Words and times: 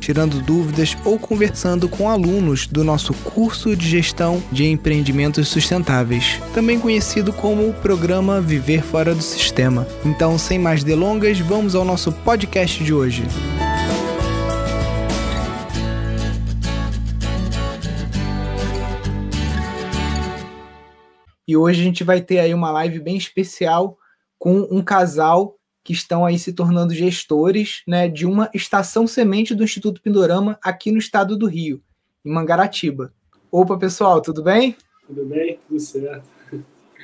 tirando 0.00 0.40
dúvidas 0.40 0.96
ou 1.04 1.18
conversando 1.18 1.88
com 1.88 2.08
alunos 2.08 2.66
do 2.66 2.82
nosso 2.82 3.12
curso 3.14 3.76
de 3.76 3.88
gestão 3.88 4.42
de 4.50 4.66
empreendimentos 4.66 5.46
sustentáveis, 5.48 6.40
também 6.54 6.80
conhecido 6.80 7.32
como 7.32 7.68
o 7.68 7.74
programa 7.74 8.40
Viver 8.40 8.82
Fora 8.82 9.14
do 9.14 9.22
Sistema. 9.22 9.86
Então, 10.04 10.38
sem 10.38 10.58
mais 10.58 10.82
delongas, 10.82 11.38
vamos 11.38 11.74
ao 11.74 11.84
nosso 11.84 12.10
podcast 12.10 12.82
de 12.82 12.94
hoje. 12.94 13.22
E 21.46 21.56
hoje 21.56 21.80
a 21.80 21.84
gente 21.84 22.04
vai 22.04 22.20
ter 22.20 22.38
aí 22.38 22.54
uma 22.54 22.70
live 22.70 23.00
bem 23.00 23.16
especial 23.16 23.98
com 24.38 24.68
um 24.70 24.82
casal 24.82 25.59
que 25.82 25.92
estão 25.92 26.24
aí 26.24 26.38
se 26.38 26.52
tornando 26.52 26.94
gestores 26.94 27.82
né, 27.86 28.08
de 28.08 28.26
uma 28.26 28.50
estação 28.54 29.06
semente 29.06 29.54
do 29.54 29.64
Instituto 29.64 30.02
Pindorama 30.02 30.58
aqui 30.62 30.90
no 30.90 30.98
estado 30.98 31.36
do 31.36 31.46
Rio, 31.46 31.82
em 32.24 32.30
Mangaratiba. 32.30 33.12
Opa, 33.50 33.76
pessoal, 33.78 34.20
tudo 34.20 34.42
bem? 34.42 34.76
Tudo 35.06 35.24
bem, 35.24 35.58
tudo 35.66 35.80
certo. 35.80 36.28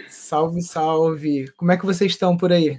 Salve, 0.09 0.62
salve. 0.62 1.51
Como 1.57 1.73
é 1.73 1.77
que 1.77 1.87
vocês 1.87 2.12
estão 2.12 2.37
por 2.37 2.52
aí? 2.52 2.79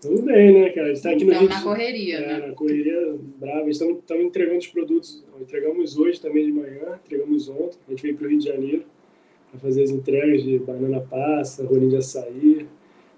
Tudo 0.00 0.22
bem, 0.22 0.52
né, 0.52 0.68
cara? 0.70 0.82
A 0.82 0.88
gente 0.88 0.96
está 0.96 1.10
aqui 1.10 1.24
Estamos 1.24 1.42
no 1.42 1.48
na 1.48 1.62
correria, 1.62 2.18
é, 2.18 2.26
né? 2.26 2.46
Na 2.48 2.54
correria 2.54 3.18
brava. 3.38 3.70
Estamos, 3.70 3.98
estamos 4.00 4.24
entregando 4.24 4.58
os 4.58 4.66
produtos. 4.66 5.24
Entregamos 5.40 5.96
hoje 5.96 6.20
também 6.20 6.44
de 6.44 6.52
manhã, 6.52 7.00
entregamos 7.02 7.48
ontem. 7.48 7.78
A 7.88 7.90
gente 7.90 8.02
veio 8.02 8.16
para 8.16 8.26
o 8.26 8.30
Rio 8.30 8.38
de 8.38 8.44
Janeiro 8.44 8.84
para 9.50 9.60
fazer 9.60 9.82
as 9.84 9.90
entregas 9.90 10.42
de 10.42 10.58
banana 10.58 11.00
passa, 11.00 11.64
rolinho 11.64 11.90
de 11.90 11.96
açaí, 11.96 12.66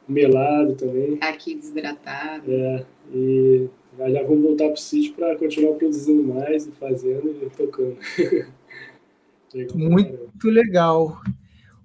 melado 0.08 0.74
também. 0.74 1.16
Tá 1.16 1.28
aqui 1.28 1.54
desidratado. 1.54 2.50
É, 2.50 2.84
e 3.12 3.68
já, 3.98 4.10
já 4.10 4.22
vamos 4.22 4.42
voltar 4.42 4.64
para 4.64 4.74
o 4.74 4.76
sítio 4.76 5.14
para 5.14 5.36
continuar 5.36 5.74
produzindo 5.74 6.22
mais 6.22 6.66
e 6.66 6.72
fazendo 6.72 7.36
e 7.42 7.50
tocando. 7.50 7.96
Muito 9.74 10.50
legal. 10.50 11.20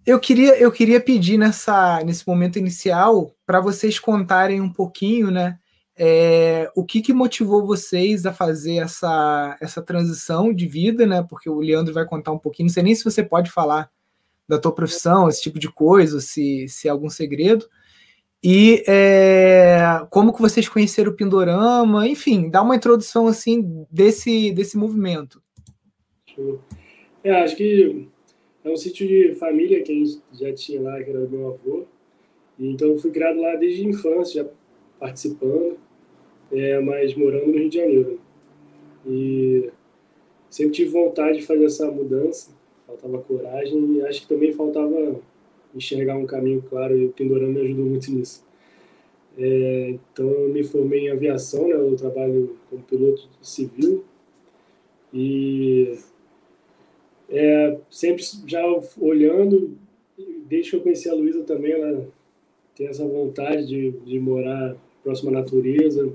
Eu 0.06 0.20
queria, 0.20 0.58
eu 0.58 0.72
queria 0.72 1.00
pedir 1.00 1.38
nessa, 1.38 2.04
nesse 2.04 2.28
momento 2.28 2.58
inicial 2.58 3.34
para 3.46 3.62
vocês 3.62 4.00
contarem 4.00 4.60
um 4.60 4.72
pouquinho, 4.72 5.30
né? 5.30 5.60
é, 6.04 6.72
o 6.76 6.84
que, 6.84 7.00
que 7.00 7.14
motivou 7.14 7.64
vocês 7.64 8.26
a 8.26 8.34
fazer 8.34 8.78
essa, 8.78 9.56
essa 9.62 9.84
transição 9.84 10.52
de 10.52 10.68
vida, 10.68 11.06
né? 11.06 11.22
Porque 11.22 11.48
o 11.48 11.60
Leandro 11.60 11.94
vai 11.94 12.06
contar 12.06 12.32
um 12.32 12.40
pouquinho. 12.40 12.68
Não 12.68 12.74
sei 12.74 12.82
nem 12.82 12.96
se 12.96 13.04
você 13.04 13.22
pode 13.22 13.52
falar 13.52 13.88
da 14.48 14.58
tua 14.58 14.74
profissão, 14.74 15.30
esse 15.30 15.44
tipo 15.44 15.60
de 15.60 15.72
coisa, 15.72 16.20
se, 16.20 16.68
se 16.68 16.88
é 16.88 16.92
algum 16.92 17.08
segredo. 17.08 17.68
E 18.44 18.84
é, 18.88 20.04
como 20.10 20.34
que 20.34 20.42
vocês 20.42 20.68
conheceram 20.68 21.12
o 21.12 21.16
Pindorama, 21.16 22.08
enfim, 22.08 22.50
dá 22.50 22.62
uma 22.64 22.76
introdução 22.76 23.28
assim 23.28 23.86
desse, 23.92 24.52
desse 24.52 24.78
movimento. 24.78 25.42
É, 27.24 27.32
acho 27.44 27.56
que 27.56 28.08
é 28.64 28.70
um 28.70 28.76
sítio 28.76 29.08
de 29.08 29.36
família 29.36 29.84
que 29.84 29.92
a 29.92 29.96
gente 29.96 30.22
já 30.34 30.54
tinha 30.54 30.82
lá, 30.82 31.04
que 31.04 31.10
era 31.10 31.20
do 31.20 31.30
meu 31.30 31.50
avô. 31.50 31.86
Então 32.60 32.98
fui 32.98 33.12
criado 33.12 33.40
lá 33.40 33.56
desde 33.56 33.86
a 33.86 33.90
infância, 33.90 34.44
já 34.44 34.50
participando, 35.00 35.78
é, 36.52 36.80
mas 36.80 37.14
morando 37.16 37.48
no 37.48 37.58
Rio 37.58 37.70
de 37.70 37.78
Janeiro. 37.78 38.20
E 39.06 39.70
sempre 40.50 40.74
tive 40.74 40.90
vontade 40.90 41.40
de 41.40 41.46
fazer 41.46 41.66
essa 41.66 41.90
mudança, 41.92 42.52
faltava 42.88 43.20
coragem 43.20 43.98
e 43.98 44.02
acho 44.02 44.22
que 44.22 44.28
também 44.28 44.52
faltava 44.52 45.20
enxergar 45.76 46.18
um 46.18 46.26
caminho 46.26 46.62
claro 46.70 46.98
e 46.98 47.06
o 47.06 47.12
Pindorama 47.12 47.54
me 47.54 47.62
ajudou 47.62 47.86
muito 47.86 48.12
nisso. 48.12 48.46
É, 49.38 49.92
então 49.92 50.30
eu 50.30 50.50
me 50.50 50.64
formei 50.64 51.08
em 51.08 51.10
aviação, 51.10 51.68
né, 51.68 51.76
eu 51.76 51.96
trabalho 51.96 52.58
como 52.70 52.84
piloto 52.84 53.30
civil 53.42 54.04
e 55.14 55.98
é, 57.30 57.78
sempre 57.90 58.24
já 58.46 58.62
olhando, 59.00 59.78
desde 60.48 60.72
que 60.72 60.76
eu 60.76 60.82
conheci 60.82 61.10
a 61.10 61.14
Luísa 61.14 61.44
também, 61.44 61.72
ela 61.72 62.08
tem 62.76 62.88
essa 62.88 63.08
vontade 63.08 63.66
de, 63.66 63.92
de 63.92 64.20
morar 64.20 64.76
próximo 65.04 65.30
à 65.30 65.34
natureza, 65.34 66.12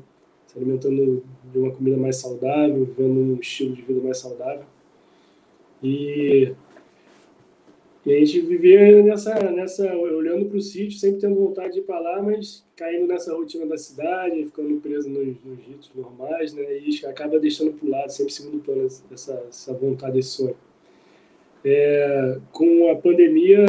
se 0.47 0.57
alimentando 0.57 1.23
de 1.53 1.59
uma 1.59 1.71
comida 1.71 1.97
mais 1.97 2.17
saudável, 2.17 2.85
vivendo 2.85 3.19
um 3.19 3.39
estilo 3.41 3.75
de 3.75 3.83
vida 3.83 4.01
mais 4.01 4.19
saudável. 4.19 4.65
E, 5.83 6.53
e 8.07 8.15
a 8.15 8.19
gente 8.21 8.41
vivia 8.43 9.03
nessa, 9.03 9.35
nessa 9.51 9.93
olhando 9.97 10.47
para 10.47 10.59
o 10.59 10.61
sítio, 10.61 10.97
sempre 10.97 11.21
tendo 11.21 11.35
vontade 11.35 11.73
de 11.73 11.81
ir 11.81 11.83
para 11.83 11.99
lá, 11.99 12.23
mas 12.23 12.65
caindo 12.77 13.09
nessa 13.09 13.35
rotina 13.35 13.67
da 13.67 13.77
cidade, 13.77 14.45
ficando 14.45 14.81
preso 14.81 15.11
nos, 15.11 15.37
nos 15.45 15.59
ritos 15.59 15.91
normais, 15.93 16.55
né? 16.55 16.79
E 16.79 17.05
acaba 17.05 17.41
deixando 17.41 17.73
para 17.73 17.85
o 17.85 17.91
lado, 17.91 18.11
sempre 18.11 18.33
segundo 18.33 18.63
plano, 18.63 18.87
essa, 19.11 19.45
essa 19.49 19.75
vontade, 19.75 20.21
esse 20.21 20.29
sonho. 20.29 20.57
É, 21.65 22.39
com 22.53 22.89
a 22.93 22.95
pandemia, 22.95 23.65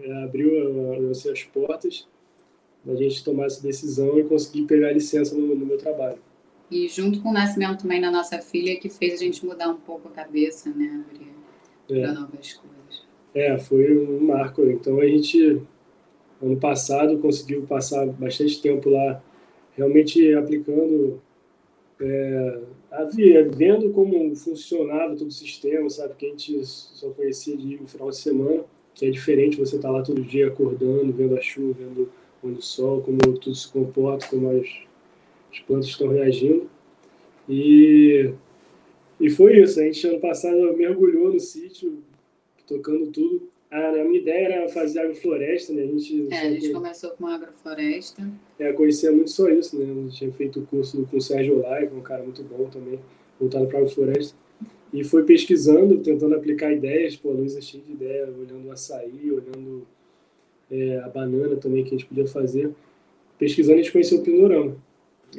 é, 0.00 0.12
abriu 0.22 1.10
assim, 1.10 1.32
as 1.32 1.42
portas 1.42 2.06
da 2.84 2.94
gente 2.94 3.24
tomar 3.24 3.46
essa 3.46 3.60
decisão 3.60 4.20
e 4.20 4.22
conseguir 4.22 4.66
pegar 4.66 4.92
licença 4.92 5.34
no, 5.34 5.52
no 5.56 5.66
meu 5.66 5.78
trabalho. 5.78 6.18
E 6.70 6.86
junto 6.86 7.20
com 7.20 7.30
o 7.30 7.32
nascimento 7.32 7.82
também 7.82 8.00
da 8.00 8.12
nossa 8.12 8.38
filha, 8.40 8.78
que 8.78 8.88
fez 8.88 9.14
a 9.14 9.24
gente 9.24 9.44
mudar 9.44 9.68
um 9.68 9.78
pouco 9.78 10.06
a 10.06 10.12
cabeça, 10.12 10.70
né? 10.70 11.04
É. 11.90 12.00
para 12.02 12.12
novas 12.12 12.52
coisas. 12.52 12.79
É, 13.34 13.58
foi 13.58 13.96
um 13.96 14.20
marco. 14.20 14.62
Então 14.64 15.00
a 15.00 15.06
gente, 15.06 15.60
ano 16.42 16.56
passado, 16.56 17.18
conseguiu 17.18 17.62
passar 17.62 18.06
bastante 18.06 18.60
tempo 18.60 18.90
lá, 18.90 19.22
realmente 19.76 20.34
aplicando, 20.34 21.20
é, 22.00 22.60
a 22.90 23.04
vi- 23.04 23.42
vendo 23.44 23.90
como 23.90 24.34
funcionava 24.34 25.14
todo 25.14 25.28
o 25.28 25.32
sistema, 25.32 25.88
sabe? 25.88 26.14
Que 26.16 26.26
a 26.26 26.28
gente 26.30 26.64
só 26.64 27.10
conhecia 27.10 27.56
de 27.56 27.76
um 27.76 27.86
final 27.86 28.10
de 28.10 28.16
semana, 28.16 28.64
que 28.94 29.06
é 29.06 29.10
diferente 29.10 29.58
você 29.58 29.76
estar 29.76 29.90
lá 29.90 30.02
todo 30.02 30.20
dia 30.22 30.48
acordando, 30.48 31.12
vendo 31.12 31.36
a 31.36 31.40
chuva, 31.40 31.74
vendo 31.78 32.10
o 32.42 32.62
sol, 32.62 33.02
como 33.02 33.18
tudo 33.38 33.54
se 33.54 33.70
comporta, 33.70 34.26
como 34.28 34.50
as, 34.50 34.66
as 35.52 35.60
plantas 35.60 35.86
estão 35.86 36.08
reagindo. 36.08 36.68
E, 37.48 38.32
e 39.20 39.30
foi 39.30 39.60
isso. 39.60 39.78
A 39.80 39.84
gente, 39.84 40.06
ano 40.06 40.20
passado, 40.20 40.56
mergulhou 40.76 41.32
no 41.32 41.38
sítio, 41.40 41.98
tocando 42.74 43.06
tudo. 43.08 43.42
A, 43.70 43.88
a 43.90 44.04
minha 44.04 44.20
ideia 44.20 44.46
era 44.48 44.68
fazer 44.68 45.00
agrofloresta, 45.00 45.72
né? 45.72 45.82
A 45.82 45.86
gente, 45.86 46.26
É, 46.32 46.38
a 46.38 46.50
gente 46.50 46.66
que- 46.68 46.72
começou 46.72 47.10
com 47.10 47.26
agrofloresta. 47.26 48.22
é, 48.58 48.72
conhecia 48.72 49.12
muito 49.12 49.30
só 49.30 49.48
isso, 49.48 49.78
né? 49.78 49.84
Eu 49.88 50.08
tinha 50.10 50.32
feito 50.32 50.60
o 50.60 50.66
curso 50.66 51.06
com 51.10 51.16
o 51.16 51.20
Sérgio 51.20 51.60
que 51.60 51.66
é 51.66 51.90
um 51.92 52.00
cara 52.00 52.22
muito 52.22 52.42
bom 52.42 52.64
também, 52.70 52.98
voltado 53.38 53.66
para 53.66 53.82
a 53.82 53.86
floresta. 53.88 54.36
E 54.92 55.04
foi 55.04 55.22
pesquisando, 55.24 55.98
tentando 55.98 56.34
aplicar 56.34 56.72
ideias. 56.72 57.14
Pô, 57.16 57.30
a 57.30 57.32
Luísa 57.34 57.60
cheia 57.60 57.82
de 57.84 57.92
ideia, 57.92 58.24
olhando 58.26 58.66
o 58.66 58.72
açaí, 58.72 59.30
olhando 59.30 59.86
é, 60.70 60.98
a 60.98 61.08
banana 61.08 61.54
também 61.56 61.82
que 61.84 61.90
a 61.90 61.92
gente 61.98 62.06
podia 62.06 62.26
fazer. 62.26 62.72
Pesquisando, 63.38 63.74
a 63.74 63.82
gente 63.82 63.92
conheceu 63.92 64.18
o 64.18 64.22
Pindorama. 64.22 64.76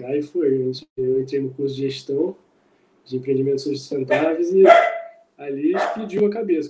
Aí 0.06 0.22
foi, 0.22 0.48
a 0.48 0.58
gente- 0.58 0.88
eu 0.98 1.19
entrei 1.22 1.42
no 1.42 1.50
curso 1.50 1.75
de 1.75 1.81
gestão 1.81 2.34
de 3.06 3.18
empreendimentos 3.18 3.63
sustentáveis 3.63 4.53
e 4.53 4.63
ali 5.41 5.74
explodiu 5.74 6.25
a 6.25 6.29
cabeça. 6.29 6.69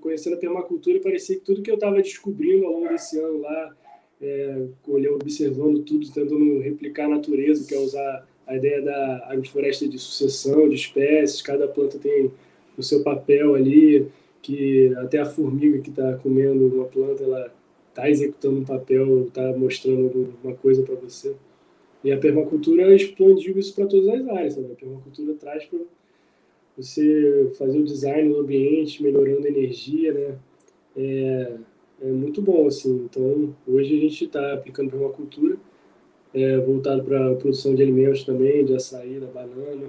Conhecendo 0.00 0.34
a 0.34 0.38
permacultura, 0.38 1.00
parecia 1.00 1.36
que 1.36 1.44
tudo 1.44 1.62
que 1.62 1.70
eu 1.70 1.76
estava 1.76 2.02
descobrindo 2.02 2.66
ao 2.66 2.72
longo 2.72 2.88
desse 2.88 3.18
ano 3.18 3.40
lá, 3.40 3.76
é, 4.20 4.66
observando 5.14 5.82
tudo, 5.84 6.10
tentando 6.10 6.58
replicar 6.58 7.06
a 7.06 7.16
natureza, 7.16 7.66
que 7.66 7.74
é 7.74 7.78
usar 7.78 8.26
a 8.46 8.56
ideia 8.56 8.82
da 8.82 9.28
agrofloresta 9.28 9.86
de 9.86 9.98
sucessão 9.98 10.68
de 10.68 10.74
espécies, 10.74 11.42
cada 11.42 11.68
planta 11.68 11.98
tem 11.98 12.30
o 12.76 12.82
seu 12.82 13.02
papel 13.02 13.54
ali, 13.54 14.08
que 14.42 14.92
até 14.96 15.18
a 15.18 15.26
formiga 15.26 15.78
que 15.78 15.90
está 15.90 16.16
comendo 16.16 16.66
uma 16.66 16.86
planta, 16.86 17.22
ela 17.22 17.52
está 17.90 18.10
executando 18.10 18.60
um 18.60 18.64
papel, 18.64 19.24
está 19.24 19.52
mostrando 19.56 20.06
alguma 20.06 20.54
coisa 20.56 20.82
para 20.82 20.94
você. 20.94 21.34
E 22.02 22.10
a 22.10 22.16
permacultura 22.16 22.94
expandiu 22.94 23.58
isso 23.58 23.74
para 23.74 23.86
todas 23.86 24.08
as 24.08 24.28
áreas, 24.28 24.54
sabe? 24.54 24.72
A 24.72 24.76
permacultura 24.76 25.34
traz 25.34 25.64
para 25.64 25.80
você 26.78 27.50
fazer 27.58 27.78
o 27.78 27.84
design 27.84 28.32
do 28.32 28.40
ambiente, 28.40 29.02
melhorando 29.02 29.46
a 29.46 29.50
energia, 29.50 30.12
né? 30.14 30.38
É, 30.96 31.52
é 32.02 32.06
muito 32.06 32.40
bom, 32.40 32.66
assim. 32.66 33.04
Então, 33.04 33.54
hoje 33.66 33.96
a 33.96 34.00
gente 34.00 34.24
está 34.24 34.54
aplicando 34.54 34.90
permacultura, 34.90 35.56
é, 36.32 36.56
voltado 36.58 37.02
para 37.02 37.32
a 37.32 37.34
produção 37.34 37.74
de 37.74 37.82
alimentos 37.82 38.22
também, 38.24 38.64
de 38.64 38.74
açaí, 38.74 39.18
da 39.18 39.26
banana, 39.26 39.88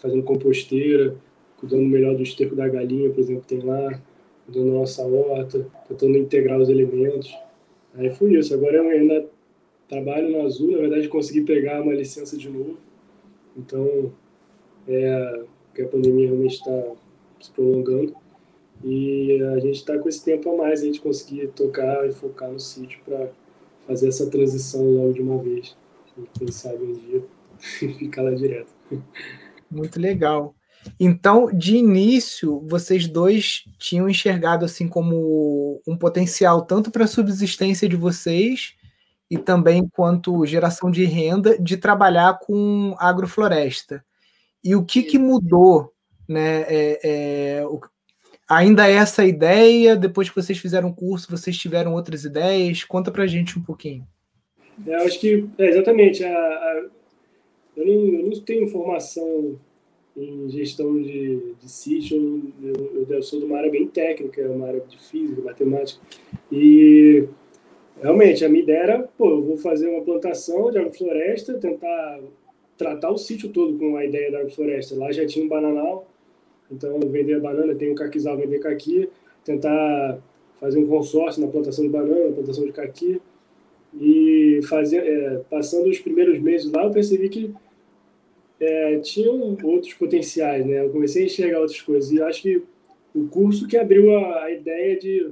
fazendo 0.00 0.22
composteira, 0.22 1.14
cuidando 1.58 1.82
melhor 1.82 2.16
do 2.16 2.22
esterco 2.22 2.56
da 2.56 2.66
galinha, 2.66 3.10
por 3.10 3.20
exemplo, 3.20 3.44
tem 3.46 3.60
lá, 3.60 4.00
cuidando 4.46 4.72
da 4.72 4.78
nossa 4.78 5.04
horta, 5.04 5.66
tentando 5.86 6.16
integrar 6.16 6.58
os 6.58 6.70
elementos. 6.70 7.30
Aí 7.94 8.08
foi 8.08 8.34
isso. 8.34 8.54
Agora 8.54 8.78
eu 8.78 8.88
ainda 8.88 9.28
trabalho 9.86 10.30
na 10.30 10.44
Azul, 10.44 10.70
na 10.70 10.78
verdade 10.78 11.08
consegui 11.08 11.42
pegar 11.42 11.82
uma 11.82 11.92
licença 11.92 12.38
de 12.38 12.48
novo. 12.48 12.78
Então, 13.56 14.12
é, 14.88 15.42
que 15.80 15.86
a 15.86 15.88
pandemia 15.88 16.26
realmente 16.26 16.56
está 16.56 16.82
se 17.40 17.50
prolongando. 17.50 18.14
E 18.84 19.42
a 19.42 19.58
gente 19.58 19.76
está 19.76 19.98
com 19.98 20.08
esse 20.08 20.24
tempo 20.24 20.50
a 20.50 20.56
mais, 20.56 20.80
a 20.80 20.84
gente 20.84 21.00
conseguir 21.00 21.48
tocar 21.48 22.06
e 22.06 22.12
focar 22.12 22.50
no 22.50 22.60
sítio 22.60 22.98
para 23.04 23.28
fazer 23.86 24.08
essa 24.08 24.26
transição 24.30 24.82
logo 24.82 25.12
de 25.12 25.22
uma 25.22 25.38
vez. 25.42 25.76
Quem 26.38 26.50
sabe 26.50 26.84
um 26.84 26.92
dia 26.92 27.22
ficar 27.98 28.22
lá 28.22 28.32
direto. 28.32 28.72
Muito 29.70 30.00
legal. 30.00 30.54
Então, 30.98 31.50
de 31.52 31.76
início, 31.76 32.64
vocês 32.66 33.06
dois 33.06 33.64
tinham 33.78 34.08
enxergado 34.08 34.64
assim 34.64 34.88
como 34.88 35.80
um 35.86 35.96
potencial 35.96 36.62
tanto 36.62 36.90
para 36.90 37.04
a 37.04 37.08
subsistência 37.08 37.86
de 37.86 37.96
vocês 37.96 38.74
e 39.30 39.36
também 39.36 39.86
quanto 39.88 40.46
geração 40.46 40.90
de 40.90 41.04
renda 41.04 41.58
de 41.58 41.76
trabalhar 41.76 42.38
com 42.38 42.96
agrofloresta. 42.98 44.02
E 44.62 44.74
o 44.74 44.84
que, 44.84 45.02
que 45.02 45.18
mudou, 45.18 45.92
né? 46.28 46.62
É, 46.68 47.00
é, 47.02 47.66
o, 47.66 47.80
ainda 48.48 48.88
é 48.88 48.94
essa 48.94 49.24
ideia? 49.24 49.96
Depois 49.96 50.28
que 50.28 50.36
vocês 50.36 50.58
fizeram 50.58 50.90
o 50.90 50.94
curso, 50.94 51.30
vocês 51.30 51.56
tiveram 51.56 51.94
outras 51.94 52.24
ideias? 52.24 52.84
Conta 52.84 53.10
para 53.10 53.26
gente 53.26 53.58
um 53.58 53.62
pouquinho. 53.62 54.06
É, 54.86 54.94
eu 54.94 55.00
acho 55.00 55.18
que 55.20 55.48
é, 55.58 55.68
exatamente. 55.68 56.24
A, 56.24 56.30
a, 56.30 56.84
eu, 57.76 57.86
não, 57.86 58.18
eu 58.18 58.26
não 58.26 58.40
tenho 58.40 58.68
formação 58.68 59.58
em 60.16 60.50
gestão 60.50 61.00
de, 61.00 61.54
de 61.60 61.70
sítio, 61.70 62.52
eu, 62.62 63.06
eu, 63.08 63.22
sou 63.22 63.38
de 63.38 63.46
uma 63.46 63.58
área 63.58 63.70
bem 63.70 63.86
técnica, 63.86 64.42
uma 64.50 64.66
área 64.66 64.80
de 64.80 64.98
física, 64.98 65.40
matemática. 65.40 66.00
E 66.50 67.26
realmente 68.02 68.44
a 68.44 68.48
minha 68.48 68.62
ideia 68.62 68.78
era, 68.78 68.98
pô, 69.16 69.30
eu 69.30 69.42
vou 69.42 69.56
fazer 69.56 69.88
uma 69.88 70.04
plantação 70.04 70.70
de 70.70 70.78
agrofloresta, 70.78 71.54
tentar 71.54 72.20
tratar 72.80 73.10
o 73.10 73.18
sítio 73.18 73.50
todo 73.50 73.78
com 73.78 73.94
a 73.98 74.06
ideia 74.06 74.32
da 74.32 74.38
agrofloresta. 74.38 74.96
Lá 74.96 75.12
já 75.12 75.26
tinha 75.26 75.44
um 75.44 75.48
bananal, 75.48 76.08
então 76.72 76.98
vender 77.00 77.38
banana, 77.38 77.74
tem 77.74 77.92
um 77.92 77.94
caquizal, 77.94 78.38
vender 78.38 78.58
caqui, 78.58 79.06
tentar 79.44 80.18
fazer 80.58 80.78
um 80.78 80.86
consórcio 80.86 81.42
na 81.42 81.48
plantação 81.48 81.84
de 81.84 81.90
banana, 81.90 82.28
na 82.30 82.32
plantação 82.32 82.64
de 82.64 82.72
caqui. 82.72 83.20
E 84.00 84.60
fazer, 84.62 84.98
é, 84.98 85.42
passando 85.50 85.90
os 85.90 85.98
primeiros 85.98 86.38
meses 86.38 86.72
lá, 86.72 86.84
eu 86.84 86.90
percebi 86.90 87.28
que 87.28 87.52
é, 88.58 88.98
tinham 89.00 89.58
outros 89.62 89.92
potenciais, 89.92 90.64
né? 90.64 90.82
Eu 90.82 90.90
comecei 90.90 91.24
a 91.24 91.26
enxergar 91.26 91.60
outras 91.60 91.82
coisas 91.82 92.10
e 92.10 92.22
acho 92.22 92.40
que 92.40 92.62
o 93.14 93.26
curso 93.26 93.68
que 93.68 93.76
abriu 93.76 94.16
a, 94.16 94.44
a 94.44 94.50
ideia 94.50 94.98
de, 94.98 95.30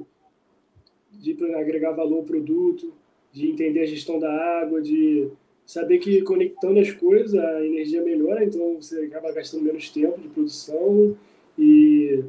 de 1.12 1.32
agregar 1.54 1.92
valor 1.92 2.18
ao 2.18 2.24
produto, 2.24 2.92
de 3.32 3.48
entender 3.48 3.80
a 3.80 3.86
gestão 3.86 4.18
da 4.18 4.30
água, 4.60 4.82
de 4.82 5.28
saber 5.68 5.98
que 5.98 6.22
conectando 6.22 6.80
as 6.80 6.90
coisas 6.90 7.38
a 7.38 7.64
energia 7.64 8.02
melhora, 8.02 8.42
então 8.42 8.76
você 8.80 9.00
acaba 9.00 9.30
gastando 9.32 9.64
menos 9.64 9.90
tempo 9.90 10.18
de 10.18 10.28
produção 10.28 11.14
e, 11.58 12.24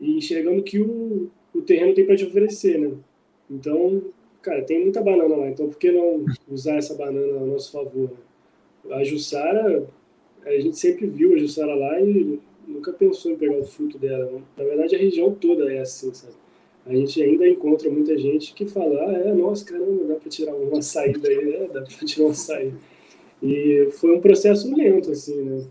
e 0.00 0.16
enxergando 0.16 0.62
que 0.62 0.80
o, 0.80 1.28
o 1.54 1.60
terreno 1.60 1.94
tem 1.94 2.06
para 2.06 2.16
te 2.16 2.24
oferecer, 2.24 2.78
né? 2.78 2.92
Então, 3.50 4.02
cara, 4.40 4.62
tem 4.64 4.80
muita 4.80 5.02
banana 5.02 5.36
lá, 5.36 5.48
então 5.50 5.68
por 5.68 5.76
que 5.76 5.92
não 5.92 6.24
usar 6.50 6.76
essa 6.76 6.94
banana 6.94 7.42
a 7.42 7.44
nosso 7.44 7.70
favor? 7.70 8.12
Né? 8.84 8.94
A 8.96 9.04
Jussara 9.04 9.86
a 10.46 10.52
gente 10.52 10.78
sempre 10.78 11.06
viu 11.06 11.34
a 11.34 11.38
Jussara 11.38 11.74
lá 11.74 12.00
e 12.00 12.40
nunca 12.66 12.94
pensou 12.94 13.30
em 13.30 13.36
pegar 13.36 13.58
o 13.58 13.64
fruto 13.64 13.98
dela. 13.98 14.40
Na 14.56 14.64
verdade, 14.64 14.96
a 14.96 14.98
região 14.98 15.34
toda 15.34 15.70
é 15.70 15.80
assim, 15.80 16.14
sabe? 16.14 16.32
A 16.86 16.94
gente 16.94 17.22
ainda 17.22 17.48
encontra 17.48 17.90
muita 17.90 18.16
gente 18.16 18.54
que 18.54 18.66
fala, 18.66 19.04
ah, 19.06 19.12
é, 19.12 19.32
nossa, 19.32 19.64
caramba, 19.64 20.04
dá 20.04 20.14
para 20.14 20.28
tirar 20.28 20.54
uma 20.54 20.80
saída 20.82 21.28
aí, 21.28 21.54
é, 21.54 21.68
dá 21.68 21.82
para 21.82 22.06
tirar 22.06 22.24
uma 22.26 22.34
saída. 22.34 22.76
E 23.42 23.88
foi 23.92 24.16
um 24.16 24.20
processo 24.20 24.74
lento, 24.74 25.10
assim, 25.10 25.42
né? 25.42 25.64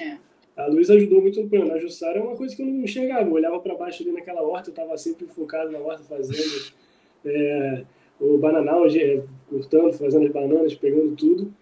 É. 0.00 0.16
A 0.56 0.66
Luísa 0.66 0.94
ajudou 0.94 1.20
muito 1.20 1.40
no 1.40 1.48
plano. 1.48 1.72
A 1.72 1.78
Jussara 1.78 2.18
é 2.18 2.22
uma 2.22 2.36
coisa 2.36 2.54
que 2.54 2.62
eu 2.62 2.66
não 2.66 2.82
enxergava. 2.82 3.28
Eu 3.28 3.32
olhava 3.32 3.60
para 3.60 3.76
baixo 3.76 4.02
ali 4.02 4.12
naquela 4.12 4.42
horta, 4.42 4.70
eu 4.70 4.72
estava 4.72 4.96
sempre 4.96 5.26
focado 5.26 5.70
na 5.70 5.78
horta 5.78 6.02
fazendo 6.04 6.72
é, 7.24 7.84
o 8.20 8.36
bananal, 8.38 8.82
cortando, 9.48 9.92
fazendo 9.92 10.26
as 10.26 10.32
bananas, 10.32 10.74
pegando 10.74 11.14
tudo 11.16 11.52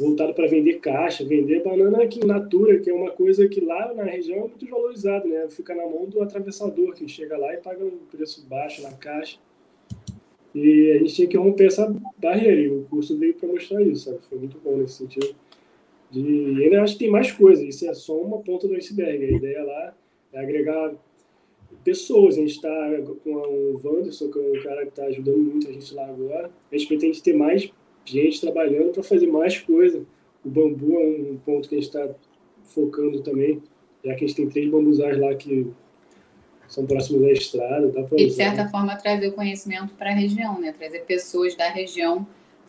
voltado 0.00 0.32
para 0.32 0.46
vender 0.46 0.80
caixa, 0.80 1.24
vender 1.24 1.62
banana 1.62 2.02
aqui 2.02 2.20
em 2.20 2.26
natura, 2.26 2.80
que 2.80 2.88
é 2.88 2.94
uma 2.94 3.10
coisa 3.10 3.46
que 3.46 3.60
lá 3.60 3.92
na 3.94 4.04
região 4.04 4.38
é 4.38 4.40
muito 4.40 4.66
valorizado, 4.66 5.28
né? 5.28 5.46
Fica 5.50 5.74
na 5.74 5.84
mão 5.84 6.06
do 6.06 6.22
atravessador, 6.22 6.94
que 6.94 7.06
chega 7.06 7.36
lá 7.36 7.52
e 7.52 7.58
paga 7.58 7.84
um 7.84 7.98
preço 8.10 8.46
baixo 8.46 8.82
na 8.82 8.92
caixa. 8.92 9.38
E 10.54 10.92
a 10.92 10.98
gente 10.98 11.14
tinha 11.14 11.28
que 11.28 11.36
romper 11.36 11.66
essa 11.66 11.94
barreira, 12.18 12.60
e 12.60 12.68
o 12.68 12.84
curso 12.90 13.16
veio 13.16 13.34
para 13.34 13.48
mostrar 13.48 13.82
isso, 13.82 14.06
sabe? 14.06 14.18
Foi 14.22 14.38
muito 14.38 14.58
bom 14.58 14.78
nesse 14.78 14.94
sentido. 14.94 15.34
De... 16.10 16.20
E 16.20 16.64
ainda 16.64 16.82
acho 16.82 16.94
que 16.94 17.00
tem 17.00 17.10
mais 17.10 17.30
coisas, 17.30 17.64
isso 17.64 17.88
é 17.88 17.94
só 17.94 18.16
uma 18.20 18.38
ponta 18.38 18.66
do 18.66 18.74
iceberg. 18.74 19.24
A 19.24 19.36
ideia 19.36 19.62
lá 19.62 19.94
é 20.32 20.40
agregar 20.40 20.94
pessoas. 21.84 22.36
A 22.36 22.40
gente 22.40 22.56
está 22.56 22.70
com 23.22 23.32
o 23.32 23.80
Wanderson, 23.84 24.30
que 24.30 24.38
é 24.38 24.42
um 24.42 24.62
cara 24.62 24.82
que 24.82 24.88
está 24.88 25.04
ajudando 25.04 25.38
muito 25.38 25.68
a 25.68 25.72
gente 25.72 25.94
lá 25.94 26.08
agora. 26.08 26.50
A 26.72 26.76
gente 26.76 26.88
pretende 26.88 27.22
ter 27.22 27.34
mais 27.34 27.70
gente 28.10 28.40
trabalhando 28.40 28.92
para 28.92 29.02
fazer 29.02 29.26
mais 29.26 29.58
coisa. 29.58 30.04
O 30.44 30.48
bambu 30.48 30.98
é 30.98 31.04
um 31.04 31.38
ponto 31.44 31.68
que 31.68 31.74
a 31.74 31.78
gente 31.78 31.88
está 31.88 32.08
focando 32.64 33.22
também, 33.22 33.62
já 34.04 34.14
que 34.14 34.24
a 34.24 34.26
gente 34.28 34.36
tem 34.36 34.48
três 34.48 34.70
bambuzais 34.70 35.18
lá 35.18 35.34
que 35.34 35.66
são 36.68 36.86
próximos 36.86 37.22
da 37.22 37.32
estrada. 37.32 37.88
Dá 37.88 38.06
e, 38.16 38.26
de 38.26 38.32
certa 38.32 38.68
forma, 38.68 38.96
trazer 38.96 39.28
o 39.28 39.32
conhecimento 39.32 39.92
para 39.94 40.10
a 40.10 40.14
região, 40.14 40.60
né? 40.60 40.72
trazer 40.72 41.00
pessoas 41.00 41.54
da 41.54 41.68
região 41.68 42.26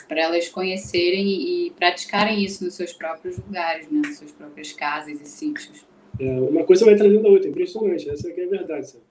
para 0.07 0.21
elas 0.21 0.49
conhecerem 0.49 1.27
e 1.27 1.71
praticarem 1.71 2.43
isso 2.43 2.65
nos 2.65 2.73
seus 2.73 2.91
próprios 2.91 3.38
lugares, 3.38 3.89
né? 3.89 4.01
nas 4.03 4.17
suas 4.17 4.31
próprias 4.31 4.71
casas 4.73 5.21
e 5.21 5.25
sítios. 5.25 5.85
É, 6.19 6.39
uma 6.39 6.63
coisa 6.63 6.83
vai 6.83 6.95
trazendo 6.95 7.25
a 7.25 7.31
outra, 7.31 7.47
impressionante, 7.47 8.09
essa 8.09 8.29
é, 8.29 8.39
é 8.39 8.45
a 8.45 8.49
verdade. 8.49 8.89
Sabe? 8.89 9.03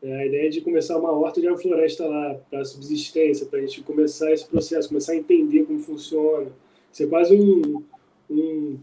É 0.00 0.16
a 0.16 0.26
ideia 0.26 0.48
de 0.48 0.60
começar 0.60 0.96
uma 0.96 1.10
horta 1.10 1.40
de 1.40 1.48
floresta 1.60 2.06
lá, 2.06 2.34
para 2.50 2.64
subsistência, 2.64 3.46
para 3.46 3.58
a 3.58 3.62
gente 3.62 3.82
começar 3.82 4.32
esse 4.32 4.46
processo, 4.46 4.88
começar 4.88 5.12
a 5.12 5.16
entender 5.16 5.64
como 5.64 5.80
funciona. 5.80 6.52
Ser 6.92 7.08
quase 7.08 7.34
um, 7.34 7.82
um, 8.30 8.78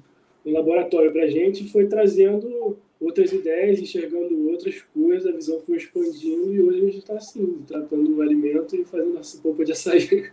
um 0.45 0.51
laboratório 0.51 1.11
para 1.11 1.23
a 1.23 1.29
gente, 1.29 1.69
foi 1.69 1.87
trazendo 1.87 2.77
outras 2.99 3.31
ideias, 3.31 3.79
enxergando 3.79 4.49
outras 4.49 4.81
coisas, 4.93 5.27
a 5.27 5.35
visão 5.35 5.61
foi 5.61 5.77
expandindo 5.77 6.53
e 6.53 6.61
hoje 6.61 6.77
a 6.77 6.85
gente 6.85 6.97
está 6.97 7.15
assim, 7.15 7.63
tratando 7.67 8.15
o 8.15 8.21
alimento 8.21 8.75
e 8.75 8.83
fazendo 8.83 9.17
essa 9.17 9.37
polpa 9.41 9.63
de 9.63 9.71
açaí. 9.71 10.31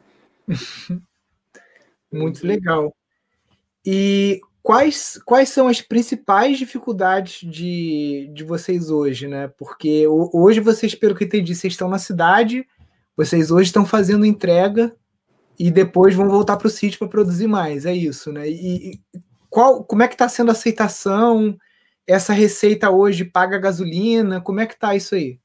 Muito 2.13 2.47
legal. 2.47 2.95
E 3.85 4.41
quais, 4.63 5.21
quais 5.25 5.49
são 5.49 5.67
as 5.67 5.81
principais 5.81 6.59
dificuldades 6.59 7.41
de, 7.51 8.31
de 8.33 8.45
vocês 8.45 8.91
hoje, 8.91 9.27
né? 9.27 9.49
Porque 9.59 10.07
hoje 10.07 10.61
vocês, 10.61 10.95
pelo 10.95 11.15
que 11.15 11.25
entendi, 11.25 11.55
vocês 11.55 11.73
estão 11.73 11.89
na 11.89 11.99
cidade, 11.99 12.67
vocês 13.17 13.51
hoje 13.51 13.67
estão 13.67 13.85
fazendo 13.85 14.25
entrega 14.25 14.95
e 15.59 15.71
depois 15.71 16.15
vão 16.15 16.29
voltar 16.29 16.57
para 16.57 16.69
o 16.69 16.71
sítio 16.71 16.99
para 16.99 17.09
produzir 17.09 17.47
mais, 17.47 17.85
é 17.85 17.95
isso, 17.95 18.33
né? 18.33 18.49
E 18.49 19.01
qual, 19.51 19.85
como 19.85 20.03
é 20.03 20.09
que 20.09 20.15
está 20.15 20.29
sendo 20.29 20.49
a 20.49 20.53
aceitação? 20.53 21.57
Essa 22.07 22.33
receita 22.33 22.91
hoje 22.91 23.25
paga 23.25 23.59
gasolina? 23.59 24.41
Como 24.41 24.61
é 24.61 24.67
que 24.67 24.75
está 24.75 24.95
isso 24.95 25.15
aí? 25.15 25.39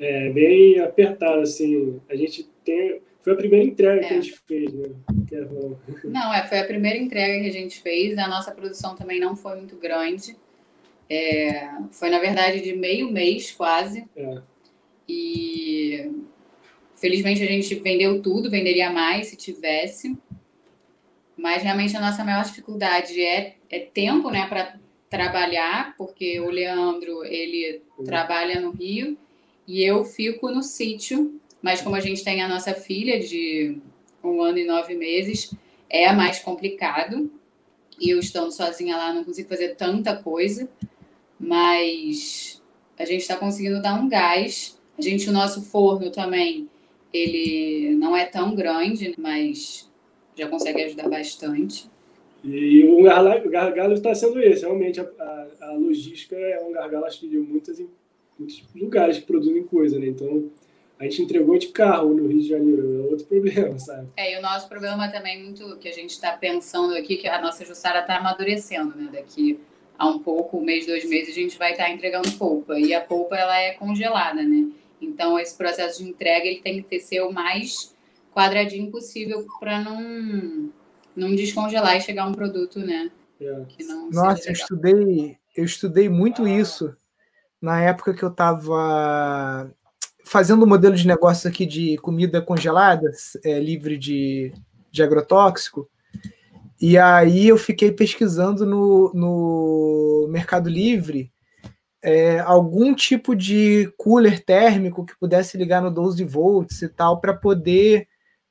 É 0.00 0.30
bem 0.30 0.80
apertado, 0.80 1.40
assim. 1.40 2.00
A 2.08 2.16
gente 2.16 2.48
tem 2.64 3.02
foi 3.28 3.34
a 3.34 3.36
primeira 3.36 3.66
entrega 3.66 4.00
é. 4.00 4.08
que 4.08 4.14
a 4.14 4.20
gente 4.20 4.40
fez, 4.46 4.72
né? 4.72 4.88
É 5.30 6.08
não, 6.08 6.32
é, 6.32 6.46
foi 6.46 6.58
a 6.58 6.64
primeira 6.64 6.96
entrega 6.96 7.42
que 7.42 7.48
a 7.48 7.52
gente 7.52 7.80
fez. 7.80 8.16
A 8.16 8.26
nossa 8.26 8.52
produção 8.52 8.94
também 8.94 9.20
não 9.20 9.36
foi 9.36 9.56
muito 9.56 9.76
grande. 9.76 10.36
É, 11.10 11.68
foi, 11.90 12.08
na 12.08 12.18
verdade, 12.18 12.62
de 12.62 12.74
meio 12.74 13.10
mês 13.10 13.52
quase. 13.52 14.08
É. 14.16 14.38
E 15.06 16.10
felizmente 16.96 17.42
a 17.42 17.46
gente 17.46 17.74
vendeu 17.76 18.22
tudo, 18.22 18.50
venderia 18.50 18.90
mais 18.90 19.26
se 19.28 19.36
tivesse. 19.36 20.16
Mas 21.36 21.62
realmente 21.62 21.96
a 21.96 22.00
nossa 22.00 22.24
maior 22.24 22.44
dificuldade 22.44 23.20
é, 23.20 23.56
é 23.70 23.78
tempo, 23.78 24.30
né, 24.30 24.46
para 24.48 24.78
trabalhar, 25.08 25.94
porque 25.96 26.40
o 26.40 26.50
Leandro 26.50 27.24
ele 27.24 27.82
uhum. 27.96 28.04
trabalha 28.04 28.60
no 28.60 28.70
Rio 28.70 29.16
e 29.66 29.82
eu 29.82 30.04
fico 30.04 30.50
no 30.50 30.62
sítio 30.62 31.40
mas 31.62 31.80
como 31.80 31.96
a 31.96 32.00
gente 32.00 32.24
tem 32.24 32.42
a 32.42 32.48
nossa 32.48 32.74
filha 32.74 33.18
de 33.18 33.78
um 34.22 34.42
ano 34.42 34.58
e 34.58 34.66
nove 34.66 34.94
meses, 34.94 35.52
é 35.88 36.12
mais 36.12 36.38
complicado. 36.38 37.30
E 38.00 38.10
eu 38.10 38.18
estando 38.18 38.52
sozinha 38.52 38.96
lá, 38.96 39.12
não 39.12 39.24
consigo 39.24 39.48
fazer 39.48 39.74
tanta 39.74 40.16
coisa. 40.16 40.68
Mas 41.38 42.62
a 42.98 43.04
gente 43.04 43.20
está 43.20 43.36
conseguindo 43.36 43.82
dar 43.82 43.94
um 43.94 44.08
gás. 44.08 44.78
A 44.98 45.02
gente, 45.02 45.28
o 45.28 45.32
nosso 45.32 45.62
forno 45.62 46.10
também, 46.10 46.68
ele 47.12 47.94
não 47.96 48.16
é 48.16 48.24
tão 48.24 48.54
grande, 48.54 49.14
mas 49.18 49.90
já 50.36 50.48
consegue 50.48 50.82
ajudar 50.82 51.08
bastante. 51.08 51.88
E 52.44 52.84
o 52.84 53.02
gargalo 53.50 53.94
está 53.94 54.14
sendo 54.14 54.40
esse. 54.40 54.62
Realmente, 54.62 55.00
a, 55.00 55.04
a, 55.18 55.68
a, 55.68 55.72
logística 55.72 56.36
é 56.36 56.64
um 56.64 56.72
gargalo, 56.72 57.04
acho 57.04 57.20
que, 57.20 57.28
de 57.28 57.38
muitas, 57.38 57.82
muitos 58.38 58.64
lugares 58.74 59.18
que 59.18 59.26
produzem 59.26 59.64
coisa, 59.64 59.98
né? 59.98 60.06
Então, 60.06 60.48
a 60.98 61.04
gente 61.04 61.22
entregou 61.22 61.56
de 61.58 61.68
carro 61.68 62.12
no 62.12 62.26
Rio 62.26 62.40
de 62.40 62.48
Janeiro, 62.48 63.06
é 63.06 63.10
outro 63.10 63.26
problema, 63.26 63.78
sabe? 63.78 64.08
É, 64.16 64.34
e 64.34 64.38
o 64.38 64.42
nosso 64.42 64.68
problema 64.68 65.08
também 65.10 65.42
muito 65.42 65.76
que 65.76 65.88
a 65.88 65.92
gente 65.92 66.10
está 66.10 66.32
pensando 66.32 66.94
aqui, 66.94 67.16
que 67.16 67.28
a 67.28 67.40
nossa 67.40 67.64
Jussara 67.64 68.00
está 68.00 68.16
amadurecendo, 68.16 68.96
né? 68.96 69.08
Daqui 69.12 69.60
a 69.96 70.06
um 70.06 70.18
pouco, 70.18 70.58
um 70.58 70.64
mês, 70.64 70.86
dois 70.86 71.08
meses, 71.08 71.30
a 71.30 71.40
gente 71.40 71.58
vai 71.58 71.72
estar 71.72 71.84
tá 71.84 71.90
entregando 71.90 72.30
polpa. 72.32 72.78
E 72.78 72.94
a 72.94 73.00
polpa, 73.00 73.36
ela 73.36 73.56
é 73.58 73.72
congelada, 73.74 74.42
né? 74.42 74.68
Então, 75.00 75.38
esse 75.38 75.56
processo 75.56 76.02
de 76.02 76.08
entrega, 76.08 76.46
ele 76.46 76.60
tem 76.60 76.82
que 76.82 77.00
ser 77.00 77.20
o 77.20 77.32
mais 77.32 77.94
quadradinho 78.32 78.90
possível 78.90 79.46
para 79.58 79.80
não, 79.80 80.72
não 81.14 81.34
descongelar 81.34 81.96
e 81.96 82.00
chegar 82.00 82.26
um 82.26 82.32
produto, 82.32 82.78
né? 82.80 83.10
É. 83.40 83.64
Nossa, 84.12 84.48
eu 84.48 84.52
estudei, 84.52 85.38
eu 85.56 85.64
estudei 85.64 86.08
muito 86.08 86.42
ah. 86.42 86.50
isso 86.50 86.96
na 87.60 87.80
época 87.82 88.14
que 88.14 88.22
eu 88.22 88.28
estava 88.28 89.70
fazendo 90.28 90.64
um 90.64 90.68
modelo 90.68 90.94
de 90.94 91.06
negócio 91.06 91.48
aqui 91.48 91.64
de 91.64 91.96
comida 91.98 92.42
congelada, 92.42 93.10
é, 93.44 93.58
livre 93.58 93.96
de, 93.96 94.52
de 94.90 95.02
agrotóxico. 95.02 95.88
E 96.80 96.96
aí 96.96 97.48
eu 97.48 97.56
fiquei 97.56 97.90
pesquisando 97.90 98.64
no, 98.66 99.10
no 99.14 100.28
Mercado 100.30 100.68
Livre 100.68 101.32
é, 102.02 102.38
algum 102.40 102.94
tipo 102.94 103.34
de 103.34 103.92
cooler 103.96 104.44
térmico 104.44 105.04
que 105.04 105.18
pudesse 105.18 105.56
ligar 105.56 105.82
no 105.82 105.90
12 105.90 106.22
volts 106.24 106.82
e 106.82 106.88
tal, 106.88 107.20
para 107.20 107.34
poder 107.34 108.06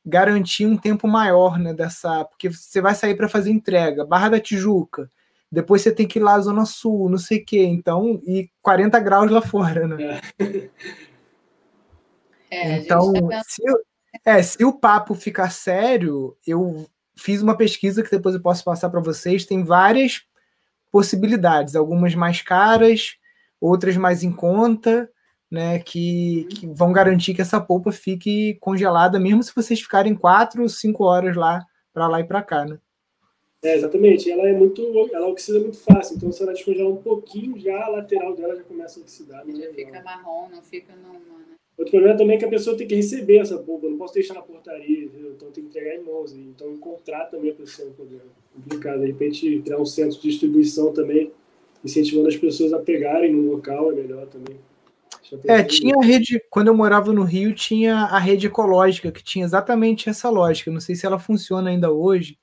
garantir 0.05 0.65
um 0.65 0.77
tempo 0.77 1.07
maior 1.07 1.57
né, 1.59 1.73
dessa. 1.73 2.25
Porque 2.25 2.49
você 2.49 2.81
vai 2.81 2.95
sair 2.95 3.15
para 3.15 3.29
fazer 3.29 3.51
entrega, 3.51 4.05
Barra 4.05 4.29
da 4.29 4.39
Tijuca, 4.39 5.09
depois 5.49 5.81
você 5.81 5.91
tem 5.91 6.07
que 6.07 6.19
ir 6.19 6.21
lá 6.21 6.33
à 6.35 6.41
Zona 6.41 6.65
Sul, 6.65 7.09
não 7.09 7.17
sei 7.17 7.39
o 7.39 7.45
quê, 7.45 7.63
então, 7.63 8.21
e 8.25 8.49
40 8.61 8.99
graus 8.99 9.31
lá 9.31 9.41
fora, 9.41 9.87
né? 9.87 10.19
É. 10.39 10.69
É, 12.49 12.77
então, 12.77 13.13
tá 13.27 13.43
se, 13.45 13.61
é, 14.25 14.41
se 14.41 14.63
o 14.63 14.73
papo 14.73 15.13
ficar 15.13 15.51
sério, 15.51 16.35
eu 16.45 16.85
fiz 17.15 17.41
uma 17.41 17.57
pesquisa 17.57 18.03
que 18.03 18.11
depois 18.11 18.35
eu 18.35 18.41
posso 18.41 18.63
passar 18.63 18.89
para 18.89 18.99
vocês. 18.99 19.45
Tem 19.45 19.63
várias 19.63 20.21
possibilidades, 20.91 21.75
algumas 21.75 22.15
mais 22.15 22.41
caras, 22.41 23.17
outras 23.59 23.97
mais 23.97 24.23
em 24.23 24.31
conta, 24.31 25.09
né? 25.49 25.79
Que, 25.79 26.47
que 26.49 26.67
vão 26.67 26.91
garantir 26.91 27.33
que 27.33 27.41
essa 27.41 27.59
polpa 27.59 27.91
fique 27.91 28.55
congelada, 28.61 29.19
mesmo 29.19 29.43
se 29.43 29.53
vocês 29.55 29.81
ficarem 29.81 30.15
quatro, 30.15 30.67
cinco 30.69 31.03
horas 31.03 31.35
lá 31.35 31.65
para 31.93 32.07
lá 32.07 32.19
e 32.19 32.23
para 32.23 32.41
cá, 32.41 32.65
né? 32.65 32.79
É, 33.63 33.75
exatamente. 33.75 34.29
Ela 34.29 34.49
é 34.49 34.53
muito, 34.53 34.81
ela 35.11 35.27
oxida 35.27 35.59
muito 35.59 35.79
fácil. 35.79 36.15
Então, 36.15 36.31
se 36.31 36.43
ela 36.43 36.53
descongelar 36.53 36.91
um 36.91 37.01
pouquinho, 37.01 37.59
já 37.59 37.85
a 37.85 37.89
lateral 37.89 38.35
dela 38.35 38.55
já 38.55 38.63
começa 38.63 38.99
a 38.99 39.03
oxidar. 39.03 39.43
Já 39.47 39.65
é 39.65 39.73
fica 39.73 40.01
marrom, 40.03 40.49
não 40.49 40.61
fica 40.61 40.93
no, 40.95 41.13
Outro 41.77 41.91
problema 41.91 42.17
também 42.17 42.35
é 42.35 42.39
que 42.39 42.45
a 42.45 42.49
pessoa 42.49 42.75
tem 42.75 42.87
que 42.87 42.95
receber 42.95 43.37
essa 43.37 43.57
polpa, 43.59 43.85
eu 43.85 43.91
não 43.91 43.97
posso 43.99 44.15
deixar 44.15 44.33
na 44.33 44.41
portaria, 44.41 45.05
entendeu? 45.05 45.33
então 45.35 45.51
tem 45.51 45.63
que 45.63 45.69
entregar 45.69 45.95
em 45.95 46.03
mãos. 46.03 46.33
Então 46.33 46.71
encontrar 46.71 47.25
também 47.25 47.51
a 47.51 47.53
pessoa 47.53 47.87
é 47.87 47.91
complicado. 48.55 49.01
De 49.01 49.05
repente, 49.05 49.61
criar 49.63 49.77
um 49.77 49.85
centro 49.85 50.19
de 50.19 50.27
distribuição 50.27 50.91
também, 50.91 51.31
incentivando 51.85 52.27
as 52.27 52.35
pessoas 52.35 52.73
a 52.73 52.79
pegarem 52.79 53.31
no 53.31 53.51
local 53.51 53.91
é 53.91 53.95
melhor 53.95 54.25
também. 54.25 54.57
É, 55.45 55.61
tinha 55.61 55.95
a 55.97 56.03
rede, 56.03 56.41
quando 56.49 56.67
eu 56.67 56.73
morava 56.73 57.11
no 57.11 57.23
Rio, 57.23 57.53
tinha 57.53 57.95
a 57.95 58.17
rede 58.17 58.47
ecológica, 58.47 59.11
que 59.11 59.23
tinha 59.23 59.45
exatamente 59.45 60.09
essa 60.09 60.29
lógica. 60.29 60.71
Não 60.71 60.79
sei 60.79 60.95
se 60.95 61.05
ela 61.05 61.19
funciona 61.19 61.69
ainda 61.69 61.91
hoje, 61.91 62.39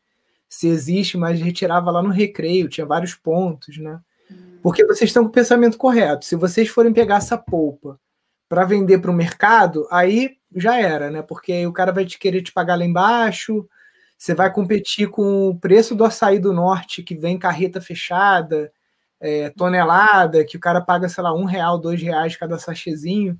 se 0.48 0.68
existe, 0.68 1.16
mas 1.16 1.40
retirava 1.40 1.90
lá 1.90 2.02
no 2.02 2.10
recreio, 2.10 2.68
tinha 2.68 2.86
vários 2.86 3.14
pontos, 3.14 3.78
né? 3.78 3.98
Hum. 4.30 4.58
Porque 4.62 4.84
vocês 4.84 5.08
estão 5.08 5.24
com 5.24 5.30
o 5.30 5.32
pensamento 5.32 5.78
correto. 5.78 6.26
Se 6.26 6.36
vocês 6.36 6.68
forem 6.68 6.92
pegar 6.92 7.16
essa 7.16 7.38
polpa 7.38 7.98
para 8.48 8.64
vender 8.64 8.98
para 8.98 9.10
o 9.10 9.14
mercado, 9.14 9.86
aí 9.90 10.36
já 10.54 10.78
era, 10.78 11.10
né? 11.10 11.22
Porque 11.22 11.52
aí 11.52 11.66
o 11.66 11.72
cara 11.72 11.92
vai 11.92 12.04
te 12.04 12.18
querer 12.18 12.42
te 12.42 12.52
pagar 12.52 12.76
lá 12.76 12.84
embaixo, 12.84 13.68
você 14.16 14.34
vai 14.34 14.52
competir 14.52 15.08
com 15.10 15.48
o 15.48 15.58
preço 15.58 15.94
do 15.94 16.04
açaí 16.04 16.38
do 16.38 16.52
norte, 16.52 17.02
que 17.02 17.14
vem 17.14 17.38
carreta 17.38 17.80
fechada, 17.80 18.72
é, 19.20 19.50
tonelada, 19.50 20.44
que 20.44 20.56
o 20.56 20.60
cara 20.60 20.80
paga, 20.80 21.08
sei 21.08 21.22
lá, 21.22 21.34
um 21.34 21.44
real, 21.44 21.78
dois 21.78 22.00
reais 22.00 22.36
cada 22.36 22.58
sachêzinho. 22.58 23.38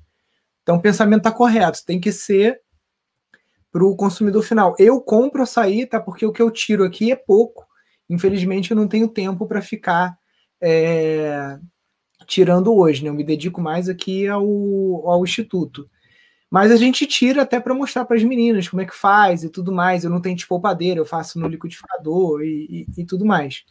Então 0.63 0.77
o 0.77 0.81
pensamento 0.81 1.19
está 1.19 1.31
correto, 1.31 1.85
tem 1.85 1.99
que 1.99 2.11
ser 2.11 2.59
para 3.71 3.83
o 3.83 3.95
consumidor 3.95 4.41
final. 4.43 4.75
Eu 4.79 5.01
compro 5.01 5.43
açaí, 5.43 5.85
tá? 5.85 5.99
Porque 5.99 6.25
o 6.25 6.31
que 6.31 6.41
eu 6.41 6.49
tiro 6.49 6.83
aqui 6.83 7.11
é 7.11 7.15
pouco. 7.15 7.65
Infelizmente, 8.09 8.71
eu 8.71 8.77
não 8.77 8.87
tenho 8.87 9.07
tempo 9.07 9.47
para 9.47 9.61
ficar 9.61 10.17
é, 10.61 11.57
tirando 12.25 12.75
hoje, 12.75 13.03
né? 13.03 13.09
Eu 13.09 13.13
me 13.13 13.23
dedico 13.23 13.61
mais 13.61 13.89
aqui 13.89 14.27
ao, 14.27 14.43
ao 15.09 15.23
instituto. 15.23 15.89
Mas 16.49 16.71
a 16.71 16.77
gente 16.77 17.05
tira 17.05 17.41
até 17.41 17.59
para 17.59 17.73
mostrar 17.73 18.05
para 18.05 18.15
as 18.15 18.23
meninas 18.23 18.67
como 18.69 18.81
é 18.81 18.85
que 18.85 18.95
faz 18.95 19.43
e 19.43 19.49
tudo 19.49 19.71
mais. 19.71 20.03
Eu 20.03 20.09
não 20.09 20.21
tenho 20.21 20.35
tipo 20.35 20.49
poupadeira, 20.49 20.99
eu 20.99 21.05
faço 21.05 21.39
no 21.39 21.47
liquidificador 21.47 22.43
e, 22.43 22.85
e, 22.95 23.01
e, 23.01 23.05
tudo 23.05 23.25
mais. 23.25 23.63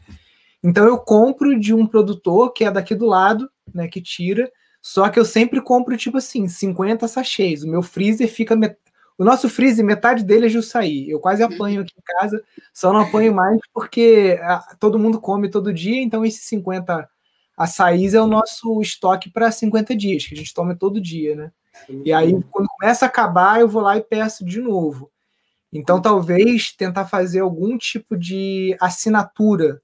Então 0.62 0.86
eu 0.86 0.98
compro 0.98 1.58
de 1.58 1.72
um 1.72 1.86
produtor 1.86 2.52
que 2.52 2.64
é 2.64 2.70
daqui 2.70 2.94
do 2.94 3.06
lado, 3.06 3.48
né? 3.72 3.88
Que 3.88 4.02
tira. 4.02 4.50
Só 4.82 5.08
que 5.08 5.18
eu 5.18 5.24
sempre 5.24 5.62
compro, 5.62 5.96
tipo 5.96 6.18
assim, 6.18 6.46
50 6.46 7.08
sachês. 7.08 7.62
O 7.62 7.68
meu 7.68 7.82
freezer 7.82 8.28
fica. 8.28 8.54
Met... 8.54 8.76
O 9.16 9.24
nosso 9.24 9.48
freezer, 9.48 9.84
metade 9.84 10.24
dele 10.24 10.46
é 10.46 10.48
Jussaí. 10.48 11.08
Eu 11.08 11.20
quase 11.20 11.42
apanho 11.42 11.82
aqui 11.82 11.94
em 11.96 12.02
casa, 12.02 12.42
só 12.72 12.92
não 12.92 13.00
apanho 13.00 13.32
mais 13.32 13.58
porque 13.72 14.38
ah, 14.42 14.76
todo 14.80 14.98
mundo 14.98 15.20
come 15.20 15.48
todo 15.48 15.72
dia, 15.72 16.02
então 16.02 16.24
esses 16.24 16.44
50 16.46 17.08
Açaís 17.56 18.14
é 18.14 18.20
o 18.20 18.26
nosso 18.26 18.80
estoque 18.80 19.30
para 19.30 19.50
50 19.50 19.94
dias, 19.96 20.26
que 20.26 20.34
a 20.34 20.36
gente 20.36 20.52
toma 20.52 20.74
todo 20.74 21.00
dia, 21.00 21.36
né? 21.36 21.52
E 22.04 22.12
aí, 22.12 22.32
quando 22.50 22.68
começa 22.68 23.04
a 23.04 23.08
acabar, 23.08 23.60
eu 23.60 23.68
vou 23.68 23.82
lá 23.82 23.96
e 23.96 24.02
peço 24.02 24.44
de 24.44 24.60
novo. 24.60 25.10
Então, 25.72 26.00
talvez 26.00 26.72
tentar 26.72 27.06
fazer 27.06 27.40
algum 27.40 27.76
tipo 27.76 28.16
de 28.16 28.76
assinatura, 28.80 29.82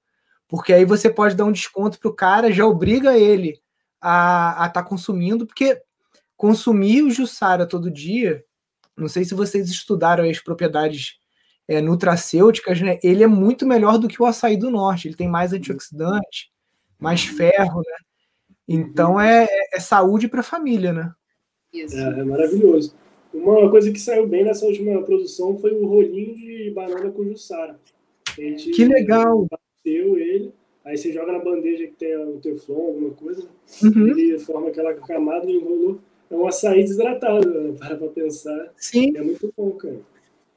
porque 0.48 0.72
aí 0.72 0.84
você 0.84 1.10
pode 1.10 1.34
dar 1.34 1.44
um 1.44 1.52
desconto 1.52 1.98
para 1.98 2.08
o 2.08 2.14
cara, 2.14 2.52
já 2.52 2.64
obriga 2.64 3.18
ele 3.18 3.60
a 4.00 4.66
estar 4.66 4.82
tá 4.82 4.82
consumindo, 4.82 5.46
porque 5.46 5.80
consumir 6.36 7.02
o 7.02 7.10
Jussara 7.10 7.66
todo 7.66 7.90
dia, 7.90 8.42
não 8.96 9.08
sei 9.08 9.24
se 9.24 9.34
vocês 9.34 9.68
estudaram 9.68 10.28
as 10.28 10.40
propriedades 10.40 11.18
é, 11.68 11.80
nutracêuticas, 11.80 12.80
né? 12.80 12.98
Ele 13.02 13.22
é 13.22 13.26
muito 13.26 13.66
melhor 13.66 13.98
do 13.98 14.08
que 14.08 14.22
o 14.22 14.26
açaí 14.26 14.56
do 14.56 14.70
norte, 14.70 15.08
ele 15.08 15.16
tem 15.16 15.28
mais 15.28 15.52
antioxidante, 15.52 16.50
mais 17.00 17.24
ferro, 17.24 17.78
né? 17.78 17.96
Então 18.68 19.14
uhum. 19.14 19.20
é, 19.20 19.48
é 19.72 19.80
saúde 19.80 20.28
para 20.28 20.40
a 20.40 20.44
família, 20.44 20.92
né? 20.92 21.12
Isso. 21.72 21.96
É, 21.96 22.20
é, 22.20 22.24
maravilhoso. 22.24 22.94
Uma 23.32 23.70
coisa 23.70 23.90
que 23.90 23.98
saiu 23.98 24.26
bem 24.26 24.44
nessa 24.44 24.66
última 24.66 25.02
produção 25.02 25.56
foi 25.56 25.72
o 25.72 25.86
rolinho 25.86 26.34
de 26.34 26.70
banana 26.74 27.10
com 27.10 27.24
jussara. 27.24 27.78
que 28.34 28.84
legal! 28.84 29.46
Bateu 29.50 30.18
ele, 30.18 30.52
aí 30.84 30.96
você 30.96 31.12
joga 31.12 31.32
na 31.32 31.38
bandeja 31.38 31.86
que 31.86 31.94
tem 31.94 32.16
o 32.16 32.38
teflon, 32.38 32.86
alguma 32.86 33.10
coisa, 33.10 33.46
uhum. 33.82 34.08
ele 34.08 34.38
forma 34.38 34.68
aquela 34.68 34.94
camada 34.94 35.48
e 35.48 35.56
enrolou. 35.56 36.00
É 36.30 36.34
um 36.34 36.46
açaí 36.46 36.82
desidratado, 36.82 37.48
né? 37.48 37.74
para 37.78 37.96
pra 37.96 38.08
pensar. 38.08 38.72
Sim. 38.76 39.16
É 39.16 39.22
muito 39.22 39.52
bom, 39.56 39.72
cara. 39.72 40.00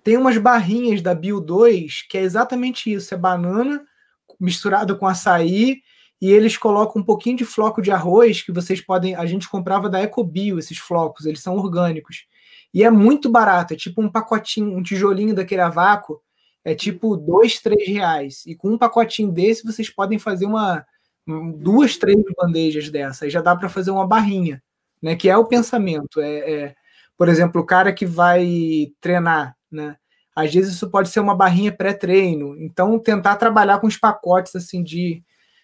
Tem 0.04 0.18
umas 0.18 0.38
barrinhas 0.38 1.02
da 1.02 1.16
Bio 1.16 1.40
2 1.40 2.04
que 2.10 2.18
é 2.18 2.22
exatamente 2.22 2.92
isso: 2.92 3.14
é 3.14 3.18
banana 3.18 3.86
misturada 4.40 4.94
com 4.96 5.08
açaí 5.08 5.82
e 6.22 6.32
eles 6.32 6.58
colocam 6.58 7.02
um 7.02 7.06
pouquinho 7.06 7.38
de 7.38 7.46
floco 7.46 7.82
de 7.82 7.92
arroz 7.92 8.42
que 8.42 8.52
vocês 8.52 8.80
podem. 8.82 9.16
A 9.16 9.26
gente 9.26 9.50
comprava 9.50 9.90
da 9.90 10.02
Ecobio 10.02 10.58
esses 10.58 10.78
flocos, 10.78 11.26
eles 11.26 11.42
são 11.42 11.56
orgânicos. 11.56 12.26
E 12.74 12.84
é 12.84 12.90
muito 12.90 13.30
barato, 13.30 13.74
é 13.74 13.78
tipo 13.78 14.02
um 14.02 14.10
pacotinho, 14.10 14.76
um 14.76 14.82
tijolinho 14.82 15.36
daquele 15.36 15.62
a 15.62 15.70
vácuo, 15.70 16.22
é 16.64 16.74
tipo 16.74 17.16
dois, 17.16 17.60
três 17.60 17.88
reais. 17.88 18.44
E 18.46 18.56
com 18.56 18.70
um 18.70 18.78
pacotinho 18.78 19.32
desse 19.32 19.66
vocês 19.66 19.90
podem 19.90 20.18
fazer 20.18 20.46
uma 20.46 20.86
duas, 21.58 21.98
três 21.98 22.18
bandejas 22.38 22.90
dessas. 22.90 23.32
Já 23.32 23.42
dá 23.42 23.56
para 23.56 23.70
fazer 23.70 23.92
uma 23.92 24.08
barrinha, 24.08 24.62
né? 25.02 25.16
Que 25.16 25.30
é 25.30 25.38
o 25.38 25.46
pensamento. 25.46 26.20
É, 26.20 26.52
é, 26.52 26.76
por 27.18 27.30
exemplo, 27.30 27.62
o 27.62 27.66
cara 27.66 27.94
que 27.94 28.06
vai 28.06 28.92
treinar, 29.00 29.56
né? 29.72 29.96
Às 30.36 30.54
vezes 30.54 30.74
isso 30.74 30.90
pode 30.90 31.10
ser 31.10 31.20
uma 31.20 31.36
barrinha 31.36 31.72
pré-treino. 31.72 32.56
Então, 32.60 32.98
tentar 32.98 33.36
trabalhar 33.36 33.80
com 33.80 33.88
os 33.88 33.98
pacotes 33.98 34.56
assim 34.56 34.84
de 34.84 35.24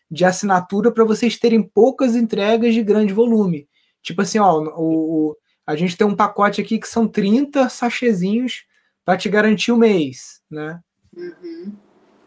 de 0.10 0.26
assinatura 0.26 0.92
para 0.92 1.04
vocês 1.04 1.38
terem 1.38 1.62
poucas 1.62 2.16
entregas 2.16 2.74
de 2.74 2.82
grande 2.82 3.14
volume. 3.14 3.68
Tipo 4.02 4.22
assim, 4.22 4.40
ó, 4.40 4.60
o, 4.60 5.30
o 5.30 5.38
a 5.66 5.76
gente 5.76 5.96
tem 5.96 6.08
um 6.08 6.16
pacote 6.16 6.60
aqui 6.60 6.80
que 6.80 6.88
são 6.88 7.08
30 7.08 7.70
sachezinhos 7.70 8.66
para 9.06 9.18
te 9.18 9.30
garantir 9.30 9.72
o 9.72 9.78
mês, 9.78 10.42
né? 10.50 10.80
Uhum. 11.16 11.74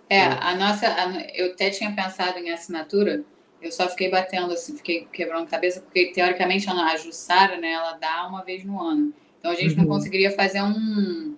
É, 0.08 0.22
a 0.22 0.54
nossa. 0.54 0.86
A, 0.86 1.20
eu 1.34 1.52
até 1.52 1.70
tinha 1.70 1.90
pensado 1.92 2.38
em 2.38 2.50
assinatura, 2.52 3.24
eu 3.60 3.72
só 3.72 3.88
fiquei 3.88 4.10
batendo 4.10 4.52
assim, 4.52 4.76
fiquei 4.76 5.08
quebrando 5.12 5.44
a 5.44 5.50
cabeça, 5.50 5.80
porque 5.80 6.12
teoricamente 6.12 6.68
a 6.70 6.96
Jussara, 6.96 7.56
né, 7.56 7.72
ela 7.72 7.94
dá 7.94 8.28
uma 8.28 8.44
vez 8.44 8.64
no 8.64 8.80
ano. 8.80 9.12
Então 9.38 9.50
a 9.50 9.56
gente 9.56 9.74
uhum. 9.74 9.82
não 9.82 9.86
conseguiria 9.86 10.30
fazer 10.30 10.62
um, 10.62 11.34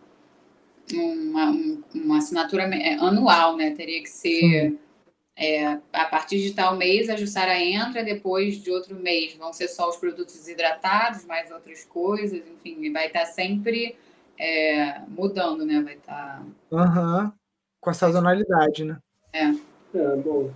uma, 0.93 1.57
uma 1.95 2.19
assinatura 2.19 2.65
é, 2.65 2.95
anual, 2.97 3.57
né? 3.57 3.71
Teria 3.71 4.03
que 4.03 4.11
ser. 4.11 4.41
Sim 4.41 4.79
é, 5.37 5.79
a 5.93 6.05
partir 6.05 6.41
de 6.41 6.55
tal 6.55 6.77
mês 6.77 7.09
a 7.09 7.17
Jussara 7.17 7.59
entra, 7.59 8.05
depois 8.05 8.63
de 8.63 8.71
outro 8.71 8.95
mês 8.95 9.35
vão 9.35 9.53
ser 9.53 9.69
só 9.69 9.89
os 9.89 9.97
produtos 9.97 10.35
desidratados, 10.35 11.25
mais 11.25 11.51
outras 11.51 11.85
coisas, 11.85 12.41
enfim, 12.47 12.93
vai 12.93 13.09
estar 13.09 13.21
tá 13.21 13.27
sempre 13.27 13.97
é, 14.39 15.01
mudando, 15.09 15.65
né? 15.65 15.81
Vai 15.83 15.95
estar. 15.95 16.45
Tá... 16.71 16.77
Uhum. 16.77 17.33
Com 17.81 17.91
a 17.91 17.95
sazonalidade, 17.95 18.85
né? 18.85 18.99
É. 19.33 19.47
É, 19.95 20.17
bom. 20.17 20.51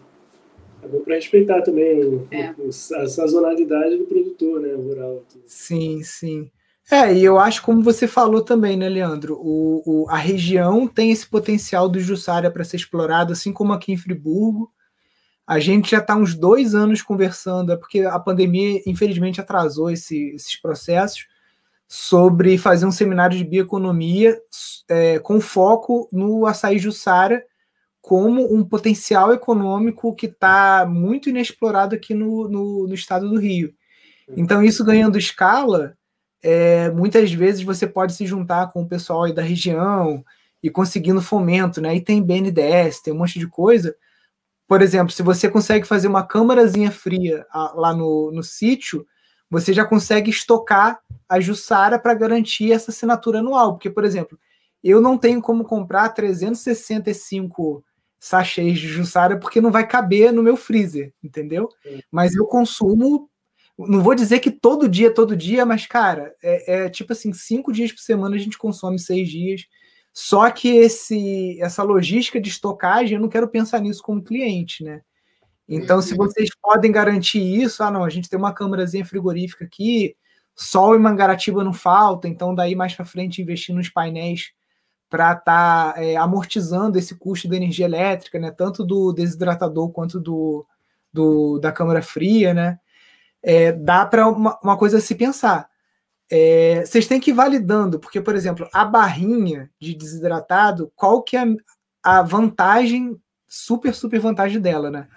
É 0.82 0.86
bom 0.86 1.00
para 1.00 1.16
respeitar 1.16 1.62
também 1.62 2.26
é. 2.30 2.54
a 2.68 3.06
sazonalidade 3.08 3.96
do 3.96 4.04
produtor, 4.04 4.60
né, 4.60 4.72
rural. 4.74 5.24
Sim, 5.46 6.02
sim. 6.04 6.50
É, 6.90 7.12
e 7.12 7.22
eu 7.22 7.38
acho, 7.38 7.62
como 7.62 7.82
você 7.82 8.08
falou 8.08 8.42
também, 8.42 8.76
né, 8.76 8.88
Leandro, 8.88 9.34
o, 9.34 9.82
o 9.84 10.08
a 10.08 10.16
região 10.16 10.88
tem 10.88 11.10
esse 11.10 11.26
potencial 11.26 11.86
do 11.88 12.00
Jussara 12.00 12.50
para 12.50 12.64
ser 12.64 12.76
explorado, 12.76 13.32
assim 13.32 13.52
como 13.52 13.74
aqui 13.74 13.92
em 13.92 13.96
Friburgo. 13.96 14.72
A 15.46 15.58
gente 15.58 15.90
já 15.90 15.98
está 15.98 16.16
uns 16.16 16.34
dois 16.34 16.74
anos 16.74 17.02
conversando, 17.02 17.72
é 17.72 17.76
porque 17.76 18.00
a 18.00 18.18
pandemia, 18.18 18.80
infelizmente, 18.86 19.40
atrasou 19.40 19.90
esse, 19.90 20.30
esses 20.34 20.60
processos, 20.60 21.26
sobre 21.86 22.58
fazer 22.58 22.86
um 22.86 22.92
seminário 22.92 23.36
de 23.36 23.44
bioeconomia 23.44 24.38
é, 24.88 25.18
com 25.18 25.40
foco 25.40 26.08
no 26.12 26.46
açaí 26.46 26.78
Jussara 26.78 27.42
como 28.00 28.54
um 28.54 28.62
potencial 28.64 29.32
econômico 29.32 30.14
que 30.14 30.26
está 30.26 30.86
muito 30.86 31.28
inexplorado 31.28 31.94
aqui 31.94 32.14
no, 32.14 32.48
no, 32.48 32.86
no 32.86 32.94
estado 32.94 33.28
do 33.28 33.38
Rio. 33.38 33.74
Então, 34.36 34.62
isso 34.62 34.84
ganhando 34.84 35.18
escala, 35.18 35.97
é, 36.42 36.90
muitas 36.90 37.32
vezes 37.32 37.62
você 37.62 37.86
pode 37.86 38.14
se 38.14 38.26
juntar 38.26 38.72
com 38.72 38.82
o 38.82 38.88
pessoal 38.88 39.24
aí 39.24 39.32
da 39.32 39.42
região 39.42 40.24
e 40.62 40.70
conseguindo 40.70 41.20
fomento, 41.20 41.80
né? 41.80 41.94
E 41.96 42.00
tem 42.00 42.22
BNDES, 42.22 43.00
tem 43.00 43.12
um 43.12 43.18
monte 43.18 43.38
de 43.38 43.46
coisa. 43.46 43.94
Por 44.66 44.82
exemplo, 44.82 45.12
se 45.12 45.22
você 45.22 45.48
consegue 45.48 45.86
fazer 45.86 46.08
uma 46.08 46.26
câmarazinha 46.26 46.90
fria 46.90 47.46
lá 47.74 47.94
no, 47.94 48.30
no 48.32 48.42
sítio, 48.42 49.06
você 49.50 49.72
já 49.72 49.84
consegue 49.84 50.30
estocar 50.30 51.00
a 51.28 51.40
Jussara 51.40 51.98
para 51.98 52.14
garantir 52.14 52.72
essa 52.72 52.90
assinatura 52.90 53.38
anual. 53.38 53.74
Porque, 53.74 53.88
por 53.88 54.04
exemplo, 54.04 54.38
eu 54.82 55.00
não 55.00 55.16
tenho 55.16 55.40
como 55.40 55.64
comprar 55.64 56.10
365 56.10 57.82
sachês 58.20 58.78
de 58.78 58.88
Jussara 58.88 59.38
porque 59.38 59.60
não 59.60 59.70
vai 59.70 59.86
caber 59.86 60.32
no 60.32 60.42
meu 60.42 60.56
freezer, 60.56 61.12
entendeu? 61.22 61.68
Mas 62.10 62.34
eu 62.34 62.44
consumo 62.46 63.30
não 63.78 64.02
vou 64.02 64.14
dizer 64.14 64.40
que 64.40 64.50
todo 64.50 64.88
dia, 64.88 65.12
todo 65.12 65.36
dia, 65.36 65.64
mas, 65.64 65.86
cara, 65.86 66.34
é, 66.42 66.86
é, 66.86 66.90
tipo 66.90 67.12
assim, 67.12 67.32
cinco 67.32 67.72
dias 67.72 67.92
por 67.92 68.00
semana 68.00 68.34
a 68.34 68.38
gente 68.38 68.58
consome 68.58 68.98
seis 68.98 69.28
dias. 69.28 69.66
Só 70.12 70.50
que 70.50 70.68
esse, 70.68 71.60
essa 71.60 71.82
logística 71.82 72.40
de 72.40 72.48
estocagem, 72.48 73.14
eu 73.14 73.20
não 73.20 73.28
quero 73.28 73.48
pensar 73.48 73.80
nisso 73.80 74.02
como 74.02 74.22
cliente, 74.22 74.82
né? 74.82 75.02
Então, 75.68 76.02
se 76.02 76.12
uhum. 76.12 76.18
vocês 76.18 76.48
podem 76.60 76.90
garantir 76.90 77.40
isso, 77.40 77.82
ah, 77.84 77.90
não, 77.90 78.02
a 78.02 78.10
gente 78.10 78.28
tem 78.28 78.38
uma 78.38 78.54
câmerazinha 78.54 79.04
frigorífica 79.04 79.64
aqui, 79.64 80.16
sol 80.56 80.96
e 80.96 80.98
Mangaratiba 80.98 81.62
não 81.62 81.72
falta, 81.72 82.26
então 82.26 82.54
daí 82.54 82.74
mais 82.74 82.94
para 82.94 83.04
frente 83.04 83.42
investir 83.42 83.74
nos 83.74 83.88
painéis 83.88 84.50
para 85.08 85.32
estar 85.32 85.92
tá, 85.94 86.02
é, 86.02 86.16
amortizando 86.16 86.98
esse 86.98 87.14
custo 87.16 87.48
da 87.48 87.56
energia 87.56 87.84
elétrica, 87.84 88.38
né? 88.38 88.50
Tanto 88.50 88.84
do 88.84 89.12
desidratador 89.12 89.90
quanto 89.90 90.18
do, 90.18 90.66
do 91.12 91.58
da 91.58 91.70
câmara 91.70 92.02
fria, 92.02 92.52
né? 92.52 92.78
É, 93.42 93.72
dá 93.72 94.04
para 94.04 94.28
uma, 94.28 94.58
uma, 94.62 94.76
coisa 94.76 95.00
se 95.00 95.14
pensar. 95.14 95.68
É, 96.30 96.84
vocês 96.84 97.06
têm 97.06 97.20
que 97.20 97.30
ir 97.30 97.34
validando, 97.34 97.98
porque, 97.98 98.20
por 98.20 98.34
exemplo, 98.34 98.68
a 98.72 98.84
barrinha 98.84 99.70
de 99.80 99.94
desidratado, 99.94 100.92
qual 100.94 101.22
que 101.22 101.36
é 101.36 101.44
a 102.02 102.22
vantagem, 102.22 103.16
super, 103.46 103.94
super 103.94 104.20
vantagem 104.20 104.60
dela, 104.60 104.90
né? 104.90 105.08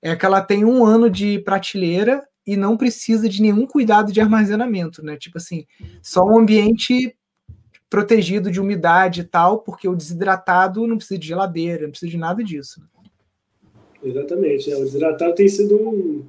É 0.00 0.14
que 0.14 0.26
ela 0.26 0.40
tem 0.40 0.64
um 0.64 0.84
ano 0.84 1.10
de 1.10 1.38
prateleira 1.40 2.26
e 2.46 2.56
não 2.56 2.76
precisa 2.76 3.28
de 3.28 3.42
nenhum 3.42 3.66
cuidado 3.66 4.12
de 4.12 4.20
armazenamento, 4.20 5.02
né? 5.02 5.16
Tipo 5.16 5.38
assim, 5.38 5.66
só 6.02 6.24
um 6.24 6.38
ambiente 6.38 7.14
protegido 7.90 8.50
de 8.50 8.60
umidade 8.60 9.22
e 9.22 9.24
tal, 9.24 9.60
porque 9.60 9.88
o 9.88 9.96
desidratado 9.96 10.86
não 10.86 10.96
precisa 10.96 11.18
de 11.18 11.26
geladeira, 11.26 11.84
não 11.84 11.90
precisa 11.90 12.10
de 12.10 12.18
nada 12.18 12.44
disso. 12.44 12.80
Né? 12.80 12.86
Exatamente. 14.02 14.70
É, 14.70 14.76
o 14.76 14.84
desidratado 14.84 15.34
tem 15.34 15.48
sido 15.48 15.76
um, 15.76 16.26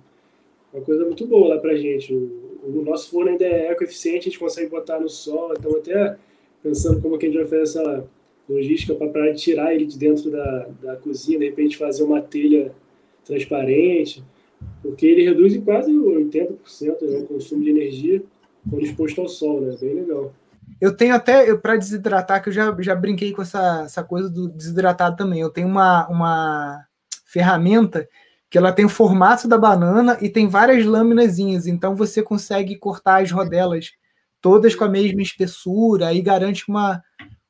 uma 0.74 0.84
coisa 0.84 1.06
muito 1.06 1.26
boa 1.26 1.56
lá 1.56 1.62
para 1.62 1.76
gente. 1.76 2.14
O, 2.14 2.60
o, 2.64 2.84
nosso 2.84 3.10
forno 3.10 3.32
ainda 3.32 3.46
é 3.46 3.72
ecoeficiente, 3.72 4.20
a 4.20 4.32
gente 4.32 4.40
consegue 4.40 4.70
botar 4.70 5.00
no 5.00 5.10
sol, 5.10 5.54
então 5.58 5.76
até 5.76 6.18
pensando 6.62 7.02
como 7.02 7.18
que 7.18 7.26
a 7.26 7.30
gente 7.30 7.40
vai 7.40 7.48
fazer 7.48 7.64
essa 7.64 8.08
logística 8.48 8.96
para 8.96 9.34
tirar 9.34 9.74
ele 9.74 9.86
de 9.86 9.98
dentro 9.98 10.30
da, 10.32 10.68
da 10.82 10.96
cozinha, 10.96 11.40
de 11.40 11.46
repente 11.46 11.78
fazer 11.78 12.04
uma 12.04 12.22
telha 12.22 12.74
transparente, 13.24 14.24
porque 14.82 15.06
ele 15.06 15.24
reduz 15.24 15.54
em 15.54 15.62
quase 15.62 15.92
80% 15.92 17.02
né, 17.02 17.20
o 17.20 17.28
consumo 17.28 17.64
de 17.64 17.70
energia 17.70 18.24
quando 18.70 18.84
exposto 18.84 19.22
ao 19.22 19.30
sol, 19.30 19.62
né? 19.62 19.76
Bem 19.80 19.94
legal. 19.94 20.34
Eu 20.82 20.96
tenho 20.96 21.14
até, 21.14 21.54
para 21.56 21.78
desidratar, 21.78 22.42
que 22.42 22.50
eu 22.50 22.54
já, 22.54 22.76
já 22.80 22.96
brinquei 22.96 23.32
com 23.32 23.42
essa, 23.42 23.84
essa 23.86 24.04
coisa 24.04 24.30
do 24.30 24.48
desidratado 24.50 25.16
também. 25.16 25.42
Eu 25.42 25.50
tenho 25.50 25.68
uma, 25.68 26.08
uma 26.08 26.86
ferramenta 27.26 28.08
que 28.50 28.58
ela 28.58 28.72
tem 28.72 28.86
o 28.86 28.90
formato 28.90 29.48
da 29.48 29.58
banana 29.58 30.18
e 30.22 30.30
tem 30.30 30.48
várias 30.48 30.86
lâminazinhas, 30.86 31.68
então 31.68 31.96
você 31.96 32.24
consegue 32.24 32.76
cortar 32.76 33.22
as 33.22 33.32
rodelas 33.32 33.92
todas 34.42 34.74
com 34.74 34.84
a 34.84 34.90
mesma 34.90 35.22
espessura 35.22 36.14
e 36.14 36.22
garante 36.22 36.66
uma 36.68 37.02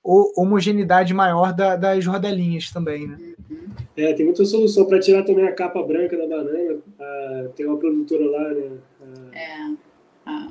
homogeneidade 0.04 1.14
maior 1.14 1.54
da, 1.54 1.76
das 1.76 2.06
rodelinhas 2.06 2.72
também, 2.72 3.08
né? 3.08 3.18
É, 3.96 4.14
tem 4.14 4.26
muita 4.26 4.46
solução 4.46 4.86
para 4.86 5.00
tirar 5.00 5.24
também 5.24 5.46
a 5.46 5.52
capa 5.54 5.84
branca 5.84 6.18
da 6.18 6.26
banana. 6.26 6.80
Ah, 7.00 7.48
tem 7.56 7.66
uma 7.66 7.78
produtora 7.78 8.26
lá, 8.26 8.50
né? 8.50 8.78
Ah, 9.02 9.38
é. 9.38 9.76
Ah. 10.26 10.48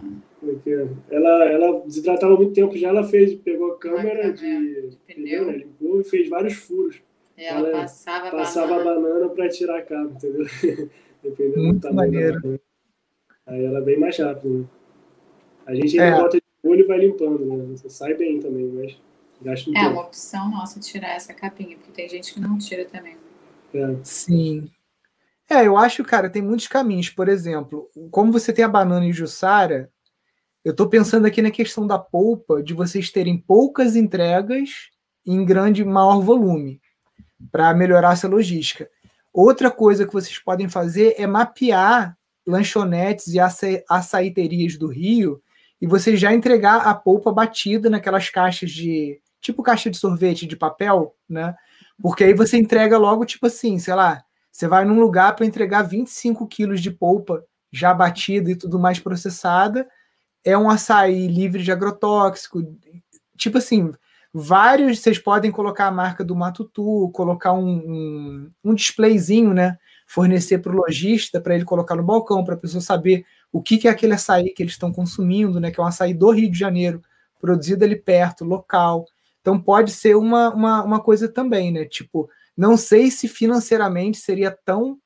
Ela, 1.10 1.44
ela 1.46 1.80
desidratava 1.84 2.36
muito 2.36 2.52
tempo 2.52 2.76
já, 2.76 2.88
ela 2.88 3.02
fez, 3.04 3.34
pegou 3.34 3.72
a 3.72 3.78
câmera 3.78 4.32
de, 4.32 4.90
de 4.90 4.96
pneu, 5.06 5.46
né? 5.46 5.56
limpou 5.56 6.00
e 6.00 6.04
fez 6.04 6.28
vários 6.28 6.54
furos. 6.54 7.00
Ela, 7.38 7.68
ela 7.68 7.80
passava, 7.82 8.30
passava 8.32 8.74
a 8.74 8.78
banana, 8.84 9.00
banana 9.00 9.28
para 9.28 9.48
tirar 9.48 9.78
a 9.78 9.82
capa, 9.82 10.10
entendeu? 10.12 10.44
Dependendo 11.22 11.62
Muito 11.62 11.80
do 11.80 11.88
tamanho 11.88 12.12
maneiro. 12.12 12.40
da 12.42 12.58
Aí 13.46 13.64
ela 13.64 13.78
é 13.78 13.82
bem 13.82 13.98
mais 13.98 14.18
rápido. 14.18 14.58
Né? 14.58 14.64
A 15.66 15.74
gente 15.74 15.98
ainda 16.00 16.16
é. 16.16 16.20
bota 16.20 16.36
de 16.38 16.68
olho 16.68 16.80
e 16.80 16.86
vai 16.86 16.98
limpando, 16.98 17.46
né? 17.46 17.76
Você 17.76 17.88
sai 17.88 18.14
bem 18.14 18.40
também, 18.40 18.66
mas 18.66 18.96
gasta 19.40 19.70
um 19.70 19.76
É 19.76 19.80
tempo. 19.80 19.92
uma 19.92 20.02
opção 20.02 20.50
nossa 20.50 20.80
tirar 20.80 21.14
essa 21.14 21.32
capinha, 21.32 21.76
porque 21.76 21.92
tem 21.92 22.08
gente 22.08 22.34
que 22.34 22.40
não 22.40 22.58
tira 22.58 22.84
também. 22.84 23.16
É. 23.72 23.96
Sim. 24.02 24.68
É, 25.48 25.64
eu 25.64 25.76
acho, 25.76 26.04
cara, 26.04 26.28
tem 26.28 26.42
muitos 26.42 26.66
caminhos. 26.66 27.08
Por 27.08 27.28
exemplo, 27.28 27.88
como 28.10 28.32
você 28.32 28.52
tem 28.52 28.64
a 28.64 28.68
banana 28.68 29.06
em 29.06 29.12
Jussara, 29.12 29.90
eu 30.64 30.72
estou 30.72 30.88
pensando 30.88 31.24
aqui 31.24 31.40
na 31.40 31.52
questão 31.52 31.86
da 31.86 31.98
polpa, 31.98 32.62
de 32.62 32.74
vocês 32.74 33.10
terem 33.10 33.38
poucas 33.38 33.94
entregas 33.94 34.90
em 35.24 35.44
grande, 35.44 35.84
maior 35.84 36.20
volume 36.20 36.80
para 37.50 37.74
melhorar 37.74 38.12
essa 38.12 38.28
logística. 38.28 38.88
Outra 39.32 39.70
coisa 39.70 40.06
que 40.06 40.12
vocês 40.12 40.38
podem 40.38 40.68
fazer 40.68 41.14
é 41.18 41.26
mapear 41.26 42.16
lanchonetes 42.46 43.28
e 43.28 43.38
aça 43.38 43.66
açaiterias 43.88 44.76
do 44.76 44.88
Rio 44.88 45.40
e 45.80 45.86
você 45.86 46.16
já 46.16 46.32
entregar 46.32 46.78
a 46.78 46.94
polpa 46.94 47.32
batida 47.32 47.88
naquelas 47.88 48.30
caixas 48.30 48.70
de 48.70 49.20
tipo 49.40 49.62
caixa 49.62 49.90
de 49.90 49.96
sorvete 49.96 50.46
de 50.46 50.56
papel, 50.56 51.14
né? 51.28 51.54
Porque 52.02 52.24
aí 52.24 52.34
você 52.34 52.56
entrega 52.56 52.98
logo, 52.98 53.24
tipo 53.24 53.46
assim, 53.46 53.78
sei 53.78 53.94
lá, 53.94 54.22
você 54.50 54.66
vai 54.66 54.84
num 54.84 54.98
lugar 54.98 55.36
para 55.36 55.46
entregar 55.46 55.82
25 55.82 56.46
quilos 56.46 56.80
de 56.80 56.90
polpa 56.90 57.44
já 57.70 57.92
batida 57.92 58.50
e 58.50 58.56
tudo 58.56 58.78
mais 58.78 58.98
processada. 58.98 59.86
É 60.44 60.56
um 60.56 60.70
açaí 60.70 61.28
livre 61.28 61.62
de 61.62 61.70
agrotóxico. 61.70 62.62
Tipo 63.36 63.58
assim, 63.58 63.92
vários, 64.38 65.00
vocês 65.00 65.18
podem 65.18 65.50
colocar 65.50 65.86
a 65.86 65.92
marca 65.92 66.24
do 66.24 66.36
Matutu, 66.36 67.10
colocar 67.12 67.52
um, 67.52 67.68
um, 67.68 68.50
um 68.64 68.74
displayzinho, 68.74 69.52
né? 69.52 69.78
Fornecer 70.06 70.58
para 70.58 70.72
o 70.72 70.76
lojista 70.76 71.40
para 71.40 71.54
ele 71.54 71.64
colocar 71.64 71.96
no 71.96 72.02
balcão, 72.02 72.44
para 72.44 72.54
a 72.54 72.58
pessoa 72.58 72.80
saber 72.80 73.24
o 73.52 73.62
que, 73.62 73.78
que 73.78 73.88
é 73.88 73.90
aquele 73.90 74.14
açaí 74.14 74.52
que 74.54 74.62
eles 74.62 74.72
estão 74.72 74.92
consumindo, 74.92 75.60
né? 75.60 75.70
Que 75.70 75.80
é 75.80 75.82
um 75.82 75.86
açaí 75.86 76.14
do 76.14 76.30
Rio 76.30 76.50
de 76.50 76.58
Janeiro, 76.58 77.02
produzido 77.40 77.84
ali 77.84 77.96
perto, 77.96 78.44
local. 78.44 79.04
Então 79.40 79.60
pode 79.60 79.90
ser 79.90 80.16
uma, 80.16 80.50
uma, 80.54 80.84
uma 80.84 81.00
coisa 81.00 81.28
também, 81.28 81.72
né? 81.72 81.84
Tipo, 81.84 82.28
não 82.56 82.76
sei 82.76 83.10
se 83.10 83.28
financeiramente 83.28 84.18
seria 84.18 84.50
tão 84.50 84.98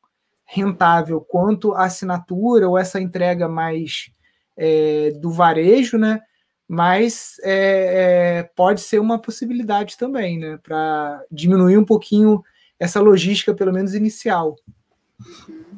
rentável 0.45 1.21
quanto 1.21 1.73
a 1.73 1.85
assinatura 1.85 2.69
ou 2.69 2.77
essa 2.77 3.01
entrega 3.01 3.49
mais 3.49 4.11
é, 4.57 5.13
do 5.21 5.31
varejo, 5.31 5.97
né? 5.97 6.21
Mas 6.69 7.37
é, 7.43 8.39
é, 8.39 8.43
pode 8.55 8.81
ser 8.81 8.99
uma 8.99 9.19
possibilidade 9.19 9.97
também, 9.97 10.39
né, 10.39 10.59
para 10.63 11.25
diminuir 11.31 11.77
um 11.77 11.85
pouquinho 11.85 12.43
essa 12.79 13.01
logística, 13.01 13.55
pelo 13.55 13.73
menos 13.73 13.95
inicial. 13.95 14.57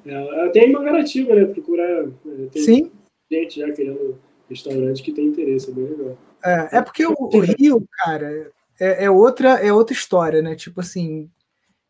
É, 0.06 0.48
tem 0.50 0.70
uma 0.70 0.84
garantia, 0.84 1.34
né, 1.34 1.44
procurar. 1.46 2.06
Né, 2.06 2.48
tem 2.52 2.62
Sim. 2.62 2.92
gente 3.30 3.60
já 3.60 3.70
querendo 3.72 4.18
restaurante 4.48 5.02
que 5.02 5.12
tem 5.12 5.26
interesse, 5.26 5.70
é 5.70 5.74
bem 5.74 5.84
legal. 5.84 6.18
É, 6.44 6.78
é 6.78 6.82
porque 6.82 7.06
o, 7.06 7.14
o 7.18 7.40
Rio, 7.40 7.86
cara, 8.04 8.52
é, 8.78 9.04
é, 9.04 9.10
outra, 9.10 9.50
é 9.54 9.72
outra 9.72 9.94
história, 9.94 10.42
né? 10.42 10.54
Tipo 10.54 10.80
assim, 10.80 11.30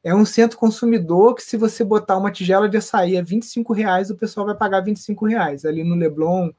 é 0.03 0.15
um 0.15 0.25
centro 0.25 0.59
consumidor 0.59 1.35
que 1.35 1.43
se 1.43 1.57
você 1.57 1.83
botar 1.83 2.17
uma 2.17 2.31
tigela 2.31 2.69
de 2.69 2.77
açaí 2.77 3.17
a 3.17 3.23
25 3.23 3.73
reais, 3.73 4.11
o 4.11 4.17
pessoal 4.17 4.47
vai 4.47 4.55
pagar 4.55 4.81
25 4.81 5.27
reais. 5.27 5.65
Ali 5.65 5.83
no 5.83 5.97
Leblon, 5.97 6.51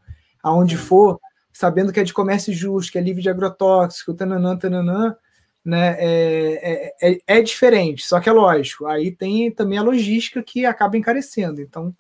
aonde 0.44 0.76
for, 0.76 1.20
sabendo 1.56 1.94
que 1.94 2.02
é 2.02 2.04
de 2.04 2.14
comércio 2.14 2.54
justo, 2.54 2.92
que 2.92 2.98
é 2.98 3.02
livre 3.02 3.22
de 3.22 3.30
agrotóxico, 3.30 4.14
tananã, 4.14 4.58
tananã, 4.58 5.16
né, 5.64 5.96
é, 5.98 6.92
é, 7.02 7.12
é, 7.14 7.20
é, 7.26 7.42
diferente, 7.42 8.06
só 8.06 8.20
que 8.20 8.28
é 8.28 8.32
lógico, 8.32 8.86
aí 8.86 9.10
tem 9.10 9.50
também 9.50 9.78
a 9.78 9.82
logística 9.82 10.44
que 10.44 10.66
acaba 10.66 10.98
encarecendo, 10.98 11.62
então 11.62 11.96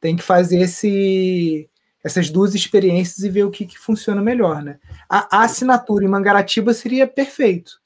tem 0.00 0.14
que 0.14 0.22
fazer 0.22 0.60
esse, 0.60 1.68
essas 2.02 2.30
duas 2.30 2.54
experiências 2.54 3.24
e 3.24 3.28
ver 3.28 3.42
o 3.42 3.50
que, 3.50 3.66
que 3.66 3.76
funciona 3.76 4.22
melhor, 4.22 4.62
né? 4.62 4.78
A, 5.08 5.38
a, 5.38 5.42
assinatura 5.42 6.04
em 6.04 6.08
Mangaratiba 6.08 6.72
seria 6.72 7.04
perfeito, 7.04 7.80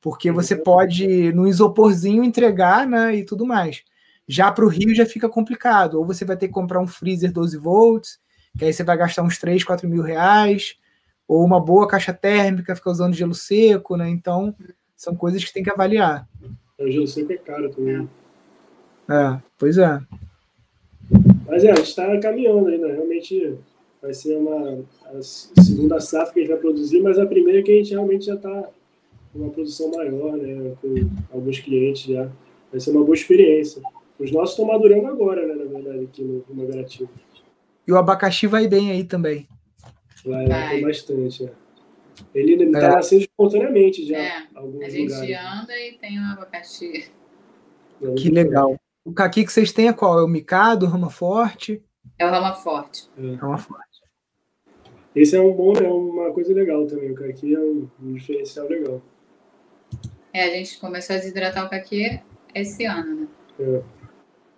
porque 0.00 0.32
você 0.32 0.56
pode, 0.56 1.30
no 1.34 1.46
isoporzinho, 1.46 2.24
entregar 2.24 2.86
né, 2.86 3.14
e 3.16 3.22
tudo 3.22 3.44
mais. 3.44 3.82
Já 4.26 4.50
para 4.50 4.64
o 4.64 4.68
Rio 4.68 4.94
já 4.94 5.04
fica 5.04 5.28
complicado, 5.28 5.98
ou 5.98 6.06
você 6.06 6.24
vai 6.24 6.38
ter 6.38 6.48
que 6.48 6.54
comprar 6.54 6.80
um 6.80 6.86
freezer 6.86 7.30
12 7.30 7.58
volts, 7.58 8.18
que 8.56 8.64
aí 8.64 8.72
você 8.72 8.84
vai 8.84 8.96
gastar 8.96 9.22
uns 9.22 9.38
3, 9.38 9.64
4 9.64 9.88
mil 9.88 10.02
reais, 10.02 10.76
ou 11.26 11.44
uma 11.44 11.60
boa 11.60 11.88
caixa 11.88 12.12
térmica, 12.12 12.76
ficar 12.76 12.90
usando 12.90 13.14
gelo 13.14 13.34
seco, 13.34 13.96
né? 13.96 14.08
Então, 14.08 14.54
são 14.96 15.14
coisas 15.14 15.44
que 15.44 15.52
tem 15.52 15.62
que 15.62 15.70
avaliar. 15.70 16.28
O 16.78 16.90
gelo 16.90 17.06
seco 17.06 17.32
é 17.32 17.36
caro 17.36 17.70
também. 17.70 18.08
É, 19.08 19.40
pois 19.58 19.78
é. 19.78 20.00
Mas 21.46 21.64
é, 21.64 21.70
a 21.70 21.74
gente 21.74 21.88
está 21.88 22.18
caminhando 22.20 22.68
ainda. 22.68 22.88
Realmente 22.88 23.58
vai 24.00 24.12
ser 24.12 24.36
uma 24.36 24.84
a 25.06 25.22
segunda 25.22 26.00
safra 26.00 26.32
que 26.32 26.40
a 26.40 26.42
gente 26.42 26.52
vai 26.52 26.60
produzir, 26.60 27.00
mas 27.00 27.18
a 27.18 27.26
primeira 27.26 27.62
que 27.62 27.72
a 27.72 27.76
gente 27.76 27.90
realmente 27.90 28.26
já 28.26 28.34
está 28.34 28.68
com 29.32 29.38
uma 29.38 29.50
produção 29.50 29.90
maior, 29.90 30.36
né? 30.36 30.74
Com 30.80 30.94
alguns 31.32 31.58
clientes 31.60 32.12
já. 32.12 32.30
Vai 32.70 32.80
ser 32.80 32.90
uma 32.90 33.04
boa 33.04 33.14
experiência. 33.14 33.82
Os 34.18 34.30
nossos 34.30 34.50
estão 34.50 34.66
madurando 34.66 35.06
agora, 35.06 35.46
né? 35.46 35.54
Na 35.54 35.64
verdade, 35.64 36.04
aqui 36.04 36.22
no, 36.22 36.44
no 36.48 36.62
Magaratiba. 36.62 37.10
E 37.86 37.92
o 37.92 37.98
abacaxi 37.98 38.46
vai 38.46 38.66
bem 38.66 38.90
aí 38.90 39.04
também. 39.04 39.48
Vai, 40.24 40.46
vai. 40.46 40.80
bastante. 40.80 41.44
É. 41.44 41.52
Ele 42.34 42.64
está 42.64 42.78
é. 42.78 42.88
nascendo 42.90 43.22
espontaneamente 43.22 44.06
já. 44.06 44.16
É. 44.16 44.46
A 44.56 44.88
gente 44.88 45.12
lugares. 45.12 45.62
anda 45.62 45.78
e 45.78 45.98
tem 45.98 46.18
um 46.18 46.32
abacaxi. 46.32 47.10
É 48.02 48.14
que 48.14 48.30
legal. 48.30 48.76
O 49.04 49.12
caqui 49.12 49.44
que 49.44 49.52
vocês 49.52 49.72
têm 49.72 49.88
é 49.88 49.92
qual? 49.92 50.18
É 50.18 50.22
o 50.22 50.28
micado, 50.28 50.86
o 50.86 50.88
rama 50.88 51.10
forte? 51.10 51.82
É 52.18 52.26
o 52.26 52.30
rama 52.30 52.54
forte. 52.54 53.08
É. 53.18 53.34
Rama 53.34 53.58
forte. 53.58 53.84
Esse 55.14 55.36
é 55.36 55.40
um 55.40 55.52
bom, 55.52 55.72
é 55.74 55.88
uma 55.88 56.32
coisa 56.32 56.52
legal 56.52 56.86
também. 56.86 57.12
O 57.12 57.14
caqui 57.14 57.54
é 57.54 57.58
um, 57.58 57.88
um 58.02 58.14
diferencial 58.14 58.66
legal. 58.68 59.02
É, 60.32 60.44
a 60.44 60.50
gente 60.50 60.78
começou 60.80 61.14
a 61.14 61.18
desidratar 61.18 61.66
o 61.66 61.70
caqui 61.70 62.20
esse 62.54 62.84
ano, 62.84 63.20
né? 63.20 63.28
É. 63.60 63.82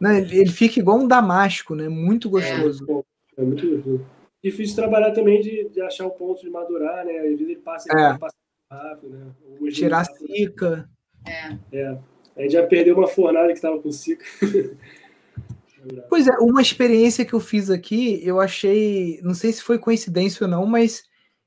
Não, 0.01 0.13
ele, 0.13 0.39
ele 0.39 0.51
fica 0.51 0.79
igual 0.79 0.99
um 0.99 1.09
damasco, 1.09 1.75
né? 1.75 1.89
Muito 1.89 2.31
gostoso. 2.31 2.87
É, 2.89 3.03
é 3.37 3.43
muito 3.43 3.69
gostoso 3.69 4.17
difícil 4.47 4.77
trabalhar 4.77 5.11
também 5.13 5.41
de, 5.41 5.69
de 5.69 5.81
achar 5.81 6.07
o 6.07 6.11
ponto 6.11 6.41
de 6.41 6.51
madurar, 6.51 7.05
né? 7.05 7.19
Às 7.19 7.25
vezes 7.25 7.41
ele 7.41 7.57
passa, 7.57 7.89
é. 7.93 8.11
ele 8.11 8.19
passa 8.19 8.37
rápido, 8.71 9.11
né? 9.11 9.71
Tirar 9.71 10.05
cica. 10.05 10.89
É. 11.27 11.77
é. 11.77 11.99
A 12.37 12.43
gente 12.43 12.53
já 12.53 12.67
perdeu 12.67 12.97
uma 12.97 13.09
fornada 13.09 13.49
que 13.49 13.55
estava 13.55 13.81
com 13.81 13.91
cica. 13.91 14.25
pois 16.09 16.27
é, 16.29 16.33
uma 16.39 16.63
experiência 16.63 17.25
que 17.25 17.33
eu 17.33 17.41
fiz 17.41 17.71
aqui, 17.71 18.21
eu 18.27 18.41
achei, 18.41 19.21
não 19.23 19.35
sei 19.35 19.53
se 19.53 19.63
foi 19.63 19.79
coincidência 19.79 20.45
ou 20.45 20.51
não, 20.51 20.67
mas 20.67 21.03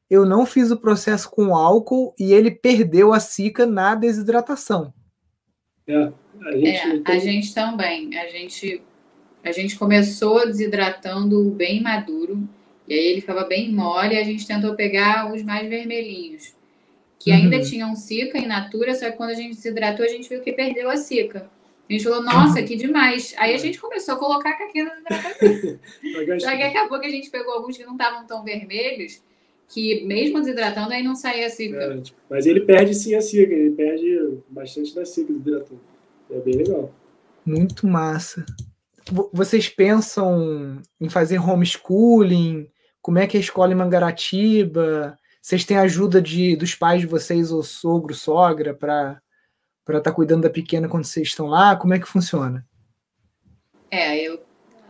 eu 0.09 0.25
não 0.25 0.45
fiz 0.45 0.71
o 0.71 0.79
processo 0.79 1.29
com 1.29 1.55
álcool 1.55 2.13
e 2.19 2.33
ele 2.33 2.49
perdeu 2.49 3.13
a 3.13 3.19
cica 3.19 3.65
na 3.65 3.95
desidratação. 3.95 4.93
É, 5.87 6.11
a 6.45 6.51
gente, 6.51 6.67
é, 6.67 6.99
tem... 6.99 7.15
a 7.15 7.19
gente 7.19 7.53
também. 7.53 8.17
A 8.17 8.27
gente, 8.27 8.81
a 9.43 9.51
gente 9.51 9.77
começou 9.77 10.45
desidratando 10.45 11.43
bem 11.51 11.81
maduro 11.81 12.47
e 12.87 12.93
aí 12.93 13.05
ele 13.07 13.21
ficava 13.21 13.43
bem 13.45 13.71
mole 13.71 14.15
e 14.15 14.17
a 14.17 14.23
gente 14.23 14.47
tentou 14.47 14.75
pegar 14.75 15.31
os 15.31 15.43
mais 15.43 15.69
vermelhinhos, 15.69 16.55
que 17.19 17.31
ainda 17.31 17.57
uhum. 17.57 17.63
tinham 17.63 17.95
cica 17.95 18.37
em 18.37 18.47
natura, 18.47 18.95
só 18.95 19.11
que 19.11 19.17
quando 19.17 19.29
a 19.29 19.35
gente 19.35 19.55
desidratou, 19.55 20.05
a 20.05 20.09
gente 20.09 20.27
viu 20.27 20.41
que 20.41 20.51
perdeu 20.51 20.89
a 20.89 20.97
cica. 20.97 21.49
A 21.87 21.93
gente 21.93 22.03
falou, 22.03 22.23
nossa, 22.23 22.61
que 22.61 22.75
demais. 22.75 23.33
Aí 23.37 23.53
a 23.53 23.57
gente 23.57 23.79
começou 23.79 24.13
a 24.13 24.17
colocar 24.17 24.57
caquinha 24.57 24.85
no 24.85 24.91
desidratador. 24.91 26.39
só 26.39 26.55
que 26.55 26.63
acabou 26.63 26.99
que 26.99 27.07
a 27.07 27.11
gente 27.11 27.29
pegou 27.29 27.53
alguns 27.53 27.77
que 27.77 27.83
não 27.83 27.93
estavam 27.93 28.27
tão 28.27 28.43
vermelhos, 28.43 29.21
que 29.67 30.03
mesmo 30.05 30.39
desidratando, 30.39 30.93
aí 30.93 31.03
não 31.03 31.15
saía 31.15 31.47
a 31.47 31.49
cica. 31.49 31.77
É, 31.77 32.01
tipo, 32.01 32.17
mas 32.29 32.45
ele 32.45 32.61
perde 32.61 32.93
sim 32.93 33.15
a 33.15 33.21
cica, 33.21 33.53
ele 33.53 33.71
perde 33.71 34.39
bastante 34.49 34.93
da 34.95 35.05
cica 35.05 35.33
desidratando. 35.33 35.81
É 36.31 36.39
bem 36.39 36.55
legal. 36.55 36.93
Muito 37.43 37.87
massa. 37.87 38.45
Vocês 39.33 39.67
pensam 39.67 40.81
em 40.99 41.09
fazer 41.09 41.39
homeschooling? 41.39 42.69
Como 43.01 43.17
é 43.17 43.25
que 43.25 43.37
é 43.37 43.39
a 43.39 43.43
escola 43.43 43.71
em 43.71 43.75
Mangaratiba? 43.75 45.17
Vocês 45.41 45.65
têm 45.65 45.77
ajuda 45.77 46.21
de, 46.21 46.55
dos 46.55 46.75
pais 46.75 47.01
de 47.01 47.07
vocês, 47.07 47.51
ou 47.51 47.63
sogro, 47.63 48.13
sogra, 48.13 48.73
para 48.73 49.21
estar 49.87 50.01
tá 50.01 50.11
cuidando 50.11 50.43
da 50.43 50.49
pequena 50.49 50.87
quando 50.87 51.05
vocês 51.05 51.29
estão 51.29 51.47
lá? 51.47 51.75
Como 51.75 51.93
é 51.93 51.99
que 51.99 52.07
funciona? 52.07 52.65
É, 53.89 54.17
eu, 54.17 54.39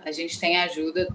a 0.03 0.11
gente 0.11 0.37
tem 0.39 0.57
ajuda 0.57 1.07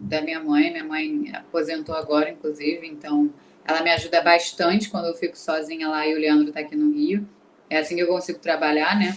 da 0.00 0.20
minha 0.20 0.42
mãe. 0.42 0.70
Minha 0.70 0.84
mãe 0.84 1.30
aposentou 1.34 1.94
agora, 1.94 2.30
inclusive, 2.30 2.86
então 2.86 3.32
ela 3.64 3.82
me 3.82 3.90
ajuda 3.90 4.22
bastante 4.22 4.90
quando 4.90 5.06
eu 5.06 5.14
fico 5.14 5.38
sozinha 5.38 5.88
lá 5.88 6.06
e 6.06 6.14
o 6.14 6.18
Leandro 6.18 6.48
está 6.48 6.60
aqui 6.60 6.74
no 6.74 6.92
Rio. 6.92 7.28
É 7.70 7.78
assim 7.78 7.94
que 7.94 8.02
eu 8.02 8.08
consigo 8.08 8.38
trabalhar, 8.38 8.98
né? 8.98 9.16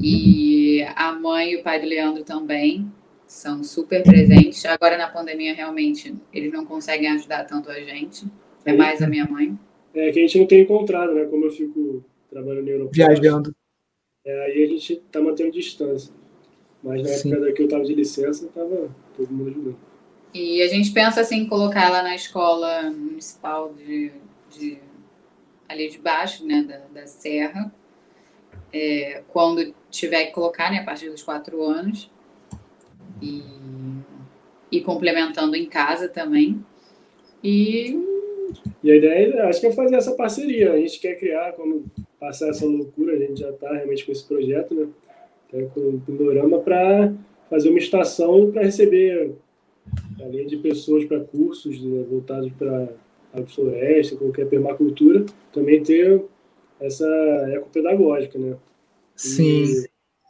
E 0.00 0.82
a 0.94 1.12
mãe 1.12 1.52
e 1.52 1.56
o 1.56 1.62
pai 1.62 1.80
do 1.80 1.86
Leandro 1.86 2.24
também 2.24 2.90
são 3.26 3.62
super 3.62 4.02
presentes. 4.02 4.64
Agora 4.66 4.96
na 4.96 5.08
pandemia, 5.08 5.54
realmente, 5.54 6.14
eles 6.32 6.52
não 6.52 6.64
conseguem 6.64 7.08
ajudar 7.08 7.44
tanto 7.44 7.70
a 7.70 7.80
gente. 7.80 8.26
É 8.64 8.72
mais 8.72 9.00
a 9.02 9.06
minha 9.06 9.26
mãe. 9.26 9.56
É 9.94 10.10
que 10.10 10.18
a 10.18 10.22
gente 10.22 10.38
não 10.38 10.46
tem 10.46 10.62
encontrado, 10.62 11.14
né? 11.14 11.24
Como 11.24 11.44
eu 11.44 11.50
fico 11.50 12.04
trabalhando 12.30 12.68
em 12.68 12.72
Europa. 12.72 12.90
Viajando. 12.92 13.54
É, 14.24 14.44
aí 14.46 14.64
a 14.64 14.66
gente 14.66 14.96
tá 15.10 15.20
mantendo 15.20 15.52
distância. 15.52 16.12
Mas 16.82 17.02
na 17.02 17.08
Sim. 17.08 17.32
época 17.32 17.52
que 17.52 17.62
eu 17.62 17.68
tava 17.68 17.84
de 17.84 17.94
licença, 17.94 18.48
tava 18.54 18.94
todo 19.16 19.32
mundo 19.32 19.50
ajudando. 19.50 19.76
E 20.34 20.60
a 20.60 20.68
gente 20.68 20.92
pensa 20.92 21.20
assim, 21.20 21.46
colocar 21.46 21.86
ela 21.86 22.02
na 22.02 22.14
escola 22.14 22.90
municipal 22.90 23.72
de, 23.72 24.12
de 24.50 24.78
ali 25.68 25.88
de 25.88 25.98
baixo, 25.98 26.44
né, 26.44 26.62
da, 26.62 27.00
da 27.00 27.06
Serra, 27.06 27.72
é, 28.76 29.22
quando 29.28 29.74
tiver 29.90 30.26
que 30.26 30.32
colocar, 30.32 30.70
né, 30.70 30.78
a 30.78 30.84
partir 30.84 31.08
dos 31.08 31.22
quatro 31.22 31.62
anos 31.62 32.10
e, 33.22 33.42
e 34.70 34.80
complementando 34.82 35.56
em 35.56 35.66
casa 35.66 36.08
também. 36.08 36.62
E... 37.42 37.96
e 38.82 38.90
a 38.90 38.96
ideia, 38.96 39.48
acho 39.48 39.60
que 39.60 39.66
é 39.68 39.72
fazer 39.72 39.96
essa 39.96 40.14
parceria. 40.14 40.72
A 40.72 40.78
gente 40.78 41.00
quer 41.00 41.14
criar, 41.14 41.52
quando 41.52 41.84
passar 42.20 42.50
essa 42.50 42.66
loucura, 42.66 43.14
a 43.14 43.18
gente 43.18 43.40
já 43.40 43.50
está 43.50 43.72
realmente 43.72 44.04
com 44.04 44.12
esse 44.12 44.24
projeto, 44.24 44.74
né? 44.74 44.88
Até 45.48 45.62
com 45.66 45.80
o 45.80 46.00
Pindorama, 46.00 46.58
para 46.58 47.14
fazer 47.48 47.70
uma 47.70 47.78
estação 47.78 48.50
para 48.50 48.62
receber, 48.62 49.32
além 50.20 50.46
de 50.46 50.56
pessoas 50.56 51.04
para 51.04 51.20
cursos 51.20 51.80
né, 51.80 52.04
voltados 52.10 52.52
para 52.58 52.88
agrofloresta, 53.32 54.16
qualquer 54.16 54.46
permacultura, 54.48 55.24
também 55.52 55.82
ter 55.82 56.24
essa 56.80 57.06
ecopedagógica, 57.52 58.38
né? 58.38 58.56
Sim. 59.14 59.64
E 59.64 59.88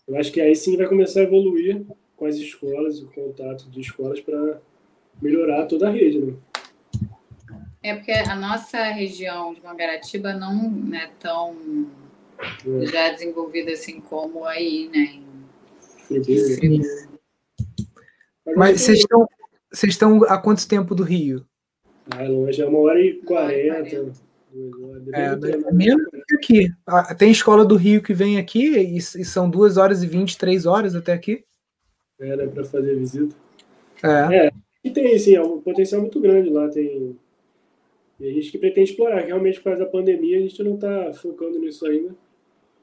eu 0.08 0.16
acho 0.16 0.32
que 0.32 0.40
aí 0.40 0.54
sim 0.54 0.76
vai 0.76 0.86
começar 0.86 1.20
a 1.20 1.24
evoluir 1.24 1.84
com 2.16 2.26
as 2.26 2.36
escolas, 2.36 3.00
o 3.00 3.06
contato 3.12 3.68
de 3.68 3.80
escolas 3.80 4.20
para 4.20 4.60
melhorar 5.20 5.66
toda 5.66 5.88
a 5.88 5.90
rede, 5.90 6.18
né? 6.18 6.34
É 7.82 7.94
porque 7.94 8.12
a 8.12 8.34
nossa 8.34 8.82
região 8.84 9.54
de 9.54 9.62
Mangaratiba 9.62 10.34
não 10.34 10.92
é 10.94 11.08
tão 11.20 11.56
é. 12.38 12.86
já 12.86 13.10
desenvolvida 13.10 13.72
assim 13.72 14.00
como 14.00 14.44
aí, 14.44 14.88
né? 14.92 15.22
Mas 18.56 18.80
vocês 18.80 18.98
estão, 18.98 19.28
vocês 19.72 19.92
estão 19.92 20.24
há 20.24 20.38
quanto 20.38 20.68
tempo 20.68 20.94
do 20.94 21.02
Rio? 21.02 21.44
Ah, 22.10 22.24
é 22.24 22.28
longe, 22.28 22.62
é 22.62 22.66
uma 22.66 22.78
hora 22.78 23.00
e 23.00 23.14
quarenta. 23.22 24.12
É, 25.12 25.26
é 25.26 25.72
menos 25.72 26.06
que 26.10 26.34
aqui. 26.34 26.72
Ah, 26.86 27.14
tem 27.14 27.30
escola 27.30 27.64
do 27.64 27.76
Rio 27.76 28.02
que 28.02 28.14
vem 28.14 28.38
aqui 28.38 28.76
e, 28.76 28.96
e 28.96 29.24
são 29.24 29.50
duas 29.50 29.76
horas 29.76 30.02
e 30.02 30.06
vinte, 30.06 30.38
três 30.38 30.66
horas 30.66 30.94
até 30.94 31.12
aqui 31.12 31.44
era 32.20 32.48
para 32.48 32.64
fazer 32.64 32.96
visita. 32.96 33.34
É. 34.02 34.46
é. 34.46 34.52
E 34.82 34.90
tem, 34.90 35.14
assim, 35.14 35.34
é 35.34 35.42
um 35.42 35.60
potencial 35.60 36.00
muito 36.00 36.20
grande 36.20 36.50
lá. 36.50 36.68
Tem... 36.68 37.16
E 38.18 38.28
a 38.28 38.32
gente 38.32 38.50
que 38.50 38.58
pretende 38.58 38.90
explorar. 38.90 39.24
Realmente, 39.24 39.58
por 39.58 39.64
causa 39.64 39.84
da 39.84 39.90
pandemia, 39.90 40.38
a 40.38 40.40
gente 40.40 40.62
não 40.62 40.74
está 40.74 41.12
focando 41.14 41.58
nisso 41.58 41.86
ainda. 41.86 42.14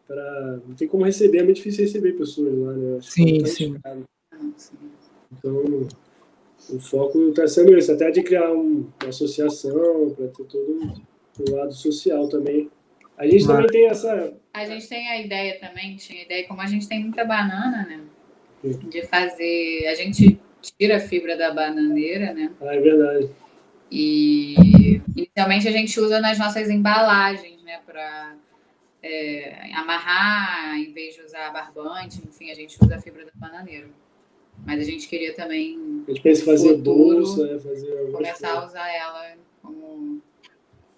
Pra... 0.07 0.59
Não 0.67 0.75
tem 0.75 0.87
como 0.87 1.05
receber, 1.05 1.39
é 1.39 1.43
muito 1.43 1.57
difícil 1.57 1.85
receber 1.85 2.13
pessoas 2.13 2.57
lá, 2.57 2.73
né? 2.73 2.99
Sim, 3.01 3.39
tá 3.39 3.47
sim. 3.47 3.75
Então, 5.31 5.87
o 6.69 6.79
foco 6.79 7.29
está 7.29 7.47
sendo 7.47 7.75
esse, 7.75 7.91
até 7.91 8.11
de 8.11 8.21
criar 8.21 8.51
um, 8.51 8.87
uma 9.01 9.09
associação, 9.09 10.13
para 10.15 10.27
ter 10.27 10.43
todo 10.45 10.71
um, 10.71 10.93
um 11.39 11.55
lado 11.55 11.73
social 11.73 12.27
também, 12.27 12.69
A 13.17 13.25
gente 13.25 13.45
Mas... 13.45 13.47
também 13.47 13.67
tem 13.67 13.87
essa. 13.87 14.33
A 14.53 14.65
gente 14.65 14.87
tem 14.87 15.07
a 15.07 15.19
ideia 15.19 15.59
também, 15.59 15.95
tinha 15.95 16.19
a 16.19 16.23
ideia, 16.23 16.47
como 16.47 16.61
a 16.61 16.67
gente 16.67 16.87
tem 16.87 16.99
muita 16.99 17.25
banana, 17.25 17.85
né? 17.87 18.01
De 18.63 19.01
fazer. 19.03 19.87
A 19.87 19.95
gente 19.95 20.39
tira 20.61 20.97
a 20.97 20.99
fibra 20.99 21.35
da 21.35 21.51
bananeira, 21.53 22.33
né? 22.33 22.51
Ah, 22.61 22.75
é 22.75 22.79
verdade. 22.79 23.29
E 23.91 24.55
inicialmente 25.15 25.67
a 25.67 25.71
gente 25.71 25.99
usa 25.99 26.19
nas 26.19 26.39
nossas 26.39 26.69
embalagens, 26.69 27.61
né? 27.63 27.79
Para 27.85 28.35
é, 29.01 29.73
amarrar, 29.73 30.77
em 30.77 30.93
vez 30.93 31.15
de 31.15 31.21
usar 31.21 31.51
barbante, 31.51 32.21
enfim, 32.25 32.49
a 32.49 32.55
gente 32.55 32.77
usa 32.81 32.95
a 32.95 33.01
fibra 33.01 33.25
da 33.25 33.31
bananeira. 33.35 33.87
Mas 34.65 34.79
a 34.79 34.83
gente 34.83 35.07
queria 35.07 35.33
também. 35.35 36.03
A 36.07 36.11
gente 36.11 36.21
pensa 36.21 36.41
em 36.41 36.45
fazer 36.45 36.77
bolsa, 36.77 37.45
né? 37.45 37.59
fazer 37.59 38.11
começar 38.11 38.53
a 38.53 38.65
usar 38.65 38.89
ela 38.89 39.35
como. 39.61 40.21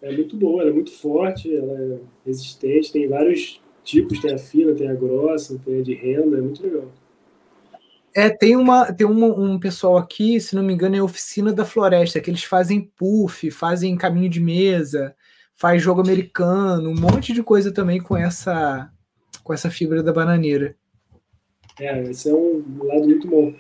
É 0.02 0.12
muito 0.12 0.36
boa, 0.36 0.62
ela 0.62 0.72
é 0.72 0.74
muito 0.74 0.92
forte, 0.92 1.56
ela 1.56 1.74
é 1.74 2.00
resistente, 2.26 2.92
tem 2.92 3.08
vários 3.08 3.62
tipos, 3.84 4.20
tem 4.20 4.34
a 4.34 4.38
fina, 4.38 4.74
tem 4.74 4.90
a 4.90 4.94
grossa, 4.94 5.60
tem 5.64 5.80
a 5.80 5.84
de 5.84 5.94
renda, 5.94 6.38
é 6.38 6.42
muito 6.42 6.62
legal. 6.64 6.92
É, 8.14 8.30
tem 8.30 8.56
uma 8.56 8.94
tem 8.94 9.06
uma, 9.06 9.28
um 9.28 9.60
pessoal 9.60 9.98
aqui, 9.98 10.40
se 10.40 10.56
não 10.56 10.64
me 10.64 10.74
engano, 10.74 10.96
é 10.96 11.00
a 11.00 11.04
Oficina 11.04 11.52
da 11.52 11.66
Floresta, 11.66 12.22
que 12.22 12.30
eles 12.30 12.44
fazem 12.44 12.90
puff, 12.98 13.52
fazem 13.52 13.98
caminho 13.98 14.30
de 14.30 14.40
mesa, 14.40 15.14
faz 15.54 15.82
jogo 15.82 16.02
americano, 16.02 16.90
um 16.90 16.96
monte 16.96 17.34
de 17.34 17.44
coisa 17.44 17.74
também 17.74 18.02
com 18.02 18.16
essa 18.16 18.90
com 19.44 19.54
essa 19.54 19.70
fibra 19.70 20.02
da 20.02 20.14
bananeira. 20.14 20.76
É, 21.80 22.04
esse 22.04 22.30
é 22.30 22.34
um 22.34 22.64
lado 22.84 23.04
muito 23.04 23.28
bom. 23.28 23.54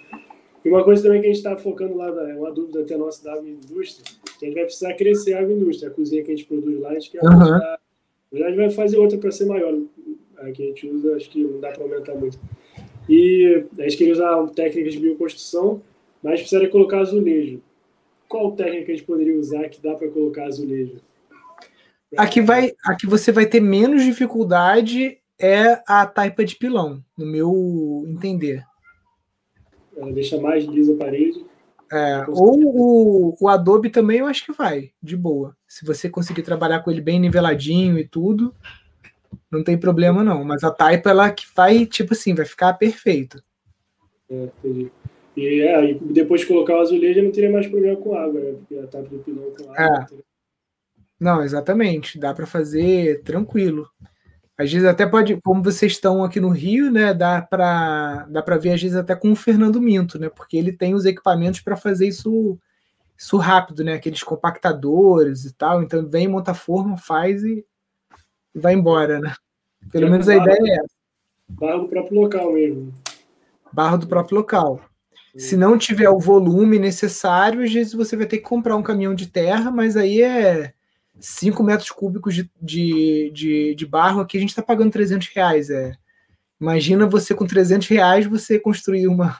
E 0.64 0.70
uma 0.70 0.84
coisa 0.84 1.04
também 1.04 1.22
que 1.22 1.28
a 1.28 1.30
gente 1.30 1.38
está 1.38 1.56
focando 1.58 1.96
lá, 1.96 2.08
é 2.08 2.36
uma 2.36 2.52
dúvida 2.52 2.82
até 2.82 2.98
nossa 2.98 3.24
da 3.24 3.34
agroindústria, 3.34 4.04
que 4.38 4.46
a 4.46 4.48
gente 4.48 4.56
vai 4.56 4.66
precisar 4.66 4.94
crescer 4.94 5.34
a 5.34 5.40
agroindústria, 5.40 5.90
a 5.90 5.94
cozinha 5.94 6.24
que 6.24 6.32
a 6.32 6.36
gente 6.36 6.48
produz 6.48 6.80
lá, 6.80 6.90
a 6.90 6.94
gente 6.94 7.12
quer 7.12 7.24
uhum. 7.24 7.38
na 7.40 7.78
verdade 8.32 8.56
vai 8.56 8.70
fazer 8.70 8.98
outra 8.98 9.18
para 9.18 9.32
ser 9.32 9.46
maior. 9.46 9.74
A 10.38 10.52
que 10.52 10.64
a 10.64 10.66
gente 10.68 10.88
usa, 10.88 11.16
acho 11.16 11.30
que 11.30 11.44
não 11.44 11.60
dá 11.60 11.72
para 11.72 11.84
aumentar 11.84 12.14
muito. 12.16 12.38
E 13.08 13.66
a 13.80 13.84
gente 13.84 13.98
queria 13.98 14.14
usar 14.14 14.48
técnicas 14.50 14.94
de 14.94 15.00
bioconstrução, 15.00 15.82
mas 16.22 16.40
precisaria 16.40 16.70
colocar 16.70 17.00
azulejo. 17.00 17.62
Qual 18.28 18.52
técnica 18.52 18.92
a 18.92 18.96
gente 18.96 19.06
poderia 19.06 19.38
usar 19.38 19.70
que 19.70 19.82
dá 19.82 19.94
para 19.94 20.10
colocar 20.10 20.46
azulejo? 20.46 20.98
Aqui, 22.18 22.42
vai, 22.42 22.72
aqui 22.84 23.06
você 23.06 23.32
vai 23.32 23.46
ter 23.46 23.60
menos 23.60 24.04
dificuldade 24.04 25.18
é 25.40 25.82
a 25.88 26.06
taipa 26.06 26.46
de 26.46 26.56
pilão, 26.56 27.04
no 27.18 27.26
meu 27.26 28.06
entender. 28.08 28.64
Ela 29.96 30.12
deixa 30.12 30.40
mais 30.40 30.66
lisa 30.66 30.94
a 30.94 30.98
parede. 30.98 31.46
É, 31.92 32.26
ou 32.28 32.60
o, 32.60 33.38
o 33.40 33.48
Adobe 33.48 33.90
também 33.90 34.20
eu 34.20 34.26
acho 34.26 34.46
que 34.46 34.52
vai, 34.52 34.92
de 35.02 35.16
boa. 35.16 35.56
Se 35.68 35.86
você 35.86 36.10
conseguir 36.10 36.42
trabalhar 36.42 36.80
com 36.80 36.90
ele 36.90 37.02
bem 37.02 37.20
niveladinho 37.20 37.98
e 38.00 38.08
tudo, 38.08 38.54
não 39.52 39.64
tem 39.64 39.78
problema 39.78 40.24
não. 40.24 40.44
Mas 40.44 40.64
a 40.64 40.72
taipa, 40.72 41.10
ela 41.10 41.32
que 41.32 41.46
vai, 41.56 41.86
tipo 41.86 42.14
assim, 42.14 42.34
vai 42.34 42.46
ficar 42.46 42.74
perfeito. 42.74 43.44
É, 44.30 44.50
entendi. 44.64 44.92
E, 45.38 45.62
é, 45.62 45.92
e 45.92 45.94
depois 45.96 46.42
de 46.42 46.48
colocar 46.48 46.76
o 46.76 46.80
azulejo, 46.80 47.22
não 47.22 47.32
teria 47.32 47.52
mais 47.52 47.68
problema 47.68 47.98
com 47.98 48.16
água, 48.16 48.40
né? 48.40 48.52
Porque 48.54 48.78
a 48.78 48.88
taipa 48.88 49.10
do 49.10 49.20
pilão 49.20 49.52
com 49.52 49.72
água. 49.72 50.08
É. 50.12 50.26
Não, 51.20 51.44
exatamente. 51.44 52.18
Dá 52.18 52.34
para 52.34 52.46
fazer 52.46 53.22
tranquilo. 53.24 53.88
Às 54.58 54.72
vezes 54.72 54.88
até 54.88 55.06
pode, 55.06 55.40
como 55.42 55.62
vocês 55.62 55.92
estão 55.92 56.24
aqui 56.24 56.40
no 56.40 56.50
Rio, 56.50 56.90
né, 56.90 57.14
dá 57.14 57.42
para 57.42 58.26
dá 58.30 58.42
para 58.42 58.58
ver 58.58 58.72
às 58.72 58.82
vezes 58.82 58.96
até 58.96 59.14
com 59.14 59.32
o 59.32 59.36
Fernando 59.36 59.82
Minto, 59.82 60.18
né, 60.18 60.30
porque 60.30 60.56
ele 60.56 60.72
tem 60.72 60.94
os 60.94 61.06
equipamentos 61.06 61.60
para 61.60 61.76
fazer 61.76 62.08
isso 62.08 62.58
isso 63.18 63.38
rápido, 63.38 63.84
né, 63.84 63.94
aqueles 63.94 64.24
compactadores 64.24 65.46
e 65.46 65.54
tal, 65.54 65.84
então 65.84 66.08
vem 66.08 66.28
monta 66.28 66.54
forma, 66.54 66.98
faz 66.98 67.44
e, 67.44 67.66
e 68.54 68.60
vai 68.60 68.74
embora, 68.74 69.20
né? 69.20 69.34
Pelo 69.92 70.08
é 70.08 70.10
menos 70.10 70.28
a 70.28 70.36
ideia 70.36 70.58
é 70.60 70.74
essa. 70.80 70.96
Barro 71.48 71.84
do 71.84 71.88
próprio 71.90 72.22
local 72.22 72.54
mesmo. 72.54 72.94
Barro 73.72 73.98
do 73.98 74.08
próprio 74.08 74.38
local. 74.38 74.82
Se 75.38 75.58
não 75.58 75.78
tiver 75.78 76.10
o 76.10 76.20
volume 76.20 76.80
necessário, 76.80 77.62
às 77.62 77.72
vezes 77.72 77.94
você 77.94 78.16
vai 78.16 78.26
ter 78.26 78.38
que 78.38 78.44
comprar 78.44 78.78
um 78.78 78.84
caminhão 78.84 79.14
de 79.14 79.28
terra, 79.28 79.70
mas 79.70 79.98
aí 79.98 80.22
é 80.22 80.74
5 81.20 81.64
metros 81.64 81.92
cúbicos 81.92 82.36
de, 82.36 82.50
de, 82.62 83.32
de, 83.34 83.76
de, 83.76 83.86
barro, 83.86 84.22
aqui 84.22 84.38
a 84.38 84.40
gente 84.40 84.50
está 84.50 84.62
pagando 84.62 84.92
300 84.92 85.28
reais. 85.30 85.70
É. 85.70 85.94
Imagina 86.60 87.08
você 87.08 87.34
com 87.34 87.46
300 87.46 87.88
reais 87.88 88.26
você 88.26 88.60
construir 88.60 89.08
uma, 89.08 89.40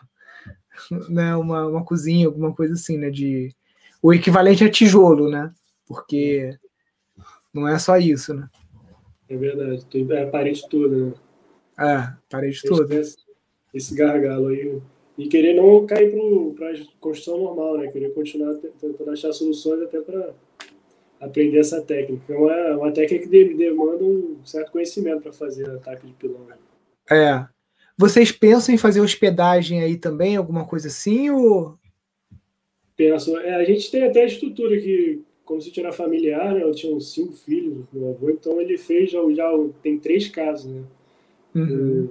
né, 1.10 1.36
uma, 1.36 1.68
uma 1.68 1.84
cozinha, 1.84 2.28
alguma 2.28 2.54
coisa 2.54 2.74
assim, 2.74 2.98
né? 2.98 3.10
De, 3.10 3.54
o 4.02 4.14
equivalente 4.14 4.64
a 4.64 4.70
tijolo, 4.70 5.30
né? 5.30 5.52
Porque 5.86 6.58
não 7.54 7.68
é 7.68 7.78
só 7.80 7.98
isso, 7.98 8.34
né? 8.34 8.50
É 9.30 9.36
verdade. 9.36 9.86
É 10.12 10.24
a 10.24 10.28
parede 10.28 10.68
toda, 10.70 10.98
né? 10.98 11.14
É, 11.80 11.94
a 11.94 12.18
parede 12.30 12.62
toda. 12.64 12.96
Esse, 12.96 13.18
esse 13.74 13.96
gargalo 13.96 14.48
aí. 14.48 14.82
E 15.18 15.28
querer 15.28 15.54
não 15.54 15.86
cair 15.86 16.14
para 16.56 16.72
a 16.72 16.76
construção 17.00 17.42
normal, 17.42 17.78
né? 17.78 17.88
Querer 17.88 18.14
continuar 18.14 18.54
tentando 18.56 19.10
achar 19.12 19.32
soluções 19.32 19.82
até 19.82 20.02
para 20.02 20.34
aprender 21.26 21.60
essa 21.60 21.82
técnica. 21.82 22.34
É 22.34 22.38
uma, 22.38 22.78
uma 22.78 22.92
técnica 22.92 23.28
que 23.28 23.54
demanda 23.54 24.04
um 24.04 24.38
certo 24.46 24.72
conhecimento 24.72 25.22
para 25.22 25.34
fazer 25.34 25.70
ataque 25.70 26.08
de 26.08 26.14
pilão. 26.14 26.46
Né? 26.46 26.56
É. 27.10 27.46
Vocês 27.98 28.32
pensam 28.32 28.76
em 28.76 28.78
fazer 28.78 29.02
hospedagem 29.02 29.82
aí 29.82 29.98
também, 29.98 30.36
alguma 30.36 30.66
coisa 30.66 30.88
assim? 30.88 31.30
Ou... 31.30 31.78
Penso. 32.96 33.38
É, 33.38 33.56
a 33.56 33.64
gente 33.64 33.90
tem 33.90 34.04
até 34.04 34.24
a 34.24 34.26
estrutura 34.26 34.78
que, 34.78 35.22
como 35.44 35.62
se 35.62 35.72
tinha 35.72 35.92
familiar, 35.92 36.54
né? 36.54 36.64
Eu 36.64 36.72
tinha 36.72 36.94
uns 36.94 37.14
cinco 37.14 37.34
filhos, 37.34 37.86
meu 37.92 38.10
avô, 38.10 38.30
então 38.30 38.60
ele 38.60 38.78
fez 38.78 39.12
já, 39.12 39.20
já 39.34 39.50
tem 39.82 39.98
três 39.98 40.28
casas, 40.28 40.66
né? 40.66 40.84
Uhum. 41.56 42.10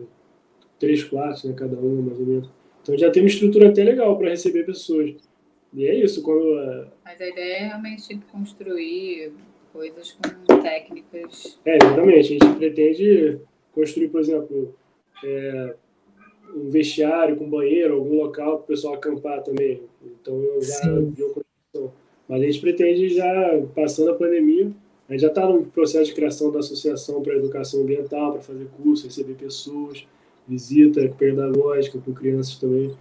três 0.79 1.05
quartos, 1.05 1.44
né? 1.44 1.55
Cada 1.55 1.77
um, 1.77 2.03
mais 2.03 2.18
ou 2.18 2.27
menos. 2.27 2.50
Então 2.83 2.96
já 2.96 3.11
tem 3.11 3.22
uma 3.22 3.29
estrutura 3.29 3.68
até 3.68 3.85
legal 3.85 4.16
para 4.16 4.31
receber 4.31 4.64
pessoas. 4.64 5.14
E 5.75 5.87
é 5.87 5.95
isso, 5.95 6.23
quando. 6.23 6.59
É, 6.59 6.87
Mas 7.05 7.21
a 7.21 7.29
ideia 7.29 7.55
é 7.57 7.67
realmente 7.67 8.17
construir 8.31 9.33
coisas 9.73 10.13
com 10.13 10.63
técnicas. 10.63 11.59
É, 11.65 11.77
exatamente. 11.77 12.19
A 12.19 12.23
gente 12.23 12.57
pretende 12.57 13.41
construir, 13.73 14.09
por 14.09 14.21
exemplo, 14.21 14.75
é, 15.25 15.75
um 16.55 16.69
vestiário 16.71 17.37
com 17.37 17.51
banheiro, 17.51 17.95
algum 17.95 18.17
local 18.17 18.59
para 18.59 18.65
o 18.65 18.67
pessoal 18.67 18.95
acampar 18.95 19.43
também. 19.43 19.83
Então 20.05 20.41
eu 20.41 20.63
já 20.63 20.81
vi 21.01 21.23
construção. 21.23 21.93
Mas 22.29 22.41
a 22.41 22.45
gente 22.45 22.61
pretende 22.61 23.09
já, 23.09 23.63
passando 23.75 24.11
a 24.11 24.15
pandemia, 24.15 24.71
a 25.09 25.13
gente 25.13 25.23
já 25.23 25.29
está 25.29 25.47
no 25.47 25.65
processo 25.67 26.07
de 26.07 26.15
criação 26.15 26.51
da 26.51 26.61
Associação 26.61 27.21
para 27.21 27.35
a 27.35 27.37
Educação 27.37 27.83
Ambiental, 27.83 28.33
para 28.33 28.43
fazer 28.43 28.67
curso, 28.81 29.07
receber 29.07 29.35
pessoas, 29.35 30.07
visita 30.47 31.07
pedagógica 31.19 31.99
com 31.99 32.13
crianças 32.13 32.57
também. 32.59 32.95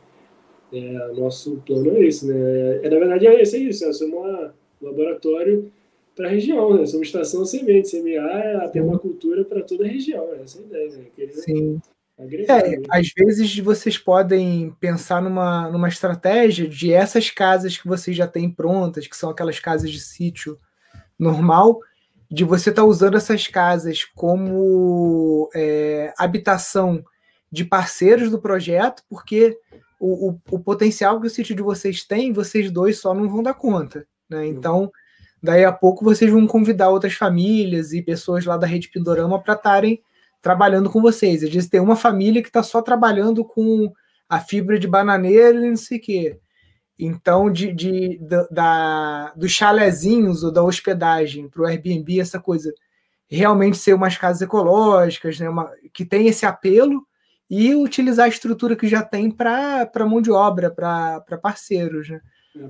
É, 0.73 1.13
nosso 1.13 1.61
plano 1.65 1.91
é 1.91 2.07
esse, 2.07 2.25
né? 2.25 2.79
É, 2.83 2.89
na 2.89 2.97
verdade, 2.97 3.27
é 3.27 3.41
esse, 3.41 3.57
é 3.57 3.59
isso. 3.59 3.85
É 3.85 3.93
ser 3.93 4.05
um 4.05 4.49
laboratório 4.81 5.71
para 6.15 6.27
a 6.27 6.31
região, 6.31 6.75
né? 6.75 6.85
Somos 6.85 7.07
estação 7.07 7.45
semente, 7.45 7.89
semear 7.89 8.63
a 8.63 8.67
permacultura 8.67 9.45
para 9.45 9.61
toda 9.61 9.85
a 9.85 9.87
região. 9.87 10.27
Essa 10.43 10.59
é 10.59 10.61
a 10.61 10.65
ideia, 10.65 10.97
né? 10.97 11.05
Querer 11.15 11.33
Sim. 11.33 11.81
Agregar, 12.17 12.59
é, 12.59 12.77
né? 12.77 12.83
às 12.89 13.11
vezes 13.15 13.57
vocês 13.59 13.97
podem 13.97 14.71
pensar 14.79 15.21
numa, 15.21 15.69
numa 15.69 15.87
estratégia 15.87 16.67
de 16.67 16.93
essas 16.93 17.31
casas 17.31 17.75
que 17.77 17.87
vocês 17.87 18.15
já 18.15 18.27
têm 18.27 18.49
prontas, 18.49 19.07
que 19.07 19.17
são 19.17 19.31
aquelas 19.31 19.59
casas 19.59 19.89
de 19.89 19.99
sítio 19.99 20.59
normal, 21.17 21.79
de 22.29 22.43
você 22.43 22.69
estar 22.69 22.83
tá 22.83 22.87
usando 22.87 23.17
essas 23.17 23.47
casas 23.47 24.05
como 24.15 25.49
é, 25.55 26.13
habitação 26.17 27.03
de 27.51 27.65
parceiros 27.65 28.29
do 28.29 28.39
projeto, 28.39 29.03
porque 29.09 29.57
o, 30.03 30.31
o, 30.31 30.41
o, 30.51 30.59
potencial 30.59 31.21
que 31.21 31.27
o 31.27 31.29
sítio 31.29 31.55
de 31.55 31.61
vocês 31.61 32.03
tem, 32.03 32.33
vocês 32.33 32.69
dois 32.69 32.99
só 32.99 33.13
não 33.13 33.29
vão 33.29 33.41
dar 33.41 33.53
conta. 33.53 34.05
Né? 34.29 34.47
Então, 34.47 34.91
daí 35.41 35.63
a 35.63 35.71
pouco 35.71 36.03
vocês 36.03 36.29
vão 36.29 36.45
convidar 36.45 36.89
outras 36.89 37.13
famílias 37.13 37.93
e 37.93 38.01
pessoas 38.01 38.43
lá 38.43 38.57
da 38.57 38.67
Rede 38.67 38.89
Pindorama 38.89 39.41
para 39.41 39.53
estarem 39.53 40.01
trabalhando 40.41 40.89
com 40.89 41.01
vocês. 41.01 41.41
Às 41.41 41.49
vezes 41.49 41.69
tem 41.69 41.79
uma 41.79 41.95
família 41.95 42.41
que 42.41 42.49
está 42.49 42.61
só 42.61 42.81
trabalhando 42.81 43.45
com 43.45 43.93
a 44.27 44.41
fibra 44.41 44.77
de 44.77 44.89
bananeira 44.89 45.65
e 45.65 45.69
não 45.69 45.77
sei 45.77 45.97
o 45.99 46.01
quê. 46.01 46.39
Então, 46.99 47.49
de, 47.49 47.71
de, 47.71 48.19
da, 48.51 49.31
dos 49.37 49.51
chalezinhos 49.51 50.43
ou 50.43 50.51
da 50.51 50.61
hospedagem 50.61 51.47
para 51.47 51.61
o 51.61 51.65
Airbnb, 51.65 52.19
essa 52.19 52.41
coisa, 52.41 52.73
realmente 53.29 53.77
ser 53.77 53.93
umas 53.93 54.17
casas 54.17 54.41
ecológicas, 54.41 55.39
né, 55.39 55.49
uma, 55.49 55.71
que 55.93 56.03
tem 56.03 56.27
esse 56.27 56.45
apelo, 56.45 57.07
e 57.49 57.75
utilizar 57.75 58.25
a 58.25 58.29
estrutura 58.29 58.75
que 58.75 58.87
já 58.87 59.03
tem 59.03 59.29
para 59.29 59.89
mão 60.07 60.21
de 60.21 60.31
obra, 60.31 60.71
para 60.71 61.37
parceiros. 61.41 62.09
Né? 62.09 62.21